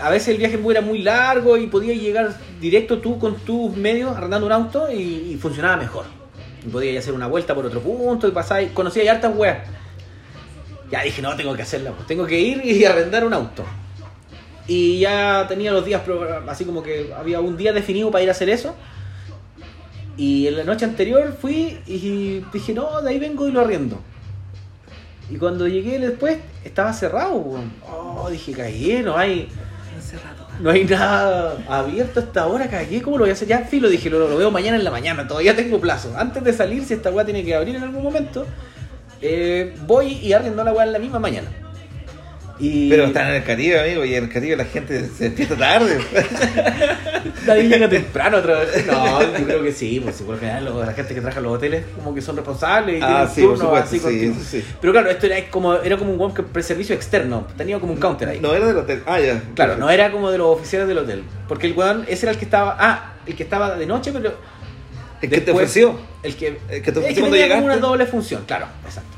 a 0.00 0.10
veces 0.10 0.28
el 0.28 0.38
viaje 0.38 0.58
era 0.70 0.80
muy 0.80 1.02
largo 1.02 1.56
y 1.56 1.66
podías 1.66 1.96
llegar 1.96 2.36
directo 2.60 2.98
tú 2.98 3.18
con 3.18 3.36
tus 3.36 3.76
medios 3.76 4.16
arrendando 4.16 4.46
un 4.46 4.52
auto 4.52 4.90
y, 4.92 5.36
funcionaba 5.40 5.76
mejor. 5.76 6.04
Y 6.64 6.68
podías 6.68 7.02
hacer 7.02 7.14
una 7.14 7.26
vuelta 7.26 7.54
por 7.54 7.66
otro 7.66 7.80
punto 7.80 8.28
y 8.28 8.30
pasar 8.30 8.62
y 8.62 8.66
conocía 8.68 9.04
ya 9.04 9.12
hartas 9.12 9.34
weas. 9.34 9.58
Ya 10.90 11.02
dije, 11.02 11.22
no, 11.22 11.34
tengo 11.36 11.54
que 11.54 11.62
hacerla, 11.62 11.92
pues, 11.92 12.06
tengo 12.06 12.26
que 12.26 12.38
ir 12.38 12.64
y 12.64 12.84
arrendar 12.86 13.24
un 13.24 13.32
auto. 13.32 13.64
Y 14.68 14.98
ya 14.98 15.46
tenía 15.48 15.72
los 15.72 15.84
días, 15.84 16.02
así 16.48 16.64
como 16.64 16.82
que 16.82 17.12
había 17.16 17.40
un 17.40 17.56
día 17.56 17.72
definido 17.72 18.10
para 18.10 18.22
ir 18.24 18.28
a 18.28 18.32
hacer 18.32 18.48
eso. 18.48 18.74
Y 20.16 20.46
en 20.46 20.56
la 20.56 20.64
noche 20.64 20.84
anterior 20.84 21.36
fui 21.40 21.78
y 21.86 22.42
dije, 22.52 22.72
no, 22.72 23.02
de 23.02 23.10
ahí 23.10 23.18
vengo 23.18 23.46
y 23.48 23.52
lo 23.52 23.60
arriendo. 23.60 24.00
Y 25.28 25.36
cuando 25.36 25.66
llegué 25.66 25.98
después, 25.98 26.38
estaba 26.64 26.92
cerrado. 26.92 27.60
Oh, 27.88 28.28
dije, 28.30 28.52
cagué, 28.52 29.02
no 29.02 29.16
hay, 29.16 29.48
no 30.60 30.70
hay 30.70 30.84
nada 30.84 31.56
abierto 31.68 32.20
hasta 32.20 32.42
ahora, 32.42 32.68
cagué, 32.68 33.02
¿cómo 33.02 33.18
lo 33.18 33.24
voy 33.24 33.30
a 33.30 33.32
hacer? 33.34 33.48
Ya, 33.48 33.60
filo, 33.60 33.88
dije, 33.88 34.10
lo, 34.10 34.28
lo 34.28 34.36
veo 34.36 34.50
mañana 34.50 34.76
en 34.76 34.84
la 34.84 34.90
mañana, 34.90 35.26
todavía 35.26 35.54
tengo 35.54 35.80
plazo. 35.80 36.14
Antes 36.16 36.42
de 36.44 36.52
salir, 36.52 36.84
si 36.84 36.94
esta 36.94 37.10
weá 37.10 37.24
tiene 37.24 37.44
que 37.44 37.54
abrir 37.54 37.76
en 37.76 37.82
algún 37.82 38.02
momento, 38.02 38.46
eh, 39.20 39.74
voy 39.86 40.12
y 40.14 40.32
arriendo 40.32 40.62
la 40.64 40.72
weá 40.72 40.86
en 40.86 40.92
la 40.92 40.98
misma 40.98 41.18
mañana. 41.18 41.48
Y 42.58 42.88
Pero 42.88 43.04
están 43.04 43.28
en 43.28 43.34
el 43.34 43.44
Caribe, 43.44 43.78
amigo, 43.80 44.04
y 44.04 44.14
en 44.14 44.24
el 44.24 44.30
Caribe 44.30 44.56
la 44.56 44.64
gente 44.64 45.08
se 45.08 45.24
despierta 45.24 45.56
tarde. 45.56 45.98
Nadie 47.46 47.64
llega 47.68 47.88
temprano 47.88 48.38
otra 48.38 48.60
vez. 48.60 48.86
No, 48.86 49.20
yo 49.38 49.44
creo 49.44 49.62
que 49.62 49.72
sí, 49.72 50.00
pues 50.00 50.22
por 50.22 50.38
general 50.40 50.64
la 50.86 50.92
gente 50.92 51.14
que 51.14 51.20
trabaja 51.20 51.38
en 51.38 51.44
los 51.44 51.54
hoteles 51.54 51.84
como 51.96 52.14
que 52.14 52.22
son 52.22 52.36
responsables 52.36 52.98
y 52.98 53.02
Ah, 53.02 53.06
tienen 53.08 53.28
sí, 53.34 53.40
turnos 53.42 53.60
supuesto, 53.60 54.08
así 54.08 54.32
sí, 54.34 54.34
sí. 54.60 54.64
Pero 54.80 54.92
claro, 54.92 55.10
esto 55.10 55.26
era 55.26 55.50
como, 55.50 55.74
era 55.74 55.96
como 55.96 56.12
un 56.12 56.34
que 56.34 56.62
servicio 56.62 56.94
externo, 56.94 57.46
tenía 57.56 57.78
como 57.78 57.92
un 57.92 57.98
counter 58.00 58.28
ahí. 58.28 58.40
No 58.40 58.54
era 58.54 58.66
del 58.66 58.76
hotel. 58.78 59.02
Ah, 59.06 59.20
ya. 59.20 59.42
Claro, 59.54 59.76
no 59.76 59.90
era 59.90 60.10
como 60.10 60.30
de 60.30 60.38
los 60.38 60.48
oficiales 60.48 60.88
del 60.88 60.98
hotel. 60.98 61.22
Porque 61.48 61.66
el 61.66 61.74
weón, 61.74 62.04
ese 62.08 62.26
era 62.26 62.32
el 62.32 62.38
que 62.38 62.44
estaba. 62.46 62.76
Ah, 62.78 63.14
el 63.26 63.34
que 63.36 63.42
estaba 63.42 63.76
de 63.76 63.86
noche, 63.86 64.12
pero. 64.12 64.34
¿El 65.20 65.30
que 65.30 65.40
te 65.40 65.50
ofreció? 65.50 65.98
El 66.22 66.36
que. 66.36 66.58
El 66.68 66.82
que 66.82 66.90
te 66.90 66.90
es 66.90 66.96
ofreció 66.98 67.22
cuando 67.22 67.36
tenía 67.36 67.48
como 67.54 67.60
llegaste. 67.62 67.64
una 67.64 67.76
doble 67.76 68.06
función, 68.06 68.44
claro, 68.46 68.66
exacto. 68.84 69.15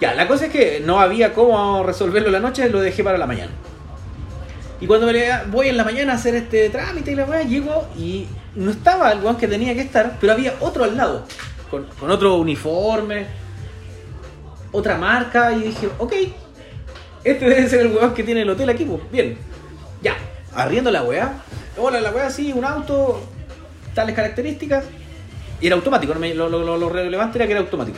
Ya, 0.00 0.14
la 0.14 0.28
cosa 0.28 0.46
es 0.46 0.52
que 0.52 0.80
no 0.84 1.00
había 1.00 1.32
cómo 1.32 1.82
resolverlo 1.82 2.30
la 2.30 2.40
noche, 2.40 2.68
lo 2.68 2.80
dejé 2.80 3.02
para 3.02 3.16
la 3.16 3.26
mañana. 3.26 3.52
Y 4.78 4.86
cuando 4.86 5.06
me 5.06 5.44
voy 5.46 5.68
en 5.68 5.76
la 5.78 5.84
mañana 5.84 6.12
a 6.12 6.16
hacer 6.16 6.34
este 6.34 6.68
trámite 6.68 7.12
y 7.12 7.14
la 7.14 7.24
weá, 7.24 7.42
llego 7.42 7.88
y 7.96 8.26
no 8.54 8.70
estaba 8.70 9.10
el 9.12 9.20
weón 9.20 9.36
que 9.36 9.48
tenía 9.48 9.72
que 9.72 9.80
estar, 9.80 10.18
pero 10.20 10.34
había 10.34 10.54
otro 10.60 10.84
al 10.84 10.98
lado, 10.98 11.24
con, 11.70 11.86
otro 12.10 12.36
uniforme, 12.36 13.26
otra 14.72 14.98
marca, 14.98 15.52
y 15.52 15.62
dije, 15.62 15.88
ok, 15.96 16.12
este 17.24 17.48
debe 17.48 17.66
ser 17.68 17.80
el 17.80 17.92
weón 17.96 18.12
que 18.12 18.22
tiene 18.22 18.42
el 18.42 18.50
hotel 18.50 18.68
aquí, 18.68 18.84
pues, 18.84 19.00
bien. 19.10 19.38
Ya, 20.02 20.14
arriendo 20.54 20.90
la 20.90 21.04
weá. 21.04 21.42
Hola, 21.78 22.02
la 22.02 22.10
weá, 22.10 22.28
sí, 22.28 22.52
un 22.52 22.66
auto, 22.66 23.22
tales 23.94 24.14
características. 24.14 24.84
Y 25.58 25.68
era 25.68 25.76
automático, 25.76 26.12
lo 26.12 26.88
relevante 26.90 27.38
era 27.38 27.46
que 27.46 27.52
era 27.52 27.60
automático. 27.62 27.96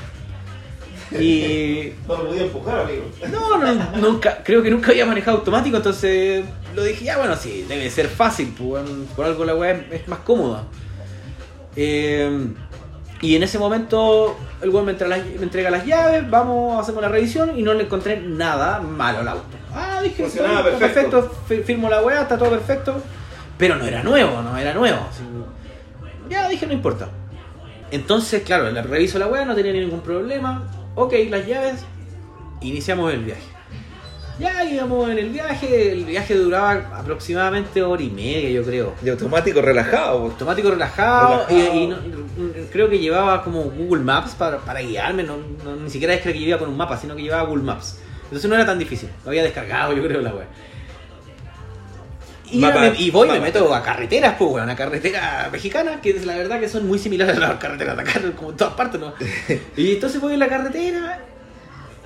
Y 1.12 1.92
No 2.07 2.16
lo 2.18 2.27
podía 2.29 2.42
empujar, 2.42 2.81
amigo. 2.81 3.05
no, 3.33 3.57
no, 3.59 3.97
nunca, 3.97 4.42
creo 4.44 4.62
que 4.62 4.71
nunca 4.71 4.90
había 4.90 5.07
manejado 5.07 5.38
automático, 5.38 5.77
entonces 5.79 6.44
lo 6.75 6.83
dije, 6.83 7.05
ya 7.07 7.16
bueno, 7.18 7.35
sí, 7.37 7.64
debe 7.68 7.88
ser 7.90 8.09
fácil, 8.09 8.55
pues, 8.59 8.85
por 9.16 9.25
algo 9.25 9.44
la 9.44 9.55
weá 9.55 9.73
es, 9.90 10.07
más 10.07 10.18
cómoda. 10.21 10.64
Eh, 11.77 12.49
y 13.21 13.35
en 13.37 13.42
ese 13.42 13.59
momento 13.59 14.37
el 14.62 14.71
weón 14.71 14.85
me, 14.87 14.92
entrega 14.92 15.16
las- 15.16 15.27
me 15.27 15.42
entrega 15.42 15.71
las 15.71 15.85
llaves, 15.87 16.29
vamos, 16.29 16.81
hacemos 16.81 17.03
la 17.03 17.09
revisión 17.09 17.59
y 17.59 17.62
no 17.62 17.75
le 17.75 17.85
encontré 17.85 18.21
nada 18.21 18.81
malo 18.81 19.21
al 19.21 19.29
auto. 19.29 19.44
Ah, 19.75 20.01
dije, 20.03 20.25
está 20.25 20.62
perfecto. 20.62 20.79
perfecto, 20.79 21.33
fi- 21.49 21.62
firmo 21.62 21.88
la 21.88 22.03
weá, 22.03 22.23
está 22.23 22.37
todo 22.38 22.51
perfecto, 22.51 23.01
pero 23.57 23.77
no 23.77 23.87
era 23.87 24.03
nuevo, 24.03 24.42
no 24.42 24.57
era 24.57 24.73
nuevo. 24.75 24.99
así, 25.11 25.23
ya 26.29 26.49
dije, 26.49 26.66
no 26.66 26.73
importa. 26.75 27.09
Entonces, 27.90 28.42
claro, 28.42 28.71
la 28.71 28.83
reviso 28.83 29.18
la 29.18 29.27
weá, 29.27 29.44
no 29.47 29.55
tenía 29.55 29.73
ningún 29.73 30.01
problema. 30.01 30.62
Ok, 31.01 31.15
las 31.31 31.47
llaves, 31.47 31.85
iniciamos 32.61 33.13
el 33.15 33.25
viaje. 33.25 33.43
Ya 34.41 34.65
íbamos 34.65 35.09
en 35.11 35.19
el 35.19 35.31
viaje, 35.31 35.93
el 35.93 36.05
viaje 36.05 36.35
duraba 36.35 36.75
aproximadamente 36.97 37.83
hora 37.83 38.03
y 38.03 38.11
media, 38.11 38.51
yo 38.51 38.63
creo. 38.65 38.95
Y 39.05 39.09
automático 39.09 39.61
relajado. 39.63 40.21
pues. 40.21 40.33
Automático 40.33 40.71
relajado, 40.71 41.45
Relajado. 41.49 41.75
y, 41.75 41.79
y 41.79 41.87
no- 41.89 41.97
creo 42.73 42.89
que 42.89 42.99
llevaba 42.99 43.43
como 43.43 43.63
Google 43.65 44.03
Maps 44.05 44.35
para, 44.37 44.59
para 44.59 44.81
guiarme, 44.81 45.25
no, 45.25 45.37
no- 45.65 45.77
ni 45.77 45.91
siquiera 45.91 46.15
es 46.15 46.21
que 46.23 46.37
iba 46.37 46.57
con 46.59 46.69
un 46.69 46.77
mapa, 46.77 46.97
sino 46.97 47.17
que 47.17 47.23
llevaba 47.23 47.45
Google 47.49 47.65
Maps. 47.65 47.99
Entonces 48.25 48.49
no 48.49 48.55
era 48.57 48.67
tan 48.67 48.79
difícil, 48.79 49.09
lo 49.25 49.31
había 49.31 49.43
descargado 49.43 49.93
yo 49.97 50.03
creo 50.05 50.21
la 50.21 50.35
web. 50.35 50.47
Y, 52.51 52.59
Mapa- 52.61 52.81
me- 52.91 52.99
y 52.99 53.11
voy 53.11 53.29
y 53.29 53.33
me 53.33 53.41
meto 53.41 53.75
a 53.75 53.83
carreteras, 53.83 54.37
pues, 54.39 54.51
weón, 54.51 54.71
a 54.71 54.77
carretera 54.77 55.49
mexicana, 55.53 56.01
que 56.01 56.11
es 56.11 56.25
la 56.25 56.37
verdad 56.37 56.59
que 56.61 56.69
son 56.69 56.87
muy 56.87 56.99
similares 56.99 57.37
a 57.37 57.41
las 57.41 57.55
carreteras 57.57 57.97
de 57.97 58.03
acá, 58.03 58.21
como 58.37 58.51
en 58.51 58.57
todas 58.57 58.75
partes, 58.75 59.01
¿no? 59.01 59.13
y 59.77 59.93
entonces 59.95 60.21
voy 60.21 60.35
en 60.35 60.39
la 60.41 60.49
carretera 60.49 61.21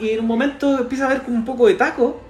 y 0.00 0.11
en 0.11 0.20
un 0.20 0.26
momento 0.26 0.78
empiezo 0.78 1.05
a 1.05 1.09
ver 1.09 1.22
como 1.22 1.37
un 1.37 1.44
poco 1.44 1.66
de 1.68 1.74
taco 1.74 2.20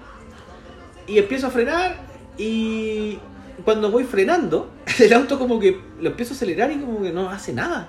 y 1.07 1.19
empiezo 1.19 1.47
a 1.47 1.51
frenar 1.51 1.97
y 2.37 3.19
cuando 3.65 3.91
voy 3.91 4.05
frenando, 4.05 4.71
el 4.99 5.13
auto 5.13 5.39
como 5.39 5.59
que 5.59 5.81
lo 6.01 6.11
empiezo 6.11 6.35
a 6.35 6.37
acelerar 6.37 6.71
y 6.73 6.77
como 6.81 7.03
que 7.03 7.13
no 7.13 7.31
hace 7.31 7.53
nada. 7.53 7.89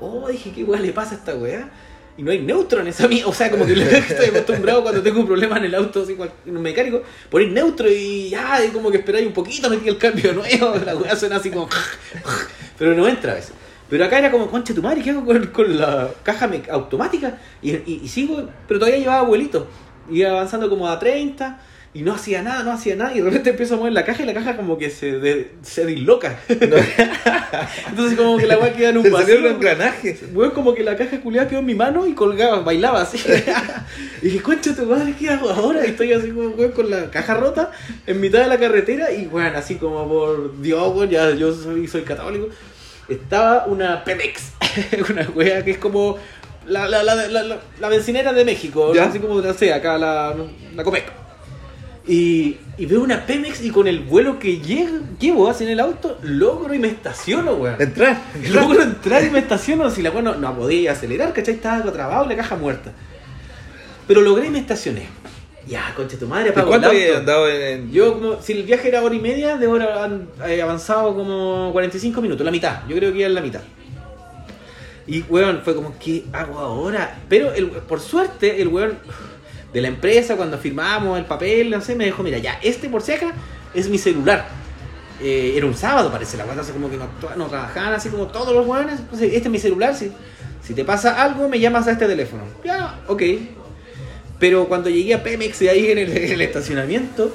Oh, 0.00 0.28
dije, 0.28 0.50
¿qué 0.52 0.64
weá 0.64 0.80
le 0.80 0.92
pasa 0.92 1.14
a 1.14 1.18
esta 1.18 1.34
weá? 1.36 1.68
Y 2.16 2.22
no 2.22 2.30
hay 2.30 2.40
neutro 2.40 2.80
en 2.80 2.88
esa 2.88 3.08
mía. 3.08 3.26
O 3.26 3.32
sea, 3.32 3.50
como 3.50 3.64
que 3.66 3.72
estoy 3.98 4.26
acostumbrado 4.26 4.82
cuando 4.82 5.02
tengo 5.02 5.20
un 5.20 5.26
problema 5.26 5.56
en 5.58 5.64
el 5.64 5.74
auto, 5.74 6.02
así, 6.02 6.16
en 6.46 6.56
un 6.56 6.62
mecánico, 6.62 7.02
poner 7.30 7.48
neutro 7.48 7.88
y 7.90 8.28
ya, 8.28 8.64
y 8.64 8.68
como 8.68 8.90
que 8.90 8.98
esperáis 8.98 9.26
un 9.26 9.32
poquito, 9.32 9.70
metí 9.70 9.88
el 9.88 9.96
cambio 9.98 10.32
nuevo, 10.34 10.74
la 10.84 10.96
weá 10.96 11.16
suena 11.16 11.36
así 11.36 11.50
como. 11.50 11.68
Pero 12.78 12.94
no 12.94 13.08
entra 13.08 13.32
a 13.32 13.34
veces. 13.36 13.52
Pero 13.88 14.04
acá 14.06 14.18
era 14.18 14.30
como, 14.30 14.46
concha 14.50 14.72
tu 14.74 14.82
madre, 14.82 15.02
¿qué 15.02 15.10
hago 15.10 15.24
con, 15.24 15.46
con 15.48 15.78
la 15.78 16.08
caja 16.22 16.50
automática? 16.70 17.38
Y, 17.60 17.72
y- 17.72 18.00
y 18.04 18.08
sigo, 18.08 18.48
pero 18.66 18.80
todavía 18.80 18.98
llevaba 18.98 19.20
abuelito. 19.20 19.66
Iba 20.10 20.30
avanzando 20.30 20.70
como 20.70 20.88
a 20.88 20.98
30 20.98 21.60
y 21.94 22.02
no 22.02 22.14
hacía 22.14 22.40
nada, 22.42 22.62
no 22.62 22.72
hacía 22.72 22.96
nada. 22.96 23.12
Y 23.14 23.18
de 23.18 23.24
repente 23.24 23.50
empiezo 23.50 23.74
a 23.74 23.76
mover 23.78 23.92
la 23.92 24.04
caja 24.04 24.22
y 24.22 24.26
la 24.26 24.32
caja 24.34 24.56
como 24.56 24.78
que 24.78 24.88
se, 24.90 25.18
de- 25.18 25.50
se 25.62 25.84
disloca. 25.84 26.38
Entonces 26.48 28.16
como 28.18 28.38
que 28.38 28.46
la 28.46 28.58
weá 28.58 28.72
queda 28.72 28.88
en 28.90 28.98
un 28.98 29.02
salió 29.04 29.18
un 29.18 29.22
vacío. 29.42 29.48
engranaje. 29.50 30.18
Weón, 30.32 30.50
como 30.52 30.74
que 30.74 30.82
la 30.82 30.96
caja 30.96 31.20
culiada 31.20 31.48
quedó 31.48 31.60
en 31.60 31.66
mi 31.66 31.74
mano 31.74 32.06
y 32.06 32.14
colgaba, 32.14 32.60
bailaba 32.60 33.02
así. 33.02 33.18
y 34.22 34.26
dije, 34.26 34.40
concha 34.42 34.74
tu 34.74 34.86
madre, 34.86 35.14
¿qué 35.18 35.30
hago 35.30 35.50
ahora? 35.50 35.84
Y 35.84 35.90
estoy 35.90 36.12
así 36.12 36.30
como, 36.30 36.48
weón, 36.50 36.72
con 36.72 36.88
la 36.90 37.10
caja 37.10 37.34
rota 37.34 37.70
en 38.06 38.20
mitad 38.20 38.40
de 38.40 38.46
la 38.48 38.58
carretera 38.58 39.12
y, 39.12 39.26
weón, 39.26 39.54
así 39.54 39.74
como 39.76 40.08
por 40.08 40.60
Dios, 40.62 40.94
weón, 40.94 41.10
ya 41.10 41.30
yo 41.32 41.52
soy, 41.54 41.86
soy 41.88 42.02
católico. 42.02 42.48
Estaba 43.08 43.66
una 43.66 44.04
Pemex, 44.04 44.52
una 45.10 45.28
wea 45.34 45.62
que 45.64 45.72
es 45.72 45.78
como 45.78 46.16
la, 46.66 46.88
la, 46.88 47.02
la, 47.02 47.14
la, 47.14 47.42
la- 47.42 47.60
la 47.80 47.88
bencinera 47.88 48.32
de 48.32 48.44
México, 48.44 48.94
¿Ya? 48.94 49.04
así 49.04 49.18
como, 49.18 49.40
no 49.42 49.52
sé, 49.52 49.72
acá 49.74 49.98
la, 49.98 50.34
la 50.74 50.84
Copec. 50.84 51.04
Y, 52.06 52.56
y 52.78 52.86
veo 52.86 53.00
una 53.00 53.24
Pemex 53.26 53.62
y 53.62 53.70
con 53.70 53.86
el 53.86 54.00
vuelo 54.00 54.38
que 54.38 54.58
llego, 54.58 54.98
llevo 55.20 55.48
así 55.48 55.64
en 55.64 55.70
el 55.70 55.80
auto, 55.80 56.18
logro 56.22 56.74
y 56.74 56.78
me 56.78 56.88
estaciono, 56.88 57.54
weón. 57.54 57.80
Entrar. 57.80 58.20
Logro 58.50 58.82
entrar 58.82 59.24
y 59.24 59.30
me 59.30 59.38
estaciono. 59.38 59.88
Si 59.88 60.02
la 60.02 60.10
weá 60.10 60.22
no, 60.22 60.34
no 60.34 60.56
podía 60.56 60.92
acelerar, 60.92 61.32
¿cachai? 61.32 61.54
Estaba 61.54 61.92
trabado 61.92 62.26
y 62.26 62.30
la 62.30 62.36
caja 62.36 62.56
muerta. 62.56 62.92
Pero 64.08 64.20
logré 64.20 64.48
y 64.48 64.50
me 64.50 64.58
estacioné. 64.58 65.06
Ya, 65.66 65.92
concha 65.94 66.18
tu 66.18 66.26
madre, 66.26 66.48
¿Y 66.48 66.50
apago 66.50 66.68
cuánto 66.68 66.88
había 66.88 67.18
andado 67.18 67.48
en.? 67.48 67.92
Yo, 67.92 68.14
como, 68.14 68.42
si 68.42 68.52
el 68.52 68.64
viaje 68.64 68.88
era 68.88 69.02
hora 69.02 69.14
y 69.14 69.20
media, 69.20 69.56
de 69.56 69.68
hora 69.68 70.02
han 70.04 70.28
avanzado 70.60 71.14
como 71.14 71.70
45 71.72 72.20
minutos, 72.20 72.44
la 72.44 72.50
mitad. 72.50 72.80
Yo 72.88 72.96
creo 72.96 73.12
que 73.12 73.24
en 73.24 73.34
la 73.34 73.40
mitad. 73.40 73.60
Y, 75.06 75.22
weón, 75.22 75.60
fue 75.64 75.76
como, 75.76 75.96
¿qué 76.00 76.24
hago 76.32 76.58
ahora? 76.58 77.16
Pero, 77.28 77.52
el, 77.52 77.68
por 77.68 78.00
suerte, 78.00 78.60
el 78.60 78.68
weón 78.68 78.98
de 79.72 79.80
la 79.80 79.88
empresa, 79.88 80.36
cuando 80.36 80.58
firmamos 80.58 81.18
el 81.18 81.24
papel, 81.24 81.70
no 81.70 81.80
sé, 81.80 81.94
me 81.94 82.04
dijo, 82.04 82.22
mira, 82.22 82.38
ya, 82.38 82.58
este 82.62 82.88
por 82.88 83.02
si 83.02 83.12
acá 83.12 83.32
es 83.74 83.88
mi 83.88 83.98
celular. 83.98 84.46
Eh, 85.20 85.54
era 85.56 85.66
un 85.66 85.74
sábado, 85.74 86.10
parece, 86.10 86.36
la 86.36 86.44
weón, 86.44 86.58
así 86.58 86.72
como 86.72 86.90
que 86.90 86.96
no, 86.96 87.08
no 87.36 87.46
trabajaban 87.46 87.94
así 87.94 88.08
como 88.08 88.26
todos 88.26 88.54
los. 88.54 88.78
Entonces, 88.90 89.32
este 89.32 89.48
es 89.48 89.50
mi 89.50 89.58
celular, 89.58 89.94
si 89.94 90.10
Si 90.62 90.74
te 90.74 90.84
pasa 90.84 91.22
algo, 91.22 91.48
me 91.48 91.60
llamas 91.60 91.86
a 91.86 91.92
este 91.92 92.06
teléfono. 92.06 92.42
Ya, 92.64 93.00
ok. 93.06 93.22
Pero 94.38 94.66
cuando 94.66 94.90
llegué 94.90 95.14
a 95.14 95.22
Pemex 95.22 95.62
y 95.62 95.68
ahí 95.68 95.90
en 95.90 95.98
el, 95.98 96.10
el 96.10 96.40
estacionamiento, 96.40 97.32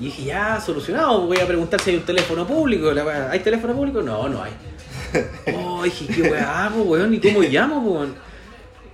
y 0.00 0.06
dije, 0.06 0.24
ya, 0.24 0.60
solucionado. 0.60 1.26
Voy 1.26 1.38
a 1.38 1.46
preguntar 1.46 1.80
si 1.80 1.90
hay 1.90 1.96
un 1.96 2.02
teléfono 2.02 2.46
público. 2.46 2.92
¿Hay 3.30 3.40
teléfono 3.40 3.74
público? 3.74 4.02
No, 4.02 4.28
no 4.28 4.42
hay. 4.42 4.52
Oh, 5.56 5.84
dije, 5.84 6.06
¿qué 6.06 6.22
weá 6.22 6.64
hago, 6.64 6.82
weón? 6.82 7.14
¿Y 7.14 7.20
cómo 7.20 7.40
llamo, 7.42 7.78
weón? 7.80 8.14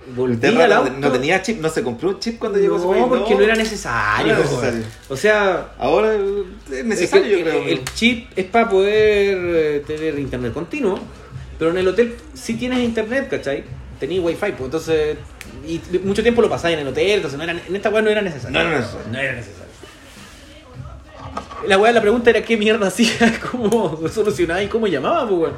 Volví 0.07 0.45
al 0.45 0.55
no, 0.69 0.75
auto. 0.75 0.93
no 0.97 1.11
tenía 1.11 1.41
chip, 1.41 1.61
no 1.61 1.69
se 1.69 1.83
compró 1.83 2.09
un 2.09 2.19
chip 2.19 2.39
cuando 2.39 2.57
llegó 2.57 2.75
a 2.75 2.77
ese 2.79 2.87
país. 2.87 3.01
No, 3.01 3.09
porque 3.09 3.35
no 3.35 3.41
era 3.41 3.55
necesario. 3.55 4.33
No 4.33 4.39
era 4.39 4.49
weón. 4.49 4.61
necesario. 4.61 4.85
O 5.09 5.15
sea, 5.15 5.73
Ahora 5.77 6.15
es 6.15 6.85
necesario, 6.85 7.25
es 7.25 7.31
que 7.31 7.37
yo 7.37 7.45
creo. 7.45 7.67
el, 7.67 7.85
chip 7.93 8.29
es 8.35 8.45
para 8.45 8.67
poder 8.67 9.37
eh, 9.39 9.83
tener 9.85 10.17
internet 10.17 10.53
continuo, 10.53 10.99
pero 11.59 11.71
en 11.71 11.77
el 11.77 11.87
hotel 11.87 12.15
sí 12.33 12.55
tienes 12.55 12.79
internet, 12.79 13.27
¿cachai? 13.29 13.63
Tenías 13.99 14.23
wifi, 14.23 14.39
pues 14.39 14.61
entonces. 14.61 15.17
Y 15.67 15.79
mucho 16.03 16.23
tiempo 16.23 16.41
lo 16.41 16.49
pasáis 16.49 16.73
en 16.73 16.81
el 16.81 16.87
hotel, 16.87 17.17
entonces 17.17 17.37
no 17.37 17.43
era, 17.43 17.53
en 17.53 17.75
esta 17.75 17.89
weá 17.89 18.01
no 18.01 18.09
era 18.09 18.21
necesario. 18.21 18.57
No 18.57 18.67
era 18.67 18.79
necesario. 18.79 19.07
No 19.11 19.19
era 19.19 19.33
necesario. 19.33 19.71
La 21.67 21.77
weá, 21.77 21.91
la 21.91 22.01
pregunta 22.01 22.31
era 22.31 22.41
qué 22.41 22.57
mierda 22.57 22.87
hacía, 22.87 23.39
cómo 23.51 24.01
solucionaba 24.09 24.63
y 24.63 24.67
cómo 24.67 24.87
llamaba, 24.87 25.27
pues 25.29 25.41
weón. 25.41 25.53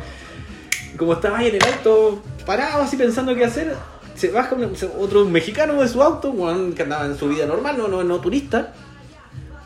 Como 0.97 1.13
estaba 1.13 1.39
ahí 1.39 1.47
en 1.47 1.55
el 1.55 1.63
auto, 1.63 2.21
parado 2.45 2.83
así 2.83 2.97
pensando 2.97 3.33
qué 3.33 3.45
hacer, 3.45 3.75
se 4.15 4.29
baja 4.31 4.55
un- 4.55 4.73
otro 4.99 5.25
mexicano 5.25 5.81
de 5.81 5.87
su 5.87 6.01
auto, 6.01 6.29
weón, 6.31 6.73
que 6.73 6.83
andaba 6.83 7.05
en 7.05 7.17
su 7.17 7.27
vida 7.29 7.45
normal, 7.45 7.77
no, 7.77 7.87
no, 7.87 8.03
no 8.03 8.19
turista. 8.19 8.73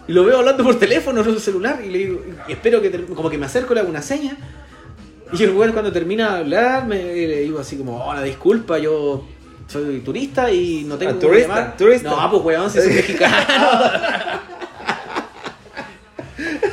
Y 0.08 0.14
lo 0.14 0.24
veo 0.24 0.38
hablando 0.40 0.64
por 0.64 0.80
teléfono, 0.80 1.20
en 1.22 1.26
su 1.34 1.40
celular, 1.40 1.82
y 1.84 1.90
le 1.90 1.98
digo, 2.00 2.22
y 2.48 2.52
espero 2.54 2.82
que, 2.82 2.90
como 3.06 3.30
que 3.30 3.38
me 3.38 3.46
acerco, 3.46 3.74
le 3.74 3.82
hago 3.82 3.90
una 3.90 4.02
seña. 4.02 4.38
Y 5.34 5.44
el 5.44 5.52
weón 5.52 5.74
cuando 5.74 5.92
termina 5.92 6.34
de 6.36 6.40
hablar, 6.40 6.88
me 6.88 7.04
le 7.04 7.42
digo 7.42 7.60
así 7.60 7.76
como, 7.76 8.06
hola, 8.06 8.24
disculpa, 8.24 8.78
yo 8.78 9.26
soy 9.68 10.00
turista 10.00 10.50
y 10.50 10.86
no 10.86 10.98
tengo 10.98 11.12
Ah, 11.12 11.20
turista, 11.20 11.48
llamar". 11.56 11.78
turista. 11.78 12.10
No, 12.10 12.32
pues 12.32 12.44
weón, 12.44 12.70
si 12.72 12.80
soy 12.82 12.94
mexicano. 12.94 13.36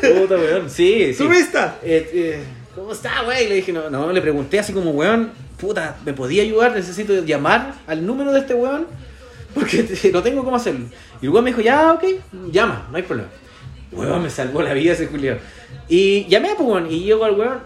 Puta 0.01 0.35
weón, 0.37 0.71
sí, 0.71 1.13
sí. 1.15 1.19
¡Turista! 1.25 1.77
Eh, 1.83 2.11
eh, 2.13 2.45
¿Cómo 2.75 2.93
está, 2.93 3.23
güey? 3.25 3.49
Le 3.49 3.57
dije, 3.57 3.73
no, 3.73 3.89
no, 3.91 4.13
le 4.13 4.21
pregunté 4.21 4.59
así 4.59 4.73
como, 4.73 4.91
weón, 4.91 5.31
puta, 5.59 5.97
¿me 6.05 6.12
podía 6.12 6.43
ayudar? 6.43 6.73
Necesito 6.75 7.25
llamar 7.25 7.75
al 7.87 8.07
número 8.07 8.33
de 8.33 8.40
este 8.40 8.55
weón 8.55 8.87
porque 9.55 9.87
no 10.12 10.23
tengo 10.23 10.45
cómo 10.45 10.57
hacerlo. 10.57 10.87
Y 11.23 11.27
el 11.27 11.31
weón 11.31 11.45
me 11.45 11.51
dijo, 11.51 11.62
ya, 11.62 11.93
ok, 11.93 12.05
llama, 12.51 12.87
no 12.90 12.97
hay 12.97 13.03
problema. 13.03 13.31
Weón, 13.93 14.23
me 14.23 14.31
salvó 14.31 14.62
la 14.62 14.75
vida 14.75 14.93
ese 14.93 15.07
Julio. 15.07 15.38
Y 15.88 16.27
llamé, 16.27 16.55
pues, 16.57 16.69
weón, 16.69 16.90
y 16.90 17.05
llego 17.05 17.25
al 17.25 17.38
weón, 17.38 17.61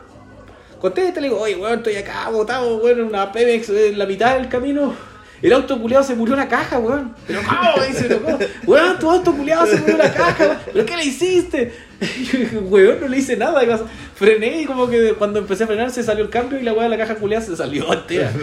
contesta, 0.81 1.21
le 1.21 1.29
digo, 1.29 1.41
oye, 1.41 1.57
weón, 1.57 1.79
estoy 1.79 1.97
acá 1.97 2.29
botado, 2.29 2.77
weón, 2.77 3.01
en 3.01 3.05
una 3.07 3.33
Pemex 3.33 3.69
en 3.71 3.99
la 3.99 4.07
mitad 4.07 4.37
del 4.37 4.49
camino. 4.49 4.95
El 5.41 5.53
auto 5.53 5.81
culiado 5.81 6.03
se 6.05 6.15
murió 6.15 6.35
en 6.35 6.41
la 6.41 6.49
caja, 6.49 6.79
weón. 6.79 7.15
Pero 7.27 7.41
¿cómo? 7.43 7.87
Dice. 7.87 8.21
Weón, 8.67 8.99
tu 8.99 9.11
auto 9.11 9.33
culiado 9.33 9.67
se 9.67 9.77
murió 9.77 9.93
en 9.93 9.99
la 9.99 10.13
caja, 10.13 10.45
weón. 10.45 10.59
¿Pero 10.73 10.87
qué 10.87 10.97
le 10.97 11.05
hiciste? 11.05 11.73
Y 12.01 12.25
yo 12.25 12.39
dije, 12.39 12.59
weón, 12.59 13.01
no 13.01 13.09
le 13.09 13.19
hice 13.19 13.37
nada. 13.37 13.63
Y 13.65 13.69
frené 14.15 14.63
y 14.63 14.65
como 14.65 14.89
que 14.89 15.15
cuando 15.15 15.39
empecé 15.39 15.65
a 15.65 15.67
frenar 15.67 15.91
se 15.91 16.03
salió 16.03 16.25
el 16.25 16.31
cambio 16.31 16.59
y 16.59 16.63
la 16.63 16.73
weá 16.73 16.85
de 16.85 16.91
la 16.91 16.99
caja 16.99 17.15
culiada 17.17 17.45
se 17.45 17.57
salió 17.57 17.93
entera. 17.93 18.33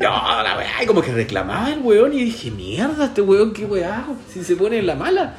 No, 0.00 0.10
la 0.44 0.56
weá, 0.56 0.84
y 0.84 0.86
como 0.86 1.02
que 1.02 1.10
reclamaba 1.10 1.72
el 1.72 1.80
weón 1.80 2.12
y 2.12 2.22
dije, 2.26 2.52
mierda, 2.52 3.06
este 3.06 3.20
weón, 3.20 3.52
qué 3.52 3.64
weá, 3.64 4.06
si 4.32 4.44
se 4.44 4.54
pone 4.54 4.78
en 4.78 4.86
la 4.86 4.94
mala. 4.94 5.34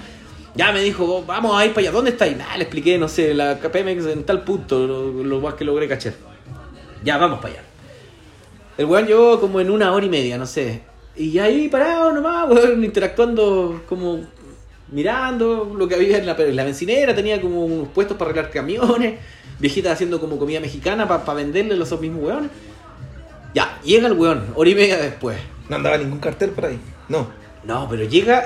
Ya 0.53 0.73
me 0.73 0.81
dijo, 0.81 1.23
vamos 1.25 1.57
a 1.57 1.65
ir 1.65 1.71
para 1.71 1.87
allá, 1.87 1.91
¿dónde 1.93 2.11
está? 2.11 2.27
Y 2.27 2.35
nada, 2.35 2.57
le 2.57 2.63
expliqué, 2.63 2.97
no 2.97 3.07
sé, 3.07 3.33
la 3.33 3.57
Pemex 3.57 4.05
en 4.07 4.25
tal 4.25 4.43
punto, 4.43 4.85
lo, 4.85 5.23
lo 5.23 5.39
más 5.39 5.53
que 5.53 5.63
logré 5.63 5.87
cachar. 5.87 6.11
Ya, 7.05 7.17
vamos 7.17 7.39
para 7.39 7.53
allá. 7.53 7.68
El 8.79 8.85
weón 8.85 9.05
llegó 9.07 9.39
como 9.41 9.59
en 9.59 9.69
una 9.69 9.91
hora 9.93 10.05
y 10.05 10.09
media, 10.09 10.37
no 10.37 10.45
sé. 10.45 10.81
Y 11.15 11.37
ahí 11.37 11.67
parado 11.67 12.13
nomás, 12.13 12.49
weón, 12.49 12.81
interactuando 12.83 13.83
como 13.89 14.21
mirando 14.91 15.75
lo 15.77 15.87
que 15.87 15.95
había 15.95 16.17
en 16.17 16.25
la, 16.25 16.35
en 16.37 16.55
la 16.55 16.63
bencinera, 16.63 17.13
tenía 17.13 17.39
como 17.41 17.65
unos 17.65 17.89
puestos 17.89 18.15
para 18.17 18.31
arreglar 18.31 18.51
camiones, 18.51 19.15
viejitas 19.59 19.91
haciendo 19.93 20.19
como 20.19 20.39
comida 20.39 20.59
mexicana 20.61 21.07
para 21.07 21.33
venderle 21.33 21.73
a 21.73 21.77
los 21.77 21.99
mismos 22.01 22.23
weones. 22.23 22.49
Ya, 23.53 23.79
llega 23.83 24.07
el 24.07 24.13
weón, 24.13 24.45
hora 24.55 24.69
y 24.69 24.75
media 24.75 24.97
después. 24.97 25.37
No 25.67 25.75
andaba 25.75 25.97
ningún 25.97 26.19
cartel 26.19 26.51
por 26.51 26.65
ahí. 26.67 26.79
No. 27.09 27.27
No, 27.65 27.85
pero 27.89 28.05
llega. 28.05 28.43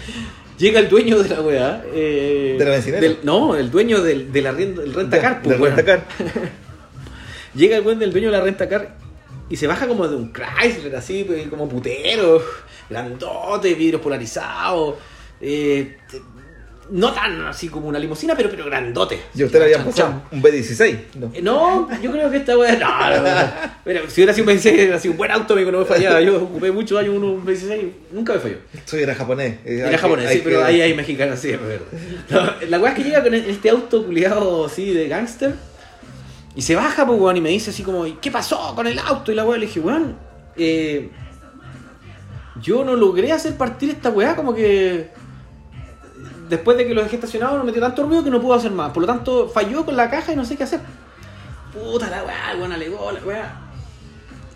llega 0.58 0.80
el 0.80 0.88
dueño 0.88 1.22
de 1.22 1.28
la 1.28 1.40
weá. 1.42 1.84
eh, 1.92 2.56
¿De 2.58 2.64
la 2.64 2.70
bencinera? 2.70 3.00
del- 3.02 3.18
no, 3.24 3.54
el 3.54 3.70
dueño 3.70 4.00
del, 4.02 4.32
de 4.32 4.40
la 4.42 4.52
renta, 4.52 4.82
el 4.82 4.94
rentacar. 4.94 5.42
pues, 5.42 5.52
Del 5.52 5.60
weón. 5.60 5.76
rentacar. 5.76 6.04
Llega 7.54 7.76
el 7.76 7.82
buen 7.82 7.98
del 7.98 8.10
dueño 8.12 8.30
de 8.30 8.36
la 8.38 8.42
rentacar 8.44 8.96
y 9.48 9.56
se 9.56 9.66
baja 9.66 9.86
como 9.86 10.06
de 10.08 10.16
un 10.16 10.32
Chrysler, 10.32 10.94
así, 10.96 11.24
pues, 11.24 11.46
como 11.48 11.68
putero, 11.68 12.42
grandote, 12.90 13.74
vidrios 13.74 14.00
polarizados. 14.02 14.96
eh, 15.40 15.96
no 16.88 17.12
tan 17.12 17.44
así 17.46 17.66
como 17.68 17.88
una 17.88 17.98
limusina, 17.98 18.36
pero, 18.36 18.48
pero 18.48 18.64
grandote. 18.66 19.18
Y 19.34 19.42
usted 19.42 19.58
le 19.58 19.64
había 19.74 19.92
chan. 19.92 20.22
un 20.30 20.40
B16. 20.40 20.96
No. 21.16 21.30
Eh, 21.34 21.42
No, 21.42 21.88
yo 22.00 22.12
creo 22.12 22.30
que 22.30 22.36
esta 22.36 22.56
weá. 22.56 22.76
No, 22.76 23.10
no, 23.10 23.22
no. 23.24 23.52
Mira, 23.84 24.02
si 24.06 24.20
hubiera 24.20 24.32
sido 24.32 24.44
un 24.44 24.46
26, 24.46 24.74
hubiera 24.76 25.00
sido 25.00 25.10
un 25.10 25.18
buen 25.18 25.32
auto, 25.32 25.54
amigo, 25.54 25.72
no 25.72 25.80
me 25.80 25.84
fallaba. 25.84 26.20
Yo 26.20 26.36
ocupé 26.40 26.70
muchos 26.70 26.96
años 27.00 27.14
uno 27.16 27.32
un 27.32 27.44
26, 27.44 27.86
nunca 28.12 28.34
me 28.34 28.38
falló. 28.38 28.58
Soy 28.84 29.02
era 29.02 29.16
japonés. 29.16 29.54
Eh, 29.64 29.70
hay 29.72 29.78
Era 29.80 29.90
que- 29.90 29.98
japonés, 29.98 30.30
sí, 30.30 30.40
pero 30.44 30.58
que- 30.58 30.64
ahí 30.64 30.80
hay 30.80 30.94
mexicanos, 30.94 31.40
sí, 31.40 31.50
es 31.50 31.58
verdad. 31.60 32.56
La 32.68 32.78
weá 32.78 32.92
es 32.92 32.96
que 32.98 33.02
llega 33.02 33.20
con 33.24 33.34
este 33.34 33.68
auto 33.68 34.04
culiado 34.06 34.66
así 34.66 34.92
de 34.94 35.08
gángster 35.08 35.54
y 36.56 36.62
se 36.62 36.74
baja, 36.74 37.06
pues, 37.06 37.20
weón, 37.20 37.36
y 37.36 37.42
me 37.42 37.50
dice 37.50 37.68
así 37.68 37.82
como, 37.82 38.04
¿qué 38.18 38.30
pasó 38.30 38.74
con 38.74 38.86
el 38.86 38.98
auto? 38.98 39.30
Y 39.30 39.34
la 39.34 39.44
weá 39.44 39.58
le 39.58 39.66
dije, 39.66 39.78
weón, 39.78 40.16
eh, 40.56 41.10
yo 42.62 42.82
no 42.82 42.96
logré 42.96 43.30
hacer 43.30 43.58
partir 43.58 43.90
esta 43.90 44.08
weá, 44.08 44.34
como 44.34 44.54
que 44.54 45.10
después 46.48 46.78
de 46.78 46.86
que 46.86 46.94
lo 46.94 47.02
dejé 47.02 47.16
estacionado, 47.16 47.58
no 47.58 47.64
metió 47.64 47.82
tanto 47.82 48.04
ruido 48.04 48.24
que 48.24 48.30
no 48.30 48.40
pudo 48.40 48.54
hacer 48.54 48.70
más. 48.70 48.90
Por 48.90 49.02
lo 49.02 49.06
tanto, 49.06 49.50
falló 49.50 49.84
con 49.84 49.96
la 49.96 50.08
caja 50.08 50.32
y 50.32 50.36
no 50.36 50.46
sé 50.46 50.56
qué 50.56 50.64
hacer. 50.64 50.80
Puta 51.74 52.08
la 52.08 52.24
weá, 52.24 52.56
weón 52.58 52.72
alegó, 52.72 53.12
la 53.12 53.20
weá. 53.20 53.60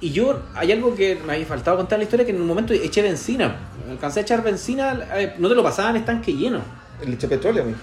Y 0.00 0.10
yo, 0.10 0.40
hay 0.54 0.72
algo 0.72 0.94
que 0.94 1.20
me 1.26 1.34
había 1.34 1.44
faltado 1.44 1.76
contar 1.76 1.98
la 1.98 2.04
historia, 2.04 2.24
que 2.24 2.32
en 2.32 2.40
un 2.40 2.46
momento 2.46 2.72
eché 2.72 3.02
benzina. 3.02 3.58
Alcancé 3.90 4.20
a 4.20 4.22
echar 4.22 4.42
benzina, 4.42 5.06
eh, 5.16 5.34
no 5.36 5.50
te 5.50 5.54
lo 5.54 5.62
pasaban 5.62 5.96
estanque 5.96 6.32
lleno. 6.32 6.60
El 7.02 7.12
hecho 7.12 7.28
petróleo, 7.28 7.62
amigo. 7.64 7.78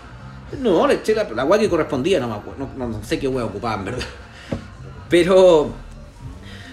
No, 0.60 0.88
le 0.88 0.96
eché 0.96 1.14
la, 1.14 1.24
la 1.30 1.46
weá 1.46 1.60
que 1.60 1.70
correspondía, 1.70 2.20
no, 2.20 2.28
me 2.28 2.36
acuerdo, 2.36 2.70
no, 2.78 2.88
no 2.88 3.04
sé 3.04 3.20
qué 3.20 3.28
weá 3.28 3.46
ocupaban, 3.46 3.86
¿verdad? 3.86 4.06
Pero 5.10 5.72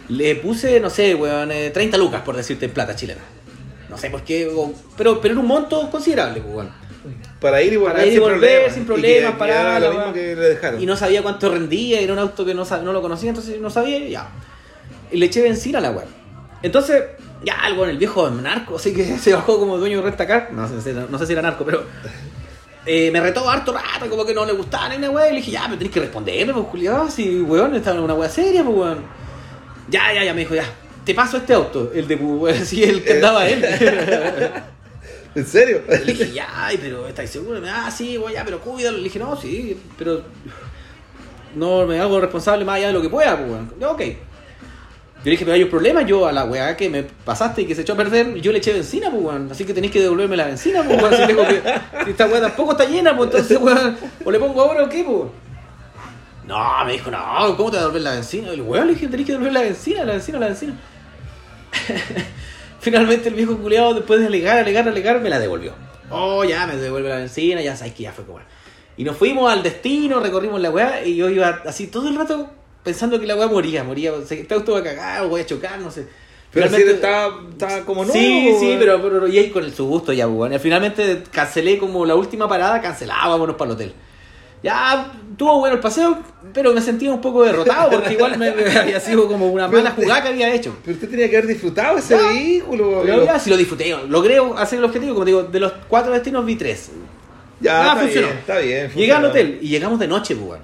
le 0.08 0.36
puse, 0.36 0.80
no 0.80 0.90
sé, 0.90 1.14
weón, 1.14 1.50
eh, 1.50 1.70
30 1.70 1.96
lucas, 1.96 2.22
por 2.22 2.36
decirte, 2.36 2.66
en 2.66 2.72
plata 2.72 2.94
chilena. 2.94 3.22
No 3.88 3.98
sé 3.98 4.10
por 4.10 4.22
qué, 4.22 4.50
pero, 4.96 5.20
pero 5.20 5.32
era 5.32 5.40
un 5.40 5.46
monto 5.46 5.90
considerable, 5.90 6.40
pues, 6.40 6.54
weón. 6.54 6.84
Para 7.40 7.60
ir 7.62 7.74
y 7.74 7.76
volver, 7.76 7.92
Para 7.94 8.06
ir 8.06 8.12
y 8.12 8.16
sin, 8.16 8.22
volver 8.22 8.72
sin 8.72 8.86
problemas, 8.86 9.34
para 9.34 9.78
lo 9.78 9.90
mismo 9.90 10.12
que 10.12 10.34
le 10.34 10.48
dejaron. 10.48 10.80
Y 10.80 10.86
no 10.86 10.96
sabía 10.96 11.22
cuánto 11.22 11.50
rendía, 11.50 12.00
era 12.00 12.12
un 12.12 12.18
auto 12.18 12.44
que 12.44 12.54
no, 12.54 12.64
no 12.64 12.92
lo 12.92 13.02
conocía, 13.02 13.28
entonces 13.28 13.60
no 13.60 13.70
sabía, 13.70 13.98
y 13.98 14.10
ya. 14.10 14.28
Y 15.12 15.18
le 15.18 15.26
eché 15.26 15.42
benzina 15.42 15.78
a 15.78 15.82
la 15.82 15.90
weá. 15.90 16.06
Entonces, 16.62 17.02
ya, 17.44 17.60
algo 17.62 17.84
en 17.84 17.90
el 17.90 17.98
viejo 17.98 18.28
narco, 18.30 18.76
así 18.76 18.94
que 18.94 19.04
se 19.18 19.34
bajó 19.34 19.58
como 19.58 19.76
dueño 19.78 19.98
de 19.98 20.04
rentacar. 20.04 20.50
No 20.52 20.66
sé, 20.66 20.92
no 20.92 21.18
sé 21.18 21.26
si 21.26 21.32
era 21.32 21.42
narco, 21.42 21.64
pero. 21.64 21.84
Eh, 22.86 23.10
me 23.10 23.20
retó 23.20 23.48
harto 23.48 23.72
rato, 23.72 24.08
como 24.10 24.24
que 24.24 24.34
no 24.34 24.44
le 24.44 24.52
gustaba 24.52 24.88
ni 24.90 24.96
una 24.96 25.10
weá. 25.10 25.28
Y 25.28 25.30
le 25.30 25.36
dije, 25.36 25.52
ya, 25.52 25.68
me 25.68 25.76
tenés 25.76 25.92
que 25.92 26.00
responderme, 26.00 26.52
pues, 26.52 26.66
culiado. 26.66 27.10
Si, 27.10 27.40
weón, 27.40 27.74
estaba 27.74 27.96
en 27.96 28.04
una 28.04 28.14
weá 28.14 28.28
seria, 28.28 28.62
pues, 28.62 28.76
weón. 28.76 28.98
Ya, 29.88 30.12
ya, 30.12 30.24
ya, 30.24 30.34
me 30.34 30.40
dijo, 30.40 30.54
ya. 30.54 30.64
Te 31.04 31.14
paso 31.14 31.36
este 31.36 31.54
auto, 31.54 31.92
el 31.94 32.06
de, 32.08 32.16
pues, 32.16 32.62
así, 32.62 32.82
el 32.82 33.02
que 33.02 33.14
andaba 33.14 33.46
él. 33.46 33.64
¿En 35.34 35.46
serio? 35.46 35.82
Le 35.88 36.04
dije, 36.04 36.32
ya, 36.32 36.70
pero 36.80 37.08
¿estáis 37.08 37.30
seguros? 37.30 37.62
Ah, 37.68 37.90
sí, 37.90 38.16
güey, 38.16 38.34
ya, 38.34 38.44
pero 38.44 38.60
cuídalo. 38.60 38.98
Le 38.98 39.04
dije, 39.04 39.18
no, 39.18 39.36
sí, 39.36 39.76
pero 39.98 40.22
no 41.56 41.86
me 41.86 41.98
hago 41.98 42.20
responsable 42.20 42.64
más 42.64 42.76
allá 42.76 42.88
de 42.88 42.92
lo 42.92 43.02
que 43.02 43.08
pueda, 43.08 43.36
pues, 43.36 43.50
weón. 43.50 43.74
Ya, 43.80 43.90
ok. 43.90 44.02
Yo 45.24 45.30
le 45.30 45.36
dije, 45.36 45.46
pero 45.46 45.54
hay 45.54 45.62
un 45.62 45.70
problema, 45.70 46.02
yo 46.02 46.26
a 46.26 46.32
la 46.32 46.44
weá 46.44 46.76
que 46.76 46.90
me 46.90 47.02
pasaste 47.02 47.62
y 47.62 47.64
que 47.64 47.74
se 47.74 47.80
echó 47.80 47.94
a 47.94 47.96
perder, 47.96 48.34
yo 48.42 48.52
le 48.52 48.58
eché 48.58 48.74
benzina, 48.74 49.10
pues, 49.10 49.22
weón. 49.22 49.48
Así 49.50 49.64
que 49.64 49.72
tenéis 49.72 49.90
que 49.90 50.02
devolverme 50.02 50.36
la 50.36 50.44
benzina, 50.44 50.82
pues, 50.82 51.00
weón. 51.00 51.16
Si, 51.16 51.26
tengo 51.26 51.48
que, 51.48 51.62
si 52.04 52.10
esta 52.10 52.26
weá 52.26 52.42
tampoco 52.42 52.72
está 52.72 52.84
llena, 52.84 53.16
pues, 53.16 53.30
entonces, 53.30 53.58
weón, 53.58 53.96
o 54.22 54.30
le 54.30 54.38
pongo 54.38 54.60
ahora 54.60 54.84
o 54.84 54.88
qué, 54.90 55.02
pues. 55.02 55.30
No, 56.46 56.84
me 56.84 56.92
dijo, 56.92 57.10
no, 57.10 57.56
¿cómo 57.56 57.70
te 57.70 57.78
voy 57.78 57.84
devolver 57.84 58.02
la 58.02 58.12
benzina? 58.12 58.50
El 58.50 58.60
weón 58.60 58.86
le 58.86 58.92
dije, 58.92 59.06
tenéis 59.06 59.26
que 59.26 59.32
devolver 59.32 59.54
la 59.54 59.62
benzina, 59.62 60.04
la 60.04 60.12
benzina, 60.12 60.38
la 60.38 60.46
benzina. 60.48 60.74
Finalmente 62.80 63.30
el 63.30 63.34
viejo 63.34 63.56
culeado, 63.56 63.94
después 63.94 64.20
de 64.20 64.26
alegar, 64.26 64.58
alegar, 64.58 64.86
alegar, 64.86 65.22
me 65.22 65.30
la 65.30 65.38
devolvió. 65.38 65.72
Oh, 66.10 66.44
ya 66.44 66.66
me 66.66 66.76
devuelve 66.76 67.08
la 67.08 67.16
benzina, 67.16 67.62
ya 67.62 67.74
sabes 67.74 67.94
que 67.94 68.02
ya 68.02 68.12
fue 68.12 68.26
como. 68.26 68.40
Y 68.98 69.04
nos 69.04 69.16
fuimos 69.16 69.50
al 69.50 69.62
destino, 69.62 70.20
recorrimos 70.20 70.60
la 70.60 70.68
weá, 70.68 71.02
y 71.02 71.16
yo 71.16 71.30
iba 71.30 71.62
así 71.64 71.86
todo 71.86 72.10
el 72.10 72.16
rato 72.16 72.50
pensando 72.84 73.18
que 73.18 73.26
la 73.26 73.34
weá 73.36 73.48
moría, 73.48 73.82
moría. 73.82 74.12
O 74.12 74.24
sea, 74.24 74.38
este 74.38 74.54
auto 74.54 74.72
va 74.74 74.78
a 74.80 74.82
cagar, 74.84 75.22
o 75.24 75.28
voy 75.30 75.40
a 75.40 75.46
chocar, 75.46 75.78
no 75.80 75.90
sé. 75.90 76.06
Pero 76.52 76.66
Finalmente- 76.66 76.94
estaba, 76.94 77.40
estaba 77.50 77.80
como 77.84 78.04
nuevo. 78.04 78.12
Sí, 78.16 78.54
sí, 78.60 78.76
pero, 78.78 79.02
pero 79.02 79.26
y 79.26 79.38
ahí 79.38 79.50
con 79.50 79.64
el 79.64 79.74
su 79.74 79.86
gusto 79.86 80.12
ya, 80.12 80.28
weón. 80.28 80.52
Y 80.52 80.58
finalmente 80.60 81.24
cancelé 81.32 81.78
como 81.78 82.06
la 82.06 82.14
última 82.14 82.48
parada, 82.48 82.80
cancelaba, 82.80 83.26
vámonos 83.28 83.56
para 83.56 83.70
el 83.70 83.74
hotel. 83.74 83.94
Ya 84.62 85.12
tuvo 85.36 85.58
bueno 85.58 85.74
el 85.74 85.80
paseo, 85.82 86.16
pero 86.54 86.72
me 86.72 86.80
sentía 86.80 87.12
un 87.12 87.20
poco 87.20 87.42
derrotado 87.44 87.90
porque 87.90 88.14
igual 88.14 88.38
me, 88.38 88.50
me 88.52 88.64
había 88.78 88.98
sido 88.98 89.28
como 89.28 89.48
una 89.48 89.68
mala 89.68 89.90
jugada 89.90 90.22
que 90.22 90.28
había 90.28 90.54
hecho. 90.54 90.74
Pero 90.84 90.94
usted 90.94 91.10
tenía 91.10 91.28
que 91.28 91.36
haber 91.36 91.48
disfrutado 91.48 91.98
ese 91.98 92.14
Ah, 92.14 92.28
vehículo. 92.32 93.02
Pero 93.04 93.24
ya 93.26 93.38
si 93.38 93.50
lo 93.50 93.56
disfruté, 93.58 93.94
logré 94.08 94.38
hacer 94.56 94.78
el 94.78 94.84
objetivo, 94.86 95.12
como 95.12 95.26
digo, 95.26 95.42
de 95.42 95.60
los 95.60 95.72
cuatro 95.88 96.12
destinos 96.12 96.46
vi 96.46 96.56
tres. 96.56 96.90
Ya, 97.60 97.78
Ah, 97.80 97.86
está 97.88 98.00
funcionó. 98.04 98.26
bien, 98.28 98.38
está 98.38 98.58
bien. 98.58 98.90
Llegué 98.94 99.12
al 99.12 99.22
funcionó. 99.24 99.28
hotel 99.28 99.58
y 99.60 99.68
llegamos 99.68 99.98
de 99.98 100.08
noche, 100.08 100.34
weón. 100.34 100.60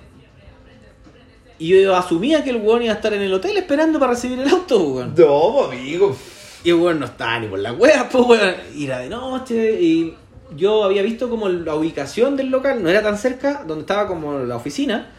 Y 1.61 1.83
yo 1.83 1.95
asumía 1.95 2.43
que 2.43 2.51
el 2.51 2.57
weón 2.57 2.83
iba 2.83 2.95
a 2.95 2.97
estar 2.97 3.13
en 3.13 3.21
el 3.21 3.33
hotel 3.35 3.57
esperando 3.59 4.01
para 4.01 4.13
recibir 4.13 4.41
el 4.41 4.49
auto, 4.49 4.79
pues, 4.79 4.91
weón. 4.95 5.15
No, 5.17 5.67
pues, 5.69 5.79
amigo. 5.79 6.17
Y 6.65 6.71
el 6.71 6.77
weón 6.77 7.01
no 7.01 7.07
estaba 7.07 7.39
ni 7.39 7.49
por 7.49 7.59
la 7.59 7.73
wea, 7.75 8.09
pues 8.09 8.27
weón. 8.27 8.55
Y 8.75 8.87
era 8.87 8.99
de 9.01 9.11
noche. 9.11 9.79
Y 9.79 10.15
yo 10.57 10.83
había 10.85 11.03
visto 11.03 11.29
como 11.29 11.51
la 11.51 11.75
ubicación 11.75 12.37
del 12.37 12.49
local, 12.49 12.83
no 12.83 12.89
era 12.89 13.03
tan 13.03 13.19
cerca, 13.19 13.63
donde 13.67 13.83
estaba 13.83 14.09
como 14.09 14.39
la 14.39 14.57
oficina. 14.57 15.13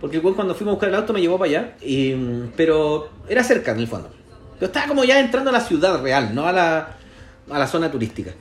Porque 0.00 0.16
el 0.16 0.24
weón 0.24 0.34
cuando 0.34 0.54
fuimos 0.56 0.72
a 0.72 0.74
buscar 0.74 0.88
el 0.88 0.96
auto 0.96 1.12
me 1.12 1.20
llevó 1.20 1.38
para 1.38 1.48
allá. 1.48 1.76
y, 1.80 2.12
pero 2.56 3.08
era 3.28 3.44
cerca 3.44 3.70
en 3.70 3.78
el 3.78 3.86
fondo. 3.86 4.10
Yo 4.60 4.66
estaba 4.66 4.88
como 4.88 5.04
ya 5.04 5.20
entrando 5.20 5.50
a 5.50 5.52
la 5.52 5.60
ciudad 5.60 6.02
real, 6.02 6.34
no 6.34 6.44
a 6.46 6.52
la, 6.52 6.96
a 7.48 7.58
la 7.58 7.66
zona 7.68 7.88
turística. 7.88 8.32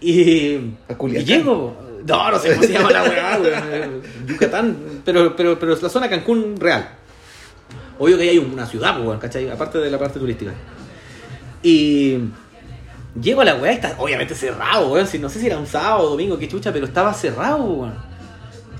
Y, 0.00 0.56
A 0.88 0.96
y 1.06 1.24
llego. 1.24 1.76
No, 2.06 2.30
no 2.30 2.38
sé 2.38 2.50
cómo 2.50 2.62
se 2.62 2.72
llama 2.72 2.90
la 2.90 3.02
weá, 3.04 3.38
weón. 3.40 4.02
Yucatán. 4.26 4.76
Pero, 5.04 5.36
pero, 5.36 5.58
pero 5.58 5.74
es 5.74 5.82
la 5.82 5.88
zona 5.88 6.08
Cancún 6.08 6.56
real. 6.58 6.88
Obvio 7.98 8.16
que 8.16 8.24
ahí 8.24 8.28
hay 8.30 8.38
una 8.38 8.66
ciudad, 8.66 8.94
pues, 8.94 9.06
weón, 9.06 9.18
¿cachai? 9.20 9.48
Aparte 9.50 9.78
de 9.78 9.90
la 9.90 9.98
parte 9.98 10.18
turística. 10.18 10.52
Y 11.62 12.18
llego 13.20 13.42
a 13.42 13.44
la 13.44 13.54
weá, 13.54 13.72
está 13.72 13.94
obviamente 13.98 14.34
cerrado, 14.34 14.88
weón. 14.92 15.06
Si, 15.06 15.18
no 15.18 15.28
sé 15.28 15.40
si 15.40 15.46
era 15.46 15.58
un 15.58 15.66
sábado 15.66 16.06
o 16.06 16.10
domingo, 16.10 16.38
qué 16.38 16.48
chucha, 16.48 16.72
pero 16.72 16.86
estaba 16.86 17.14
cerrado, 17.14 17.62
weón. 17.64 18.12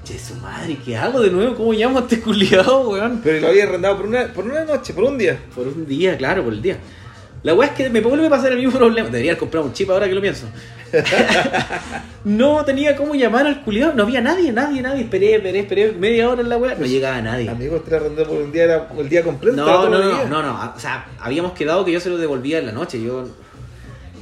Che, 0.04 0.18
su 0.18 0.34
madre, 0.36 0.76
¿qué 0.84 0.96
hago 0.96 1.20
de 1.20 1.30
nuevo? 1.30 1.54
¿Cómo 1.54 1.72
llamo 1.72 1.98
a 1.98 2.02
este 2.02 2.20
culiado, 2.20 2.88
weón? 2.88 3.20
Pero 3.22 3.40
lo 3.40 3.48
había 3.48 3.64
arrendado 3.64 3.98
por 3.98 4.06
una, 4.06 4.32
por 4.32 4.44
una 4.44 4.64
noche, 4.64 4.92
por 4.94 5.04
un 5.04 5.16
día. 5.16 5.38
Por 5.54 5.68
un 5.68 5.86
día, 5.86 6.16
claro, 6.16 6.42
por 6.42 6.52
el 6.52 6.62
día. 6.62 6.78
La 7.44 7.54
weá 7.54 7.68
es 7.68 7.74
que 7.74 7.88
me 7.88 8.00
vuelve 8.00 8.26
a 8.26 8.30
pasar 8.30 8.52
el 8.52 8.58
mismo 8.58 8.76
problema. 8.78 9.08
Debería 9.08 9.38
comprado 9.38 9.66
un 9.66 9.72
chip 9.72 9.90
ahora 9.90 10.08
que 10.08 10.14
lo 10.14 10.20
pienso. 10.20 10.46
no 12.24 12.64
tenía 12.64 12.96
cómo 12.96 13.14
llamar 13.14 13.46
al 13.46 13.62
culiado. 13.62 13.94
No 13.94 14.02
había 14.04 14.20
nadie, 14.20 14.52
nadie, 14.52 14.82
nadie. 14.82 15.02
Esperé, 15.02 15.36
esperé, 15.36 15.60
esperé 15.60 15.92
media 15.92 16.28
hora 16.28 16.42
en 16.42 16.48
la 16.48 16.56
weá. 16.56 16.74
No 16.74 16.86
llegaba 16.86 17.20
nadie. 17.20 17.48
Amigo, 17.48 17.76
usted 17.76 17.94
arrendó 17.94 18.24
por 18.26 18.38
un 18.38 18.52
día, 18.52 18.64
era 18.64 18.88
el 18.96 19.08
día 19.08 19.22
completo. 19.22 19.56
No, 19.56 19.88
no, 19.88 19.98
no, 19.98 20.24
no, 20.26 20.42
no. 20.42 20.72
O 20.76 20.78
sea, 20.78 21.06
habíamos 21.20 21.52
quedado 21.52 21.84
que 21.84 21.92
yo 21.92 22.00
se 22.00 22.10
lo 22.10 22.18
devolvía 22.18 22.58
en 22.58 22.66
la 22.66 22.72
noche. 22.72 23.02
Yo. 23.02 23.26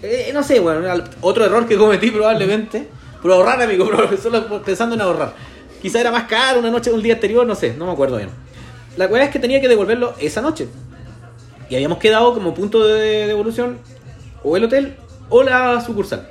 Eh, 0.02 0.30
no 0.32 0.42
sé, 0.42 0.60
bueno, 0.60 0.88
otro 1.20 1.44
error 1.44 1.66
que 1.66 1.76
cometí 1.76 2.10
probablemente. 2.10 2.88
Por 3.20 3.32
ahorrar, 3.32 3.60
amigo, 3.60 3.84
bro, 3.86 4.16
solo 4.16 4.62
pensando 4.62 4.94
en 4.94 5.00
ahorrar. 5.00 5.34
Quizá 5.82 6.00
era 6.00 6.10
más 6.10 6.24
caro 6.24 6.60
una 6.60 6.70
noche, 6.70 6.92
un 6.92 7.02
día 7.02 7.14
anterior, 7.14 7.46
no 7.46 7.54
sé, 7.54 7.74
no 7.74 7.86
me 7.86 7.92
acuerdo 7.92 8.16
bien. 8.16 8.30
La 8.96 9.08
cuestión 9.08 9.28
es 9.28 9.32
que 9.32 9.38
tenía 9.38 9.60
que 9.60 9.68
devolverlo 9.68 10.14
esa 10.18 10.40
noche. 10.40 10.68
Y 11.68 11.74
habíamos 11.74 11.98
quedado 11.98 12.34
como 12.34 12.52
punto 12.52 12.84
de 12.86 13.26
devolución 13.26 13.78
o 14.42 14.56
el 14.56 14.64
hotel 14.64 14.96
o 15.28 15.42
la 15.42 15.80
sucursal. 15.80 16.28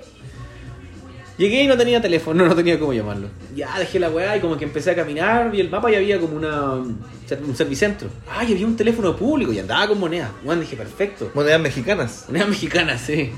Llegué 1.40 1.64
y 1.64 1.68
no 1.68 1.78
tenía 1.78 2.02
teléfono, 2.02 2.46
no 2.48 2.54
tenía 2.54 2.78
cómo 2.78 2.92
llamarlo. 2.92 3.30
Ya 3.56 3.80
dejé 3.80 3.98
la 3.98 4.10
weá 4.10 4.36
y 4.36 4.42
como 4.42 4.58
que 4.58 4.66
empecé 4.66 4.92
a 4.92 4.96
caminar, 4.96 5.50
vi 5.50 5.62
el 5.62 5.70
mapa 5.70 5.90
y 5.90 5.96
había 5.96 6.20
como 6.20 6.36
una 6.36 6.74
un 6.74 7.56
servicentro. 7.56 8.10
Ay, 8.30 8.52
había 8.52 8.68
un 8.68 8.76
teléfono 8.76 9.16
público 9.16 9.54
y 9.54 9.60
andaba 9.60 9.88
con 9.88 10.00
moneda. 10.00 10.32
Bueno, 10.44 10.62
dije, 10.62 10.76
perfecto. 10.76 11.32
Monedas 11.34 11.62
mexicanas. 11.62 12.26
Moneda 12.28 12.46
mexicana, 12.46 12.98
sí. 12.98 13.32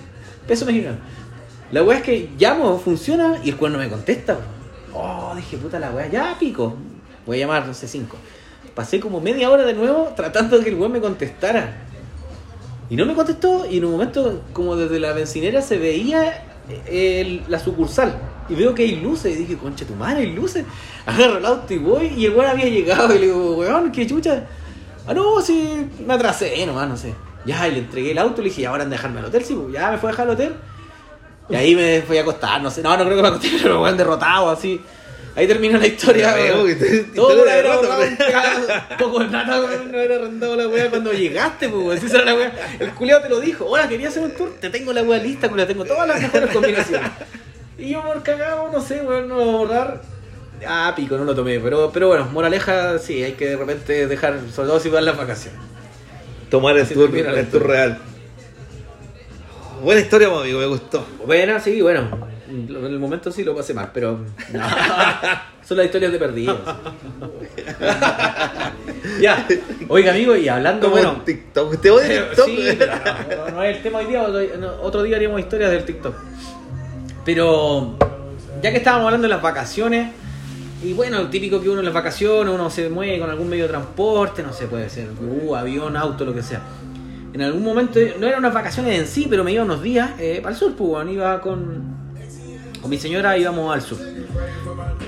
Peso 0.47 0.65
mexicano. 0.65 0.97
La 1.71 1.83
weá 1.83 1.99
es 1.99 2.03
que 2.03 2.29
llamo, 2.39 2.79
funciona 2.79 3.39
y 3.43 3.49
el 3.49 3.55
cuerno 3.55 3.77
no 3.77 3.83
me 3.83 3.89
contesta. 3.89 4.39
Oh, 4.93 5.33
dije, 5.35 5.57
puta 5.57 5.77
la 5.77 5.91
weá, 5.91 6.07
ya 6.07 6.35
pico. 6.39 6.75
Voy 7.27 7.37
a 7.37 7.39
llamar, 7.41 7.67
no 7.67 7.73
sé, 7.75 7.87
cinco. 7.87 8.17
Pasé 8.73 8.99
como 8.99 9.21
media 9.21 9.51
hora 9.51 9.63
de 9.63 9.75
nuevo 9.75 10.11
tratando 10.15 10.57
de 10.57 10.63
que 10.63 10.71
el 10.71 10.75
weón 10.75 10.91
me 10.91 11.01
contestara. 11.01 11.83
Y 12.89 12.95
no 12.95 13.05
me 13.05 13.13
contestó 13.13 13.67
y 13.69 13.77
en 13.77 13.85
un 13.85 13.91
momento, 13.91 14.41
como 14.53 14.75
desde 14.75 14.99
la 14.99 15.13
bencinera, 15.13 15.61
se 15.61 15.77
veía 15.77 16.50
el- 16.87 17.43
la 17.47 17.59
sucursal. 17.59 18.13
Y 18.49 18.55
veo 18.55 18.73
que 18.75 18.83
hay 18.83 18.95
luces. 18.97 19.35
Y 19.35 19.39
dije, 19.39 19.57
concha 19.57 19.85
tu 19.85 19.95
madre, 19.95 20.21
hay 20.21 20.33
luces. 20.33 20.65
Agarro 21.05 21.37
el 21.37 21.45
auto 21.45 21.73
y 21.73 21.77
voy. 21.77 22.07
Y 22.17 22.25
el 22.25 22.33
weón 22.35 22.49
había 22.51 22.65
llegado. 22.65 23.13
Y 23.15 23.19
le 23.19 23.25
digo, 23.27 23.55
weón, 23.55 23.91
qué 23.91 24.05
chucha. 24.07 24.45
Ah, 25.07 25.13
no, 25.13 25.41
sí, 25.41 25.87
me 26.05 26.13
atrasé 26.13 26.65
nomás, 26.65 26.87
no 26.89 26.97
sé. 26.97 27.13
Ya, 27.45 27.67
y 27.67 27.71
le 27.71 27.79
entregué 27.79 28.11
el 28.11 28.17
auto. 28.17 28.41
Le 28.41 28.49
dije, 28.49 28.67
ahora 28.67 28.83
en 28.83 28.89
dejarme 28.89 29.19
al 29.19 29.25
hotel. 29.25 29.43
Sí, 29.43 29.53
pues, 29.53 29.73
ya 29.73 29.91
me 29.91 29.97
fue 29.97 30.09
a 30.09 30.11
dejar 30.11 30.27
al 30.27 30.33
hotel. 30.33 30.55
Y 31.49 31.55
ahí 31.55 31.75
me 31.75 32.01
fui 32.01 32.17
a 32.17 32.21
acostar. 32.21 32.61
No 32.61 32.69
sé, 32.69 32.81
no, 32.81 32.95
no 32.97 33.03
creo 33.03 33.15
que 33.17 33.21
me 33.21 33.27
acosté, 33.29 33.49
pero 33.61 33.91
derrotado 33.93 34.49
así. 34.49 34.79
Ahí 35.35 35.47
terminó 35.47 35.77
la 35.77 35.87
historia. 35.87 36.33
Veo 36.33 36.55
weón. 36.63 36.67
que 36.67 36.75
te- 36.75 37.03
Todo 37.15 37.37
por 37.39 37.49
haber 37.49 37.67
ahorrado 37.67 38.01
un 38.03 38.17
poco 38.97 39.19
de 39.19 39.27
plata, 39.29 39.57
no 39.57 39.65
haber 39.67 40.11
arrendado 40.11 40.55
la 40.57 40.67
weá 40.67 40.89
cuando 40.89 41.13
llegaste, 41.13 41.69
pues, 41.69 42.03
esa 42.03 42.17
era 42.17 42.25
la 42.25 42.35
weá. 42.35 42.51
El 42.79 42.91
culiao 42.91 43.21
te 43.21 43.29
lo 43.29 43.39
dijo. 43.39 43.65
Ahora 43.65 43.87
quería 43.87 44.09
hacer 44.09 44.23
un 44.23 44.31
tour, 44.31 44.53
te 44.59 44.69
tengo 44.69 44.91
la 44.91 45.03
weá 45.03 45.19
lista, 45.23 45.47
culiao, 45.47 45.67
tengo 45.67 45.85
todas 45.85 46.07
las 46.07 46.21
mejores 46.21 46.49
combinaciones. 46.51 47.09
Y 47.77 47.89
yo 47.91 48.03
por 48.03 48.21
cagado, 48.23 48.69
no 48.71 48.81
sé, 48.81 49.01
weón, 49.01 49.27
no 49.29 49.35
voy 49.35 49.49
a 49.49 49.51
borrar. 49.57 50.01
Ah, 50.67 50.93
pico, 50.95 51.17
no 51.17 51.23
lo 51.23 51.33
tomé. 51.33 51.59
Pero, 51.59 51.89
pero 51.93 52.09
bueno, 52.09 52.25
moraleja, 52.31 52.99
sí, 52.99 53.23
hay 53.23 53.31
que 53.33 53.47
de 53.49 53.55
repente 53.57 54.07
dejar, 54.07 54.37
sobre 54.53 54.67
todo 54.67 54.79
si 54.79 54.89
van 54.89 55.05
las 55.05 55.17
vacaciones. 55.17 55.59
Tomar 56.49 56.75
el 56.75 56.83
Así 56.83 56.93
tour, 56.93 57.09
termina 57.09 57.39
el 57.39 57.47
tour 57.49 57.65
real. 57.67 57.97
Buena 59.81 60.01
historia, 60.01 60.27
amigo, 60.27 60.59
me 60.59 60.65
gustó. 60.67 61.05
Bueno, 61.25 61.59
sí, 61.59 61.81
bueno. 61.81 62.29
En 62.51 62.67
el 62.85 62.99
momento 62.99 63.31
sí 63.31 63.45
lo 63.45 63.55
pasé 63.55 63.73
mal, 63.73 63.91
pero. 63.93 64.19
No. 64.51 64.59
Son 65.63 65.77
las 65.77 65.85
historias 65.85 66.11
de 66.11 66.19
perdidos. 66.19 66.59
ya. 69.21 69.47
Oiga, 69.87 70.11
amigo, 70.11 70.35
y 70.35 70.49
hablando, 70.49 70.89
Como 70.89 71.01
bueno. 71.01 71.21
TikTok. 71.23 71.79
¿Te 71.79 71.89
odia 71.89 72.07
Pero, 72.07 72.25
TikTok? 72.27 72.45
sí, 72.47 72.67
pero 72.77 72.93
no, 73.37 73.49
no 73.51 73.63
es 73.63 73.77
el 73.77 73.83
tema 73.83 73.99
hoy 73.99 74.07
día, 74.07 74.25
otro, 74.81 75.03
día 75.03 75.15
haríamos 75.15 75.39
historias 75.39 75.71
del 75.71 75.85
TikTok. 75.85 76.13
Pero 77.23 77.95
ya 78.61 78.71
que 78.71 78.77
estábamos 78.77 79.05
hablando 79.05 79.27
de 79.27 79.33
las 79.33 79.41
vacaciones, 79.41 80.11
y 80.83 80.91
bueno, 80.93 81.29
típico 81.29 81.61
que 81.61 81.69
uno 81.69 81.79
en 81.79 81.85
las 81.85 81.93
vacaciones, 81.93 82.53
uno 82.53 82.69
se 82.69 82.89
mueve 82.89 83.17
con 83.19 83.29
algún 83.29 83.47
medio 83.47 83.63
de 83.63 83.69
transporte, 83.69 84.43
no 84.43 84.51
sé, 84.51 84.65
puede 84.65 84.89
ser 84.89 85.07
uh, 85.21 85.55
avión, 85.55 85.95
auto, 85.95 86.25
lo 86.25 86.33
que 86.33 86.43
sea. 86.43 86.59
En 87.33 87.41
algún 87.43 87.63
momento, 87.63 87.97
no 88.19 88.27
eran 88.27 88.39
unas 88.39 88.53
vacaciones 88.53 88.99
en 88.99 89.07
sí, 89.07 89.27
pero 89.29 89.45
me 89.45 89.53
iba 89.53 89.63
unos 89.63 89.81
días 89.81 90.11
eh, 90.19 90.39
para 90.41 90.53
el 90.53 90.59
sur, 90.59 90.75
pues, 90.75 91.07
iba 91.09 91.39
con, 91.39 92.00
con 92.81 92.89
mi 92.89 92.97
señora, 92.97 93.37
íbamos 93.37 93.73
al 93.73 93.81
sur. 93.81 93.97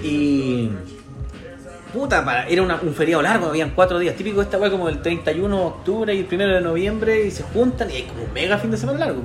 Y 0.03 0.69
Puta, 1.93 2.25
para- 2.25 2.47
era 2.47 2.63
una- 2.63 2.79
un 2.81 2.95
feriado 2.95 3.21
largo, 3.21 3.45
habían 3.47 3.69
cuatro 3.75 3.99
días. 3.99 4.15
Típico 4.15 4.41
esta 4.41 4.57
weá 4.57 4.71
como 4.71 4.89
el 4.89 4.99
31 5.03 5.57
de 5.59 5.63
octubre 5.63 6.15
y 6.15 6.19
el 6.21 6.25
1 6.25 6.55
de 6.55 6.61
noviembre 6.61 7.23
y 7.27 7.29
se 7.29 7.43
juntan 7.43 7.91
y 7.91 7.93
hay 7.97 8.03
como 8.03 8.23
un 8.23 8.33
mega 8.33 8.57
fin 8.57 8.71
de 8.71 8.77
semana 8.77 8.97
largo. 8.97 9.21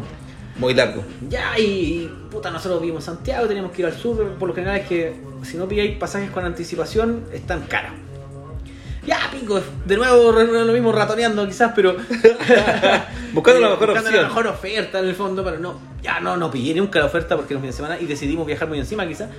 Muy 0.59 0.75
largo. 0.75 1.03
Ya, 1.31 1.59
y, 1.59 1.63
y, 1.63 2.13
puta, 2.31 2.51
nosotros 2.51 2.83
vivimos 2.83 3.09
en 3.09 3.15
Santiago, 3.15 3.47
teníamos 3.47 3.73
que 3.73 3.81
ir 3.81 3.87
al 3.87 3.95
sur. 3.95 4.23
Por 4.39 4.49
lo 4.51 4.55
general 4.55 4.77
es 4.81 4.87
que 4.87 5.15
si 5.45 5.57
no 5.57 5.67
pilláis 5.67 5.97
pasajes 5.97 6.31
con 6.31 6.45
anticipación, 6.45 7.25
están 7.33 7.63
caros. 7.63 7.93
Ya, 9.09 9.31
pico, 9.33 9.59
de 9.87 9.97
nuevo 9.97 10.33
lo 10.33 10.73
mismo 10.75 10.93
ratoneando 10.93 11.47
quizás, 11.47 11.73
pero. 11.75 11.97
Buscando 13.33 13.61
la 13.61 13.71
mejor 13.71 13.87
buscando 13.89 14.11
la 14.11 14.29
mejor 14.29 14.47
oferta 14.49 14.99
en 14.99 15.09
el 15.09 15.15
fondo, 15.15 15.43
pero 15.43 15.59
no. 15.59 15.81
Ya 16.03 16.21
no, 16.21 16.37
no 16.37 16.51
pillé 16.51 16.75
nunca 16.75 16.99
la 16.99 17.07
oferta 17.07 17.35
porque 17.35 17.55
era 17.55 17.59
un 17.59 17.63
fin 17.63 17.71
de 17.71 17.77
semana 17.77 17.99
y 17.99 18.05
decidimos 18.05 18.47
viajar 18.47 18.69
muy 18.69 18.79
encima 18.79 19.09
quizás. 19.09 19.31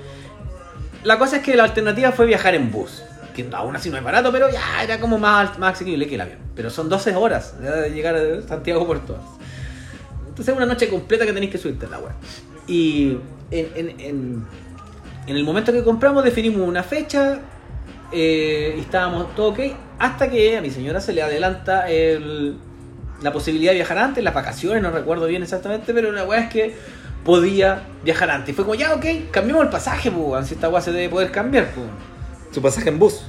La 1.03 1.19
cosa 1.19 1.37
es 1.37 1.43
que 1.43 1.55
la 1.55 1.65
alternativa 1.65 2.11
fue 2.11 2.25
viajar 2.25 2.55
en 2.55 2.71
bus. 2.71 3.03
Que 3.35 3.47
aún 3.53 3.75
así 3.75 3.91
no 3.91 3.97
es 3.97 4.03
barato, 4.03 4.31
pero 4.31 4.49
ya 4.49 4.83
era 4.83 4.99
como 4.99 5.19
más, 5.19 5.59
más 5.59 5.73
asequible 5.73 6.07
que 6.07 6.15
el 6.15 6.21
avión. 6.21 6.39
Pero 6.55 6.71
son 6.71 6.89
12 6.89 7.15
horas 7.15 7.61
de 7.61 7.91
llegar 7.91 8.15
a 8.15 8.41
Santiago 8.47 8.87
por 8.87 9.05
todas. 9.05 9.21
Entonces 10.29 10.47
es 10.47 10.57
una 10.57 10.65
noche 10.65 10.89
completa 10.89 11.27
que 11.27 11.33
tenéis 11.33 11.51
que 11.51 11.59
subirte 11.59 11.85
en 11.85 11.91
la 11.91 11.99
web. 11.99 12.13
Y 12.65 13.19
en, 13.51 13.69
en, 13.75 13.99
en, 13.99 14.45
en 15.27 15.35
el 15.35 15.43
momento 15.43 15.71
que 15.71 15.83
compramos 15.83 16.23
definimos 16.23 16.67
una 16.67 16.81
fecha 16.81 17.39
eh, 18.11 18.75
y 18.77 18.81
estábamos 18.81 19.33
todo 19.35 19.49
ok. 19.49 19.59
Hasta 19.99 20.29
que 20.29 20.57
a 20.57 20.61
mi 20.61 20.69
señora 20.69 21.01
se 21.01 21.13
le 21.13 21.21
adelanta 21.21 21.89
el- 21.89 22.57
la 23.21 23.33
posibilidad 23.33 23.71
de 23.71 23.75
viajar 23.77 23.97
antes, 23.97 24.23
las 24.23 24.33
vacaciones, 24.33 24.81
no 24.81 24.91
recuerdo 24.91 25.25
bien 25.27 25.43
exactamente, 25.43 25.93
pero 25.93 26.11
la 26.11 26.23
weá 26.23 26.41
es 26.41 26.49
que 26.49 26.75
podía 27.25 27.83
viajar 28.03 28.29
antes. 28.31 28.49
Y 28.49 28.53
fue 28.53 28.63
como, 28.63 28.75
ya 28.75 28.93
ok, 28.93 29.05
cambiemos 29.31 29.63
el 29.63 29.69
pasaje, 29.69 30.09
pues, 30.09 30.47
si 30.47 30.53
esta 30.53 30.69
weá 30.69 30.81
se 30.81 30.91
debe 30.91 31.09
poder 31.09 31.31
cambiar, 31.31 31.67
pues. 31.71 31.85
Su 32.53 32.61
pasaje 32.61 32.89
en 32.89 32.97
bus. 32.97 33.21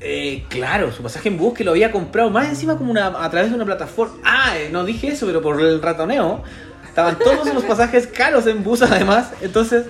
Eh, 0.00 0.44
claro, 0.50 0.92
su 0.92 1.02
pasaje 1.02 1.30
en 1.30 1.38
bus 1.38 1.54
que 1.54 1.64
lo 1.64 1.70
había 1.70 1.90
comprado 1.90 2.28
más 2.28 2.48
encima 2.48 2.76
como 2.76 2.90
una, 2.90 3.06
a 3.06 3.30
través 3.30 3.48
de 3.48 3.56
una 3.56 3.64
plataforma. 3.64 4.14
Ah, 4.22 4.52
eh, 4.58 4.68
no 4.70 4.84
dije 4.84 5.08
eso, 5.08 5.24
pero 5.26 5.40
por 5.40 5.58
el 5.60 5.80
ratoneo. 5.80 6.42
Estaban 6.86 7.18
todos 7.18 7.52
los 7.54 7.64
pasajes 7.68 8.06
caros 8.06 8.46
en 8.46 8.62
bus 8.62 8.82
además. 8.82 9.30
Entonces 9.40 9.86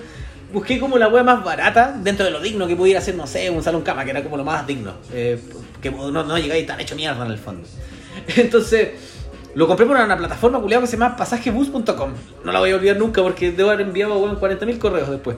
busqué 0.53 0.79
como 0.79 0.97
la 0.97 1.07
wea 1.07 1.23
más 1.23 1.43
barata 1.43 1.97
dentro 2.01 2.25
de 2.25 2.31
lo 2.31 2.39
digno 2.39 2.67
que 2.67 2.75
pudiera 2.75 3.01
ser, 3.01 3.15
no 3.15 3.27
sé, 3.27 3.49
un 3.49 3.63
salón 3.63 3.81
cama, 3.81 4.03
que 4.05 4.11
era 4.11 4.23
como 4.23 4.37
lo 4.37 4.43
más 4.43 4.65
digno. 4.65 4.93
Eh, 5.11 5.39
que 5.81 5.91
no, 5.91 6.11
no 6.11 6.37
llegáis 6.37 6.65
tan 6.65 6.79
hecho 6.79 6.95
mierda 6.95 7.25
en 7.25 7.31
el 7.31 7.37
fondo. 7.37 7.67
Entonces 8.35 8.89
Lo 9.55 9.67
compré 9.67 9.85
por 9.85 9.95
una 9.95 10.17
plataforma 10.17 10.59
culiada 10.59 10.81
que 10.81 10.87
se 10.87 10.97
llama 10.97 11.15
pasajesbus.com. 11.15 12.11
No 12.43 12.51
la 12.51 12.59
voy 12.59 12.71
a 12.71 12.75
olvidar 12.75 12.97
nunca 12.97 13.23
porque 13.23 13.53
debo 13.53 13.69
haber 13.69 13.87
enviado 13.87 14.19
weón, 14.19 14.37
40.000 14.37 14.77
correos 14.77 15.09
después. 15.09 15.37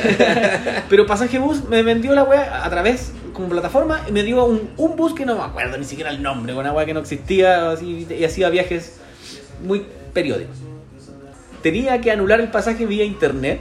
Pero 0.90 1.06
Pasajesbus 1.06 1.64
me 1.64 1.82
vendió 1.82 2.14
la 2.14 2.24
weá 2.24 2.62
a 2.62 2.68
través 2.68 3.12
como 3.32 3.48
plataforma 3.48 4.02
y 4.06 4.12
me 4.12 4.22
dio 4.22 4.44
un, 4.44 4.68
un 4.76 4.96
bus 4.96 5.14
que 5.14 5.24
no 5.24 5.34
me 5.34 5.42
acuerdo 5.42 5.78
ni 5.78 5.84
siquiera 5.84 6.10
el 6.10 6.22
nombre, 6.22 6.52
una 6.52 6.72
weá 6.74 6.84
que 6.84 6.92
no 6.92 7.00
existía 7.00 7.70
así, 7.70 8.06
y 8.10 8.22
hacía 8.22 8.50
viajes 8.50 9.00
muy 9.64 9.86
periódicos. 10.12 10.58
Tenía 11.62 11.98
que 12.02 12.10
anular 12.10 12.40
el 12.40 12.50
pasaje 12.50 12.84
vía 12.84 13.04
internet 13.04 13.60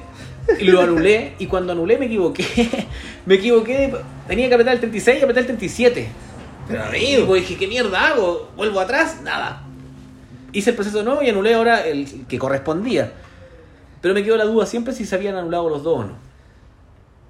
y 0.60 0.64
lo 0.66 0.82
anulé 0.82 1.34
y 1.40 1.48
cuando 1.48 1.74
anulé 1.74 1.98
me 1.98 2.06
equivoqué. 2.06 2.88
me 3.26 3.36
equivoqué, 3.36 3.94
tenía 4.28 4.48
que 4.48 4.54
apretar 4.54 4.74
el 4.74 4.80
36 4.80 5.20
y 5.20 5.24
apretar 5.24 5.42
el 5.42 5.48
37. 5.48 6.08
Pero 6.68 6.84
amigo, 6.84 7.26
pues 7.28 7.42
dije, 7.42 7.58
¿qué 7.58 7.68
mierda 7.68 8.10
hago? 8.10 8.50
¿Vuelvo 8.56 8.80
atrás? 8.80 9.22
Nada. 9.24 9.64
Hice 10.52 10.72
el 10.72 10.76
proceso 10.76 11.04
nuevo 11.04 11.22
y 11.22 11.30
anulé 11.30 11.54
ahora 11.54 11.86
el 11.86 12.26
que 12.28 12.38
correspondía. 12.38 13.14
Pero 14.02 14.14
me 14.14 14.24
quedó 14.24 14.38
la 14.38 14.46
duda 14.46 14.66
siempre 14.66 14.94
si 14.94 15.06
se 15.06 15.16
habían 15.16 15.36
anulado 15.36 15.70
los 15.70 15.84
dos 15.84 16.00
o 16.00 16.04
no. 16.04 16.27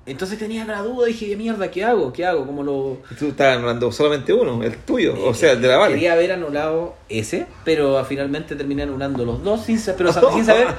Entonces 0.08 0.40
tenía 0.40 0.64
la 0.64 0.82
duda, 0.82 1.08
dije, 1.08 1.28
¿qué 1.28 1.36
mierda? 1.36 1.70
¿Qué 1.70 1.84
hago? 1.84 2.14
¿Qué 2.14 2.26
hago? 2.26 2.48
¿Cómo 2.48 2.64
lo...? 2.64 3.00
tú 3.20 3.28
estás 3.28 3.58
hablando 3.58 3.92
solamente 3.92 4.32
uno, 4.32 4.64
el 4.64 4.78
tuyo, 4.78 5.14
o 5.22 5.34
sea, 5.34 5.52
el 5.52 5.62
de 5.62 5.68
la 5.68 5.76
Vale. 5.76 5.96
Quería 5.96 6.14
haber 6.14 6.32
anulado 6.32 6.96
ese, 7.10 7.46
pero 7.66 8.04
finalmente 8.06 8.56
terminé 8.56 8.84
anulando 8.84 9.26
los 9.26 9.44
dos, 9.44 9.66
sin, 9.66 9.78
pero 9.98 10.14
sin 10.34 10.46
saber, 10.46 10.70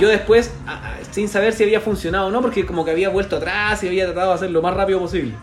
yo 0.00 0.08
después, 0.08 0.50
sin 1.10 1.28
saber 1.28 1.52
si 1.52 1.64
había 1.64 1.82
funcionado 1.82 2.28
o 2.28 2.30
no, 2.30 2.40
porque 2.40 2.64
como 2.64 2.82
que 2.86 2.92
había 2.92 3.10
vuelto 3.10 3.36
atrás 3.36 3.82
y 3.82 3.88
había 3.88 4.06
tratado 4.06 4.30
de 4.30 4.34
hacer 4.36 4.50
lo 4.50 4.62
más 4.62 4.72
rápido 4.72 4.98
posible. 4.98 5.34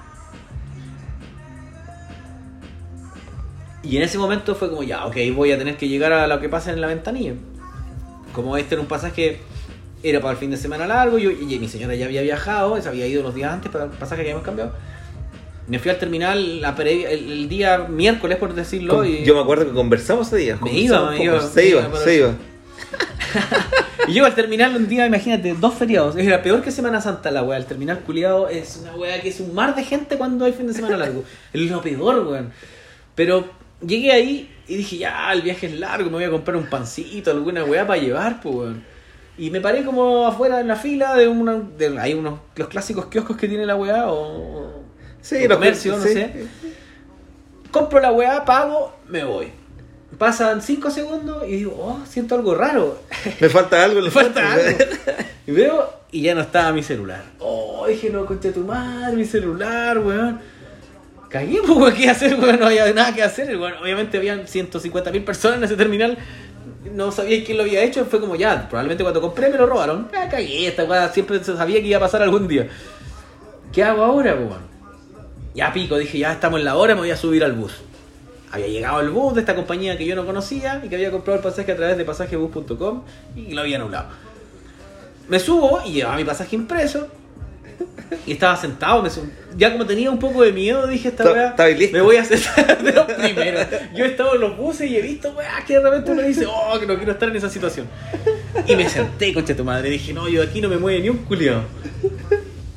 Y 3.83 3.97
en 3.97 4.03
ese 4.03 4.17
momento 4.17 4.55
fue 4.55 4.69
como, 4.71 4.81
ya, 4.81 5.05
ok, 5.05 5.15
voy 5.35 5.51
a 5.51 5.59
tener 5.59 5.77
que 5.77 5.88
llegar 5.88 6.11
a 6.11 6.25
lo 6.25 6.39
que 6.39 6.49
pasa 6.49 6.73
en 6.73 6.81
la 6.81 6.88
ventanilla. 6.88 7.33
Como 8.33 8.57
este 8.57 8.73
era 8.73 8.81
un 8.81 8.88
pasaje, 8.88 9.41
era 10.03 10.19
para 10.21 10.33
el 10.33 10.37
fin 10.37 10.51
de 10.51 10.57
semana 10.57 10.85
largo, 10.87 11.17
yo, 11.17 11.31
y 11.31 11.59
mi 11.59 11.67
señora 11.67 11.95
ya 11.95 12.05
había 12.05 12.21
viajado, 12.21 12.79
se 12.81 12.87
había 12.87 13.07
ido 13.07 13.23
los 13.23 13.33
días 13.35 13.51
antes 13.51 13.71
para 13.71 13.85
el 13.85 13.91
pasaje 13.91 14.21
que 14.21 14.27
habíamos 14.29 14.45
cambiado. 14.45 14.73
Me 15.67 15.79
fui 15.79 15.91
al 15.91 15.97
terminal 15.97 16.61
la 16.61 16.75
pre- 16.75 17.11
el, 17.13 17.31
el 17.31 17.49
día 17.49 17.79
miércoles, 17.89 18.37
por 18.37 18.53
decirlo, 18.53 18.95
Con- 18.97 19.07
y, 19.07 19.23
Yo 19.25 19.35
me 19.35 19.41
acuerdo 19.41 19.65
que 19.65 19.73
conversamos 19.73 20.27
ese 20.27 20.37
día. 20.37 20.57
Me 20.61 20.71
iba, 20.71 21.09
me 21.11 21.23
iba, 21.23 21.41
Se 21.41 21.67
iba, 21.69 21.89
se 22.03 22.15
iba. 22.17 22.33
y 24.07 24.11
llego 24.13 24.25
al 24.25 24.35
terminal 24.35 24.75
un 24.75 24.87
día, 24.87 25.05
imagínate, 25.05 25.53
dos 25.59 25.73
feriados. 25.73 26.15
Es 26.15 26.25
la 26.25 26.41
peor 26.41 26.61
que 26.61 26.71
Semana 26.71 27.01
Santa 27.01 27.31
la 27.31 27.43
weá. 27.43 27.57
El 27.57 27.65
terminal 27.65 27.99
culiado 27.99 28.47
es 28.47 28.77
una 28.81 28.95
weá 28.95 29.19
que 29.21 29.29
es 29.29 29.39
un 29.39 29.53
mar 29.53 29.75
de 29.75 29.83
gente 29.83 30.17
cuando 30.17 30.45
hay 30.45 30.53
fin 30.53 30.67
de 30.67 30.73
semana 30.73 30.97
largo. 30.97 31.23
Es 31.53 31.61
lo 31.69 31.81
peor, 31.81 32.25
weón. 32.27 32.51
Pero 33.15 33.49
llegué 33.85 34.11
ahí 34.13 34.49
y 34.67 34.75
dije, 34.77 34.97
ya, 34.99 35.31
el 35.33 35.41
viaje 35.41 35.67
es 35.67 35.73
largo, 35.79 36.05
me 36.09 36.15
voy 36.17 36.23
a 36.23 36.29
comprar 36.29 36.55
un 36.55 36.67
pancito, 36.69 37.31
alguna 37.31 37.63
weá 37.65 37.85
para 37.85 38.01
llevar, 38.01 38.39
pues, 38.41 38.55
weón. 38.55 38.83
Y 39.38 39.51
me 39.51 39.61
paré 39.61 39.83
como 39.85 40.25
afuera 40.25 40.59
en 40.59 40.67
la 40.67 40.75
fila 40.75 41.15
de 41.15 41.27
una. 41.27 41.55
De, 41.77 41.99
hay 41.99 42.13
unos 42.13 42.39
los 42.55 42.67
clásicos 42.67 43.05
kioscos 43.05 43.38
que 43.38 43.47
tiene 43.47 43.65
la 43.65 43.75
weá 43.75 44.09
o. 44.09 44.83
Sí, 45.21 45.47
los 45.47 45.57
comercio, 45.57 45.97
no 45.97 46.03
sé. 46.03 46.47
Compro 47.71 47.99
la 47.99 48.11
weá, 48.11 48.45
pago, 48.45 48.95
me 49.07 49.23
voy. 49.23 49.51
Pasan 50.17 50.61
5 50.61 50.89
segundos 50.89 51.43
y 51.47 51.57
digo, 51.57 51.75
oh, 51.79 51.99
siento 52.07 52.33
algo 52.35 52.55
raro. 52.55 53.01
Me 53.39 53.49
falta 53.49 53.83
algo, 53.83 54.01
Me 54.01 54.09
falta 54.11 54.53
algo. 54.53 54.77
Y 55.45 55.51
veo 55.51 55.97
y 56.11 56.21
ya 56.21 56.33
no 56.33 56.41
estaba 56.41 56.71
mi 56.71 56.81
celular. 56.81 57.23
Oh, 57.39 57.85
dije, 57.88 58.09
no, 58.09 58.25
concha 58.25 58.51
tu 58.51 58.61
madre, 58.61 59.15
mi 59.15 59.25
celular, 59.25 59.99
weón. 59.99 60.39
Cagué, 61.29 61.59
pues, 61.67 61.93
¿qué 61.93 62.09
hacer, 62.09 62.35
weón? 62.39 62.59
No 62.59 62.67
había 62.67 62.91
nada 62.93 63.13
que 63.13 63.21
hacer. 63.21 63.55
weón. 63.57 63.73
Obviamente 63.81 64.17
habían 64.17 64.47
150 64.47 65.11
mil 65.11 65.23
personas 65.23 65.57
en 65.57 65.63
ese 65.65 65.75
terminal. 65.75 66.17
No 66.93 67.11
sabía 67.11 67.43
quién 67.43 67.57
lo 67.57 67.63
había 67.63 67.83
hecho. 67.83 68.05
Fue 68.05 68.19
como 68.19 68.35
ya, 68.35 68.67
probablemente 68.67 69.03
cuando 69.03 69.21
compré 69.21 69.49
me 69.49 69.57
lo 69.57 69.65
robaron. 69.65 70.09
Ah, 70.13 70.27
cagué, 70.29 70.67
esta 70.67 70.83
weá 70.83 71.09
siempre 71.09 71.43
se 71.43 71.55
sabía 71.55 71.81
que 71.81 71.88
iba 71.88 71.97
a 71.97 72.01
pasar 72.01 72.21
algún 72.21 72.47
día. 72.47 72.67
¿Qué 73.71 73.83
hago 73.83 74.03
ahora, 74.03 74.33
weón? 74.35 74.67
Ya 75.53 75.73
pico, 75.73 75.97
dije, 75.97 76.19
ya 76.19 76.33
estamos 76.33 76.59
en 76.59 76.65
la 76.65 76.75
hora, 76.75 76.93
me 76.93 77.01
voy 77.01 77.11
a 77.11 77.17
subir 77.17 77.43
al 77.43 77.53
bus. 77.53 77.73
Había 78.51 78.67
llegado 78.67 79.01
el 79.01 79.09
bus 79.09 79.33
de 79.33 79.41
esta 79.41 79.55
compañía 79.55 79.97
que 79.97 80.05
yo 80.05 80.15
no 80.15 80.25
conocía 80.25 80.81
y 80.83 80.89
que 80.89 80.95
había 80.95 81.11
comprado 81.11 81.39
el 81.39 81.43
pasaje 81.43 81.71
a 81.71 81.75
través 81.75 81.97
de 81.97 82.05
pasajesbus.com 82.05 83.03
y 83.35 83.53
lo 83.53 83.61
había 83.61 83.77
anulado. 83.77 84.09
Me 85.27 85.39
subo 85.39 85.81
y 85.85 85.93
llevaba 85.93 86.15
mi 86.15 86.23
pasaje 86.23 86.55
impreso 86.55 87.07
y 88.25 88.34
estaba 88.34 88.55
sentado. 88.55 89.01
me 89.03 89.09
ya 89.57 89.71
como 89.71 89.86
tenía 89.86 90.11
un 90.11 90.19
poco 90.19 90.43
de 90.43 90.51
miedo, 90.51 90.86
dije 90.88 91.09
esta 91.09 91.23
Ta- 91.23 91.32
weá. 91.34 91.55
Me 91.91 92.01
voy 92.01 92.17
a 92.17 92.25
sentar 92.25 92.82
de 92.84 92.91
los 92.91 93.05
primeros. 93.05 93.65
Yo 93.95 94.05
he 94.05 94.07
estado 94.09 94.36
en 94.36 94.41
los 94.41 94.57
buses 94.57 94.89
y 94.89 94.97
he 94.97 95.01
visto 95.01 95.32
weá 95.32 95.63
que 95.65 95.73
de 95.73 95.82
repente 95.82 96.11
uno 96.11 96.21
dice, 96.21 96.45
oh, 96.45 96.80
que 96.80 96.86
no 96.86 96.95
quiero 96.97 97.11
estar 97.11 97.30
en 97.30 97.36
esa 97.36 97.49
situación. 97.49 97.88
Y 98.67 98.75
me 98.75 98.88
senté, 98.89 99.34
concha 99.34 99.55
tu 99.55 99.63
madre. 99.63 99.89
Dije, 99.89 100.13
no, 100.13 100.28
yo 100.28 100.41
de 100.41 100.47
aquí 100.47 100.61
no 100.61 100.69
me 100.69 100.78
mueve 100.78 100.99
ni 101.01 101.09
un 101.09 101.17
culiado. 101.17 101.63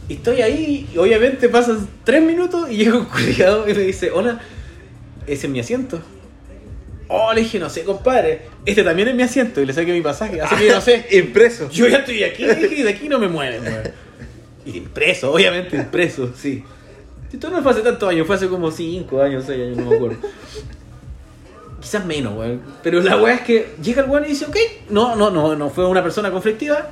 Y 0.08 0.14
estoy 0.14 0.42
ahí, 0.42 0.88
y 0.92 0.98
obviamente 0.98 1.48
pasan 1.48 1.86
tres 2.02 2.22
minutos 2.22 2.68
y 2.70 2.78
llega 2.78 2.98
un 2.98 3.04
culiado 3.04 3.68
y 3.68 3.74
me 3.74 3.82
dice, 3.82 4.10
hola, 4.10 4.40
ese 5.26 5.46
es 5.46 5.52
mi 5.52 5.60
asiento. 5.60 6.00
Oh, 7.06 7.32
le 7.32 7.42
dije, 7.42 7.58
no 7.58 7.68
sé, 7.68 7.84
compadre, 7.84 8.42
este 8.64 8.82
también 8.82 9.08
es 9.08 9.14
mi 9.14 9.22
asiento 9.22 9.60
y 9.60 9.66
le 9.66 9.72
saqué 9.72 9.92
mi 9.92 10.00
pasaje, 10.00 10.40
así 10.40 10.54
que 10.56 10.70
no 10.70 10.80
sé. 10.80 11.06
Impreso. 11.16 11.68
Yo 11.70 11.88
ya 11.88 11.98
estoy 11.98 12.22
aquí, 12.24 12.44
le 12.46 12.54
dije, 12.54 12.74
y 12.76 12.82
de 12.82 12.90
aquí 12.90 13.08
no 13.08 13.18
me 13.18 13.28
mueven, 13.28 13.62
weón. 13.62 13.82
Impreso, 14.74 15.32
obviamente 15.32 15.76
impreso, 15.76 16.30
sí. 16.34 16.64
Esto 17.32 17.50
no 17.50 17.62
fue 17.62 17.72
hace 17.72 17.82
tantos 17.82 18.08
años, 18.08 18.26
fue 18.26 18.36
hace 18.36 18.48
como 18.48 18.70
5 18.70 19.22
años, 19.22 19.44
6 19.46 19.62
años, 19.62 19.76
no 19.78 19.90
me 19.90 19.96
acuerdo. 19.96 20.16
Quizás 21.80 22.04
menos, 22.04 22.36
weón. 22.36 22.60
Pero 22.82 23.00
la 23.00 23.16
weá 23.16 23.34
es 23.34 23.40
que 23.42 23.74
llega 23.82 24.02
el 24.02 24.10
weón 24.10 24.24
y 24.24 24.28
dice, 24.28 24.46
ok, 24.46 24.56
no, 24.90 25.14
no, 25.16 25.30
no, 25.30 25.54
no 25.54 25.70
fue 25.70 25.86
una 25.86 26.02
persona 26.02 26.30
conflictiva. 26.30 26.88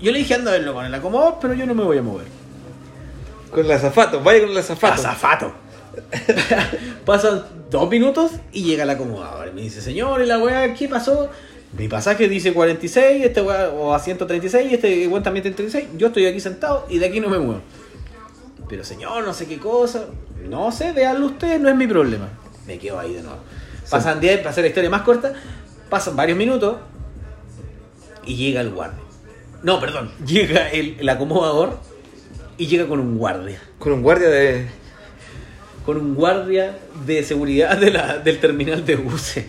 Yo 0.00 0.12
le 0.12 0.18
dije, 0.18 0.34
anda 0.34 0.52
a 0.52 0.54
verlo 0.54 0.74
con 0.74 0.86
el 0.86 0.94
acomodador, 0.94 1.38
pero 1.40 1.54
yo 1.54 1.66
no 1.66 1.74
me 1.74 1.82
voy 1.82 1.98
a 1.98 2.02
mover. 2.02 2.26
Con 3.50 3.64
el 3.64 3.72
azafato, 3.72 4.22
vaya 4.22 4.40
con 4.40 4.50
el 4.50 4.58
azafato. 4.58 4.94
Azafato. 4.94 5.52
Pasan 7.04 7.42
dos 7.70 7.90
minutos 7.90 8.32
y 8.52 8.62
llega 8.62 8.84
el 8.84 8.90
acomodador. 8.90 9.48
Y 9.48 9.52
me 9.52 9.62
dice, 9.62 9.82
señor, 9.82 10.22
¿y 10.22 10.26
la 10.26 10.38
weá 10.38 10.72
qué 10.74 10.88
pasó? 10.88 11.30
Mi 11.76 11.86
pasaje 11.88 12.28
dice 12.28 12.52
46, 12.54 13.24
este 13.24 13.40
o 13.42 13.94
a 13.94 13.98
136, 13.98 14.70
y 14.70 14.74
este 14.74 15.06
weón 15.08 15.22
también 15.22 15.42
tiene 15.42 15.56
36. 15.56 15.98
Yo 15.98 16.06
estoy 16.08 16.26
aquí 16.26 16.40
sentado 16.40 16.86
y 16.88 16.98
de 16.98 17.06
aquí 17.06 17.20
no 17.20 17.28
me 17.28 17.38
muevo. 17.38 17.60
Pero 18.68 18.84
señor, 18.84 19.24
no 19.24 19.32
sé 19.34 19.46
qué 19.46 19.58
cosa. 19.58 20.06
No 20.48 20.72
sé, 20.72 20.92
véanlo 20.92 21.26
ustedes, 21.26 21.60
no 21.60 21.68
es 21.68 21.76
mi 21.76 21.86
problema. 21.86 22.28
Me 22.66 22.78
quedo 22.78 22.98
ahí 22.98 23.12
de 23.14 23.22
nuevo. 23.22 23.38
Pasan 23.90 24.20
10, 24.20 24.38
para 24.38 24.50
hacer 24.50 24.64
la 24.64 24.68
historia 24.68 24.90
más 24.90 25.02
corta, 25.02 25.32
pasan 25.88 26.16
varios 26.16 26.36
minutos 26.38 26.76
y 28.24 28.36
llega 28.36 28.60
el 28.60 28.70
guardia. 28.70 29.00
No, 29.62 29.80
perdón, 29.80 30.10
llega 30.26 30.68
el, 30.70 30.96
el 31.00 31.08
acomodador 31.08 31.78
y 32.58 32.66
llega 32.66 32.86
con 32.86 32.98
un 33.00 33.16
guardia 33.18 33.60
Con 33.78 33.92
un 33.92 34.02
guardia 34.02 34.28
de. 34.28 34.66
con 35.86 35.96
un 35.96 36.14
guardia 36.14 36.76
de 37.06 37.22
seguridad 37.24 37.76
de 37.78 37.90
la- 37.90 38.18
del 38.18 38.38
terminal 38.38 38.84
de 38.84 38.96
buses. 38.96 39.44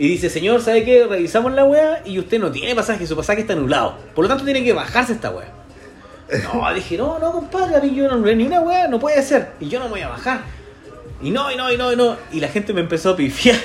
Y 0.00 0.08
dice, 0.08 0.30
señor, 0.30 0.62
¿sabe 0.62 0.82
qué? 0.82 1.06
Revisamos 1.06 1.52
la 1.52 1.62
weá 1.62 2.00
y 2.06 2.18
usted 2.18 2.38
no 2.38 2.50
tiene 2.50 2.74
pasaje, 2.74 3.06
su 3.06 3.14
pasaje 3.14 3.42
está 3.42 3.52
anulado. 3.52 3.98
Por 4.14 4.24
lo 4.24 4.30
tanto 4.30 4.46
tiene 4.46 4.64
que 4.64 4.72
bajarse 4.72 5.12
esta 5.12 5.30
weá. 5.30 5.48
No, 6.54 6.72
dije, 6.72 6.96
no, 6.96 7.18
no, 7.18 7.32
compadre, 7.32 7.76
a 7.76 7.80
mí 7.80 7.94
yo 7.94 8.06
no 8.06 8.14
anulé 8.14 8.34
ni 8.34 8.46
una 8.46 8.60
weá, 8.60 8.88
no 8.88 8.98
puede 8.98 9.22
ser. 9.22 9.50
Y 9.60 9.68
yo 9.68 9.78
no 9.78 9.86
me 9.86 9.90
voy 9.90 10.00
a 10.00 10.08
bajar. 10.08 10.40
Y 11.22 11.30
no, 11.30 11.52
y 11.52 11.56
no, 11.56 11.70
y 11.70 11.76
no, 11.76 11.92
y 11.92 11.96
no. 11.96 12.16
Y 12.32 12.40
la 12.40 12.48
gente 12.48 12.72
me 12.72 12.80
empezó 12.80 13.10
a 13.10 13.16
pifiar. 13.16 13.56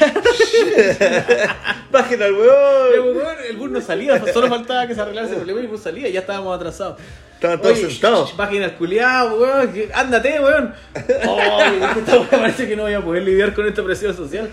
¡Bajen 1.92 2.22
al 2.22 2.34
weón! 2.34 3.16
weón, 3.16 3.36
el 3.50 3.56
bus 3.56 3.72
no 3.72 3.82
salía, 3.82 4.22
solo 4.34 4.48
faltaba 4.50 4.86
que 4.88 4.96
se 4.96 5.02
arreglara 5.02 5.28
ese 5.28 5.38
problema 5.38 5.62
y 5.62 5.64
el 5.64 5.70
bus 5.70 5.82
salía, 5.82 6.10
ya 6.10 6.20
estábamos 6.20 6.54
atrasados. 6.56 7.00
Estaban 7.36 7.62
todos 7.62 7.78
sentados. 7.80 8.36
Bajen 8.36 8.64
al 8.64 8.74
culiado, 8.76 9.40
weón, 9.40 9.72
ándate, 9.94 10.40
weón. 10.40 10.74
Esta 10.94 12.20
weá 12.20 12.30
parece 12.30 12.68
que 12.68 12.76
no 12.76 12.84
voy 12.84 12.94
a 12.94 13.02
poder 13.02 13.24
lidiar 13.24 13.54
con 13.54 13.66
esta 13.68 13.84
presión 13.84 14.16
social. 14.16 14.50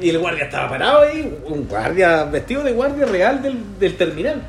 Y 0.00 0.10
el 0.10 0.18
guardia 0.18 0.44
estaba 0.44 0.68
parado 0.68 1.00
ahí, 1.00 1.38
un 1.44 1.66
guardia 1.66 2.24
vestido 2.24 2.62
de 2.62 2.72
guardia 2.72 3.06
real 3.06 3.42
del, 3.42 3.56
del 3.78 3.96
terminal. 3.96 4.42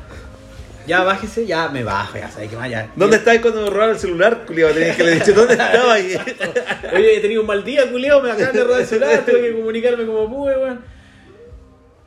Ya 0.86 1.02
bájese, 1.04 1.46
ya 1.46 1.68
me 1.68 1.84
bajo, 1.84 2.18
ya 2.18 2.28
sabes 2.30 2.50
que 2.50 2.56
vaya. 2.56 2.88
¿Dónde 2.96 3.16
estáis 3.18 3.40
cuando 3.40 3.62
me 3.62 3.70
robaron 3.70 3.94
el 3.94 4.00
celular, 4.00 4.44
culiado? 4.46 4.72
Tenías 4.74 4.96
que 4.96 5.04
le 5.04 5.10
dicho, 5.14 5.32
¿dónde 5.32 5.52
estaba 5.62 5.92
ahí? 5.94 6.16
Oye, 6.94 7.16
he 7.16 7.20
tenido 7.20 7.42
un 7.42 7.46
mal 7.46 7.62
día, 7.62 7.88
culiao, 7.90 8.20
me 8.20 8.30
acaban 8.32 8.52
de 8.52 8.64
robar 8.64 8.80
el 8.80 8.86
celular, 8.86 9.22
tuve 9.24 9.40
que 9.40 9.52
comunicarme 9.54 10.06
como 10.06 10.28
pude, 10.28 10.56
weón. 10.56 10.80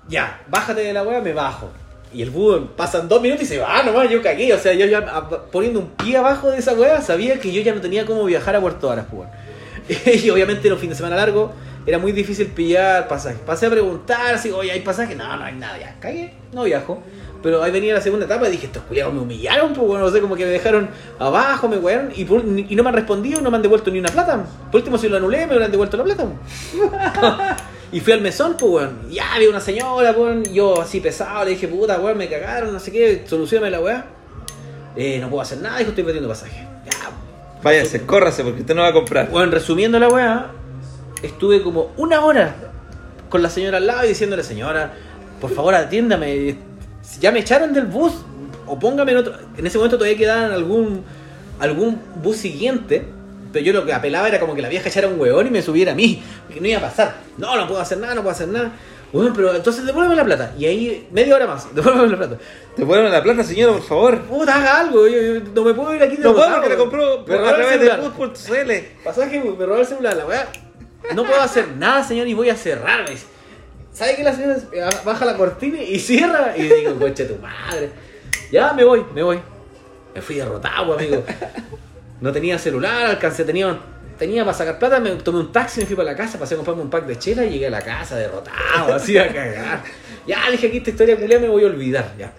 Ya, 0.08 0.42
bájate 0.48 0.82
de 0.82 0.94
la 0.94 1.04
weá, 1.04 1.22
me 1.22 1.34
bajo. 1.34 1.72
Y 2.14 2.22
el 2.22 2.30
búho 2.30 2.68
pasan 2.76 3.10
dos 3.10 3.22
minutos 3.22 3.44
y 3.44 3.48
se 3.48 3.58
va 3.60 3.82
nomás, 3.84 4.10
yo 4.10 4.22
cagué. 4.22 4.54
O 4.54 4.60
sea, 4.60 4.74
yo 4.74 4.86
ya 4.86 5.00
a- 5.00 5.28
poniendo 5.52 5.80
un 5.80 5.90
pie 5.92 6.18
abajo 6.18 6.52
de 6.52 6.60
esa 6.60 6.74
weá, 6.74 7.02
sabía 7.02 7.40
que 7.40 7.52
yo 7.52 7.62
ya 7.62 7.74
no 7.74 7.82
tenía 7.82 8.06
cómo 8.06 8.24
viajar 8.26 8.56
a 8.56 8.62
Puerto 8.62 8.88
Varas, 8.88 9.06
pues. 9.10 9.28
weón. 9.28 9.46
Y 10.24 10.30
obviamente 10.30 10.68
era 10.68 10.76
un 10.76 10.82
fin 10.82 10.90
de 10.90 10.96
semana 10.96 11.16
largo, 11.16 11.54
era 11.86 11.98
muy 12.00 12.12
difícil 12.12 12.48
pillar 12.48 13.08
pasajes. 13.08 13.40
Pasé 13.40 13.68
a 13.68 13.70
preguntar 13.70 14.38
si, 14.40 14.52
oye, 14.52 14.72
¿hay 14.72 14.82
pasajes? 14.82 15.16
No, 15.16 15.36
no 15.38 15.44
hay 15.44 15.54
nada, 15.56 15.78
ya, 15.78 15.96
cagué, 16.00 16.34
no 16.54 16.64
viajo. 16.64 17.02
Pero 17.44 17.62
ahí 17.62 17.72
venía 17.72 17.94
la 17.94 18.02
segunda 18.02 18.26
etapa 18.26 18.48
y 18.48 18.52
dije, 18.54 18.66
estos 18.66 18.82
culiados 18.84 19.14
me 19.14 19.20
humillaron, 19.20 19.74
pues 19.74 19.88
bueno, 19.88 20.06
no 20.06 20.12
sé, 20.12 20.20
como 20.20 20.36
que 20.36 20.46
me 20.46 20.52
dejaron 20.52 20.90
abajo, 21.20 21.68
me 21.70 21.78
wearon 21.78 22.12
y, 22.16 22.26
por- 22.26 22.44
y 22.44 22.76
no 22.76 22.82
me 22.82 22.90
han 22.90 22.96
respondido, 22.96 23.40
no 23.40 23.52
me 23.52 23.58
han 23.58 23.62
devuelto 23.62 23.92
ni 23.92 24.00
una 24.00 24.10
plata. 24.10 24.44
Por 24.72 24.80
último, 24.80 24.98
si 24.98 25.08
lo 25.10 25.18
anulé, 25.18 25.46
me 25.46 25.52
hubieran 25.54 25.70
devuelto 25.70 25.96
la 25.98 26.04
plata. 26.06 26.26
Y 27.92 28.00
fui 28.02 28.12
al 28.14 28.20
mesón, 28.22 28.58
pues, 28.60 28.72
weón. 28.74 29.10
Ya 29.12 29.36
había 29.36 29.48
una 29.50 29.62
señora, 29.62 30.12
weón. 30.12 30.44
Yo 30.46 30.82
así 30.82 31.00
pesado, 31.00 31.46
le 31.46 31.52
dije, 31.52 31.68
puta, 31.68 32.00
weón, 32.00 32.18
me 32.18 32.28
cagaron, 32.28 32.74
no 32.74 32.80
sé 32.80 32.92
qué, 32.92 33.24
solucioname 33.28 33.70
la 33.72 33.80
weá. 33.80 34.06
Eh, 34.96 35.20
no 35.22 35.30
puedo 35.30 35.42
hacer 35.42 35.60
nada, 35.60 35.78
dijo, 35.78 35.90
estoy 35.92 36.04
perdiendo 36.04 36.28
pasaje. 36.28 36.68
Ya, 36.86 36.92
Váyase, 37.62 38.06
córrase 38.06 38.44
porque 38.44 38.62
usted 38.62 38.76
no 38.76 38.82
va 38.82 38.90
a 38.90 38.94
comprar. 38.94 39.30
bueno, 39.30 39.52
resumiendo 39.52 40.00
la 40.00 40.10
weá, 40.10 40.48
estuve 41.26 41.62
como 41.62 41.92
una 41.98 42.24
hora 42.26 42.56
con 43.30 43.42
la 43.42 43.50
señora 43.50 43.78
al 43.78 43.88
lado 43.88 44.06
y 44.06 44.10
diciéndole, 44.10 44.44
señora, 44.44 44.94
por 45.42 45.52
favor 45.52 45.76
atiéndame, 45.76 46.58
si 47.02 47.20
ya 47.20 47.32
me 47.32 47.40
echaron 47.40 47.74
del 47.74 47.86
bus, 47.86 48.14
o 48.68 48.80
póngame 48.80 49.12
en 49.12 49.18
otro. 49.18 49.34
En 49.58 49.66
ese 49.68 49.78
momento 49.78 49.98
todavía 49.98 50.18
quedaban 50.18 50.52
algún, 50.52 51.04
algún 51.60 52.02
bus 52.22 52.38
siguiente, 52.38 53.06
pero 53.52 53.66
yo 53.66 53.74
lo 53.74 53.86
que 53.86 53.94
apelaba 53.94 54.28
era 54.28 54.40
como 54.40 54.56
que 54.56 54.62
la 54.62 54.70
vieja 54.70 54.90
echara 54.90 55.08
un 55.08 55.20
huevón 55.20 55.48
y 55.48 55.50
me 55.52 55.62
subiera 55.62 55.92
a 55.92 55.96
mí, 55.96 56.22
que 56.52 56.60
no 56.60 56.68
iba 56.68 56.80
a 56.80 56.82
pasar. 56.82 57.16
No, 57.38 57.56
no 57.56 57.68
puedo 57.68 57.80
hacer 57.80 57.98
nada, 58.00 58.16
no 58.16 58.22
puedo 58.22 58.34
hacer 58.34 58.48
nada. 58.48 58.72
Bueno, 59.14 59.32
pero 59.34 59.56
entonces 59.56 59.86
devuélveme 59.86 60.16
la 60.16 60.26
plata. 60.26 60.54
Y 60.58 60.66
ahí, 60.66 61.08
media 61.12 61.36
hora 61.36 61.48
más, 61.48 61.74
devuélveme 61.76 62.10
la 62.10 62.18
plata. 62.18 62.38
Devuélveme 62.76 63.10
la 63.12 63.24
plata, 63.24 63.44
señora, 63.44 63.74
por 63.74 63.84
favor. 63.84 64.22
Puta, 64.22 64.56
haga 64.56 64.80
algo, 64.80 65.08
yo, 65.08 65.22
yo 65.22 65.42
no 65.54 65.64
me 65.64 65.74
puedo 65.74 65.94
ir 65.96 66.04
aquí 66.04 66.18
de 66.18 66.24
No 66.24 66.34
puedo 66.34 66.52
porque 66.52 66.70
la 66.70 66.76
weón. 66.76 66.90
compró 66.90 67.20
a 67.22 67.56
través 67.56 67.80
de 67.80 67.98
bus.cl. 67.98 68.72
Pasaje, 69.04 69.40
me 69.42 69.66
robó 69.66 69.80
el 69.80 69.86
celular, 69.86 70.18
la 70.18 70.26
weá. 70.26 70.48
No 71.14 71.24
puedo 71.24 71.42
hacer 71.42 71.70
nada, 71.78 72.04
señor, 72.04 72.28
y 72.28 72.34
voy 72.34 72.50
a 72.50 72.56
cerrar. 72.56 73.06
¿Sabe 73.92 74.16
que 74.16 74.24
la 74.24 74.34
señora 74.34 74.58
baja 75.06 75.26
la 75.26 75.38
cortina 75.38 75.82
y 75.82 76.00
cierra? 76.00 76.56
Y 76.58 76.64
digo, 76.64 76.98
coche 77.00 77.26
tu 77.26 77.36
madre. 77.38 77.92
Ya 78.52 78.74
me 78.74 78.84
voy, 78.84 79.06
me 79.14 79.24
voy. 79.24 79.40
Me 80.14 80.22
fui 80.22 80.36
derrotado, 80.36 80.94
amigo. 80.94 81.24
No 82.22 82.32
tenía 82.32 82.58
celular, 82.58 83.06
alcancé, 83.06 83.44
tenía, 83.44 83.78
tenía 84.18 84.46
para 84.46 84.58
sacar 84.58 84.80
plata, 84.80 85.00
me 85.00 85.12
tomé 85.12 85.40
un 85.40 85.52
taxi, 85.52 85.82
me 85.82 85.86
fui 85.86 85.96
para 85.96 86.12
la 86.12 86.18
casa, 86.18 86.40
pasé 86.40 86.54
a 86.54 86.58
comprarme 86.58 86.82
un 86.82 86.90
pack 86.90 87.06
de 87.06 87.20
chela 87.20 87.46
y 87.46 87.52
llegué 87.52 87.68
a 87.68 87.70
la 87.70 87.82
casa 87.82 88.16
derrotado, 88.16 88.94
así 88.94 89.18
a 89.18 89.28
cagar. 89.28 89.84
Ya 90.26 90.50
dije 90.50 90.68
aquí 90.68 90.78
esta 90.78 90.90
historia 90.92 91.18
culiá 91.18 91.40
me 91.40 91.50
voy 91.50 91.64
a 91.64 91.68
olvidar, 91.68 92.14
ya. 92.18 92.34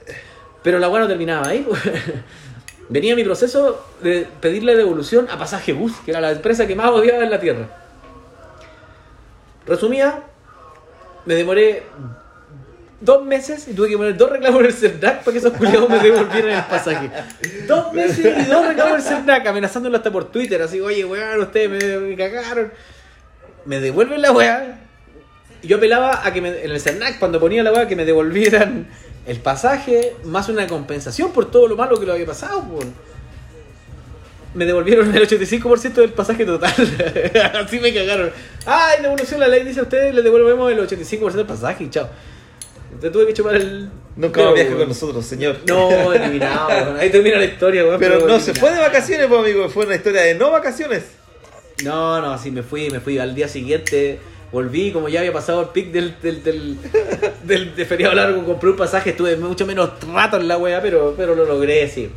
Pero 0.62 0.78
la 0.78 0.88
weá 0.88 1.02
no 1.02 1.08
terminaba 1.08 1.46
ahí. 1.46 1.64
pues. 1.68 1.80
Venía 2.88 3.14
mi 3.16 3.24
proceso 3.24 3.84
de 4.02 4.26
pedirle 4.40 4.76
devolución 4.76 5.28
a 5.30 5.38
Pasaje 5.38 5.72
Bus, 5.72 5.92
que 6.04 6.12
era 6.12 6.20
la 6.20 6.32
empresa 6.32 6.66
que 6.66 6.74
más 6.74 6.90
odiaba 6.90 7.22
en 7.22 7.30
la 7.30 7.40
tierra. 7.40 7.68
Resumía, 9.66 10.22
me 11.24 11.34
demoré 11.34 11.82
dos 13.00 13.24
meses 13.24 13.68
y 13.68 13.74
tuve 13.74 13.88
que 13.88 13.96
poner 13.96 14.16
dos 14.16 14.30
reclamos 14.30 14.60
en 14.60 14.66
el 14.66 14.72
CERNAC 14.72 15.18
para 15.24 15.32
que 15.32 15.38
esos 15.38 15.52
culiados 15.52 15.88
me 15.88 15.98
devolvieran 15.98 16.50
el 16.52 16.64
pasaje. 16.64 17.10
Dos 17.66 17.92
meses 17.92 18.18
y 18.46 18.50
dos 18.50 18.66
reclamos 18.66 18.92
en 18.92 18.96
el 18.96 19.02
CERNAC, 19.02 19.46
amenazándolo 19.46 19.96
hasta 19.96 20.10
por 20.10 20.26
Twitter, 20.30 20.62
así, 20.62 20.80
oye, 20.80 21.04
weón, 21.04 21.40
ustedes 21.40 21.68
me, 22.02 22.16
cagaron. 22.16 22.72
Me 23.64 23.80
devuelven 23.80 24.22
la 24.22 24.32
weá. 24.32 24.80
Y 25.62 25.68
yo 25.68 25.78
apelaba 25.78 26.24
a 26.26 26.32
que 26.32 26.40
me- 26.40 26.62
en 26.64 26.70
el 26.70 26.80
CERNAC, 26.80 27.18
cuando 27.18 27.40
ponía 27.40 27.62
la 27.62 27.72
weá, 27.72 27.88
que 27.88 27.96
me 27.96 28.04
devolvieran 28.04 28.86
el 29.26 29.40
pasaje 29.40 30.14
más 30.24 30.48
una 30.48 30.66
compensación 30.68 31.32
por 31.32 31.50
todo 31.50 31.66
lo 31.66 31.76
malo 31.76 31.98
que 31.98 32.06
lo 32.06 32.12
había 32.12 32.26
pasado, 32.26 32.62
pues. 32.62 32.86
Me 34.56 34.64
devolvieron 34.64 35.14
el 35.14 35.28
85% 35.28 35.92
del 35.94 36.10
pasaje 36.12 36.44
total. 36.46 36.72
Así 37.54 37.78
me 37.78 37.92
cagaron. 37.92 38.30
Ay, 38.64 39.02
devolución, 39.02 39.38
la 39.38 39.48
ley 39.48 39.62
dice 39.64 39.80
a 39.80 39.82
ustedes, 39.84 40.14
le 40.14 40.22
devolvemos 40.22 40.72
el 40.72 40.78
85% 40.80 41.32
del 41.32 41.46
pasaje 41.46 41.84
y 41.84 41.90
chao. 41.90 42.08
Te 43.00 43.10
tuve 43.10 43.26
que 43.26 43.34
chupar 43.34 43.56
el. 43.56 43.90
Nunca 44.16 44.42
más 44.42 44.54
viaje 44.54 44.74
con 44.74 44.88
nosotros, 44.88 45.26
señor. 45.26 45.58
No, 45.66 46.12
eliminado. 46.12 46.96
Ahí 46.98 47.10
termina 47.10 47.36
la 47.36 47.44
historia, 47.44 47.84
weón. 47.84 48.00
Pero 48.00 48.26
no 48.26 48.40
se 48.40 48.54
fue 48.54 48.72
de 48.72 48.80
vacaciones, 48.80 49.26
pues, 49.26 49.40
amigo. 49.40 49.68
Fue 49.68 49.84
una 49.84 49.94
historia 49.94 50.22
de 50.22 50.34
no 50.36 50.50
vacaciones. 50.50 51.02
No, 51.84 52.22
no, 52.22 52.38
sí, 52.38 52.50
me 52.50 52.62
fui, 52.62 52.88
me 52.88 53.00
fui 53.00 53.18
al 53.18 53.34
día 53.34 53.48
siguiente. 53.48 54.18
Volví, 54.52 54.92
como 54.92 55.10
ya 55.10 55.20
había 55.20 55.32
pasado 55.34 55.60
el 55.60 55.68
pic 55.68 55.90
del, 55.92 56.14
del, 56.22 56.42
del, 56.42 56.78
del- 57.44 57.76
de 57.76 57.84
feriado 57.84 58.14
largo, 58.14 58.42
compré 58.46 58.70
un 58.70 58.76
pasaje, 58.76 59.10
estuve 59.10 59.36
mucho 59.36 59.66
menos 59.66 59.90
rato 60.10 60.38
en 60.38 60.48
la 60.48 60.56
weá, 60.56 60.80
pero, 60.80 61.12
pero 61.14 61.34
lo 61.34 61.44
logré, 61.44 61.86
sí. 61.90 62.08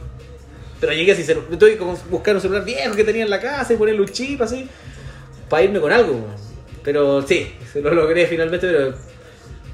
Pero 0.80 0.94
llegué 0.94 1.12
así, 1.12 1.24
tuve 1.26 1.78
que 1.78 1.84
buscar 2.10 2.36
un 2.36 2.42
celular 2.42 2.64
viejo 2.64 2.96
que 2.96 3.04
tenía 3.04 3.24
en 3.24 3.30
la 3.30 3.40
casa 3.40 3.74
y 3.74 3.78
ponerle 3.78 4.02
un 4.02 4.08
chip 4.08 4.42
así, 4.42 4.68
para 5.50 5.64
irme 5.64 5.80
con 5.82 5.92
algo. 5.92 6.26
Pero 6.84 7.22
sí, 7.28 7.54
se 7.74 7.82
lo 7.82 7.94
logré 7.94 8.26
finalmente, 8.28 8.66
pero 8.68 8.94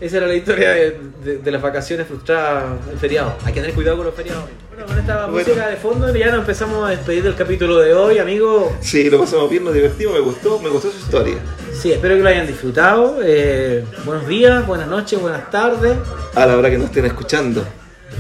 esa 0.01 0.17
era 0.17 0.27
la 0.27 0.33
historia 0.35 0.71
de, 0.71 0.97
de- 1.23 1.37
de 1.37 1.51
las 1.51 1.61
vacaciones 1.61 2.07
frustradas 2.07 2.65
en 2.91 2.97
feriado. 2.99 3.35
Hay 3.45 3.53
que 3.53 3.61
tener 3.61 3.75
cuidado 3.75 3.97
con 3.97 4.07
los 4.07 4.15
feriados. 4.15 4.45
Bueno, 4.69 4.87
con 4.87 4.97
esta 4.99 5.27
Bueno. 5.27 5.37
música 5.47 5.69
de 5.69 5.75
fondo 5.77 6.13
ya 6.15 6.25
nos 6.31 6.39
empezamos 6.39 6.85
a 6.85 6.89
despedir 6.89 7.23
del 7.23 7.35
capítulo 7.35 7.77
de 7.79 7.93
hoy, 7.93 8.17
amigos. 8.17 8.73
Sí, 8.81 9.09
lo 9.09 9.19
pasamos 9.19 9.49
bien, 9.49 9.63
nos 9.63 9.73
divertimos, 9.73 10.15
me 10.15 10.19
gustó, 10.21 10.59
me 10.59 10.69
gustó 10.69 10.91
su 10.91 10.97
historia. 10.97 11.35
Sí, 11.71 11.91
espero 11.93 12.15
que 12.15 12.23
lo 12.23 12.29
hayan 12.29 12.47
disfrutado. 12.47 13.19
Eh, 13.23 13.85
buenos 14.03 14.27
días, 14.27 14.65
buenas 14.65 14.87
noches, 14.87 15.21
buenas 15.21 15.49
tardes. 15.51 15.95
A 16.33 16.45
la 16.45 16.57
hora 16.57 16.69
que 16.71 16.77
nos 16.77 16.87
estén 16.87 17.05
escuchando. 17.05 17.63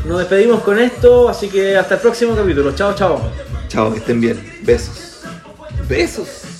Nos 0.03 0.19
despedimos 0.19 0.61
con 0.61 0.79
esto, 0.79 1.29
así 1.29 1.49
que 1.49 1.77
hasta 1.77 1.95
el 1.95 2.01
próximo 2.01 2.35
capítulo. 2.35 2.73
Chao, 2.75 2.93
chao. 2.93 3.19
Chao, 3.67 3.91
que 3.91 3.99
estén 3.99 4.19
bien. 4.19 4.59
Besos. 4.63 5.21
Besos. 5.87 6.54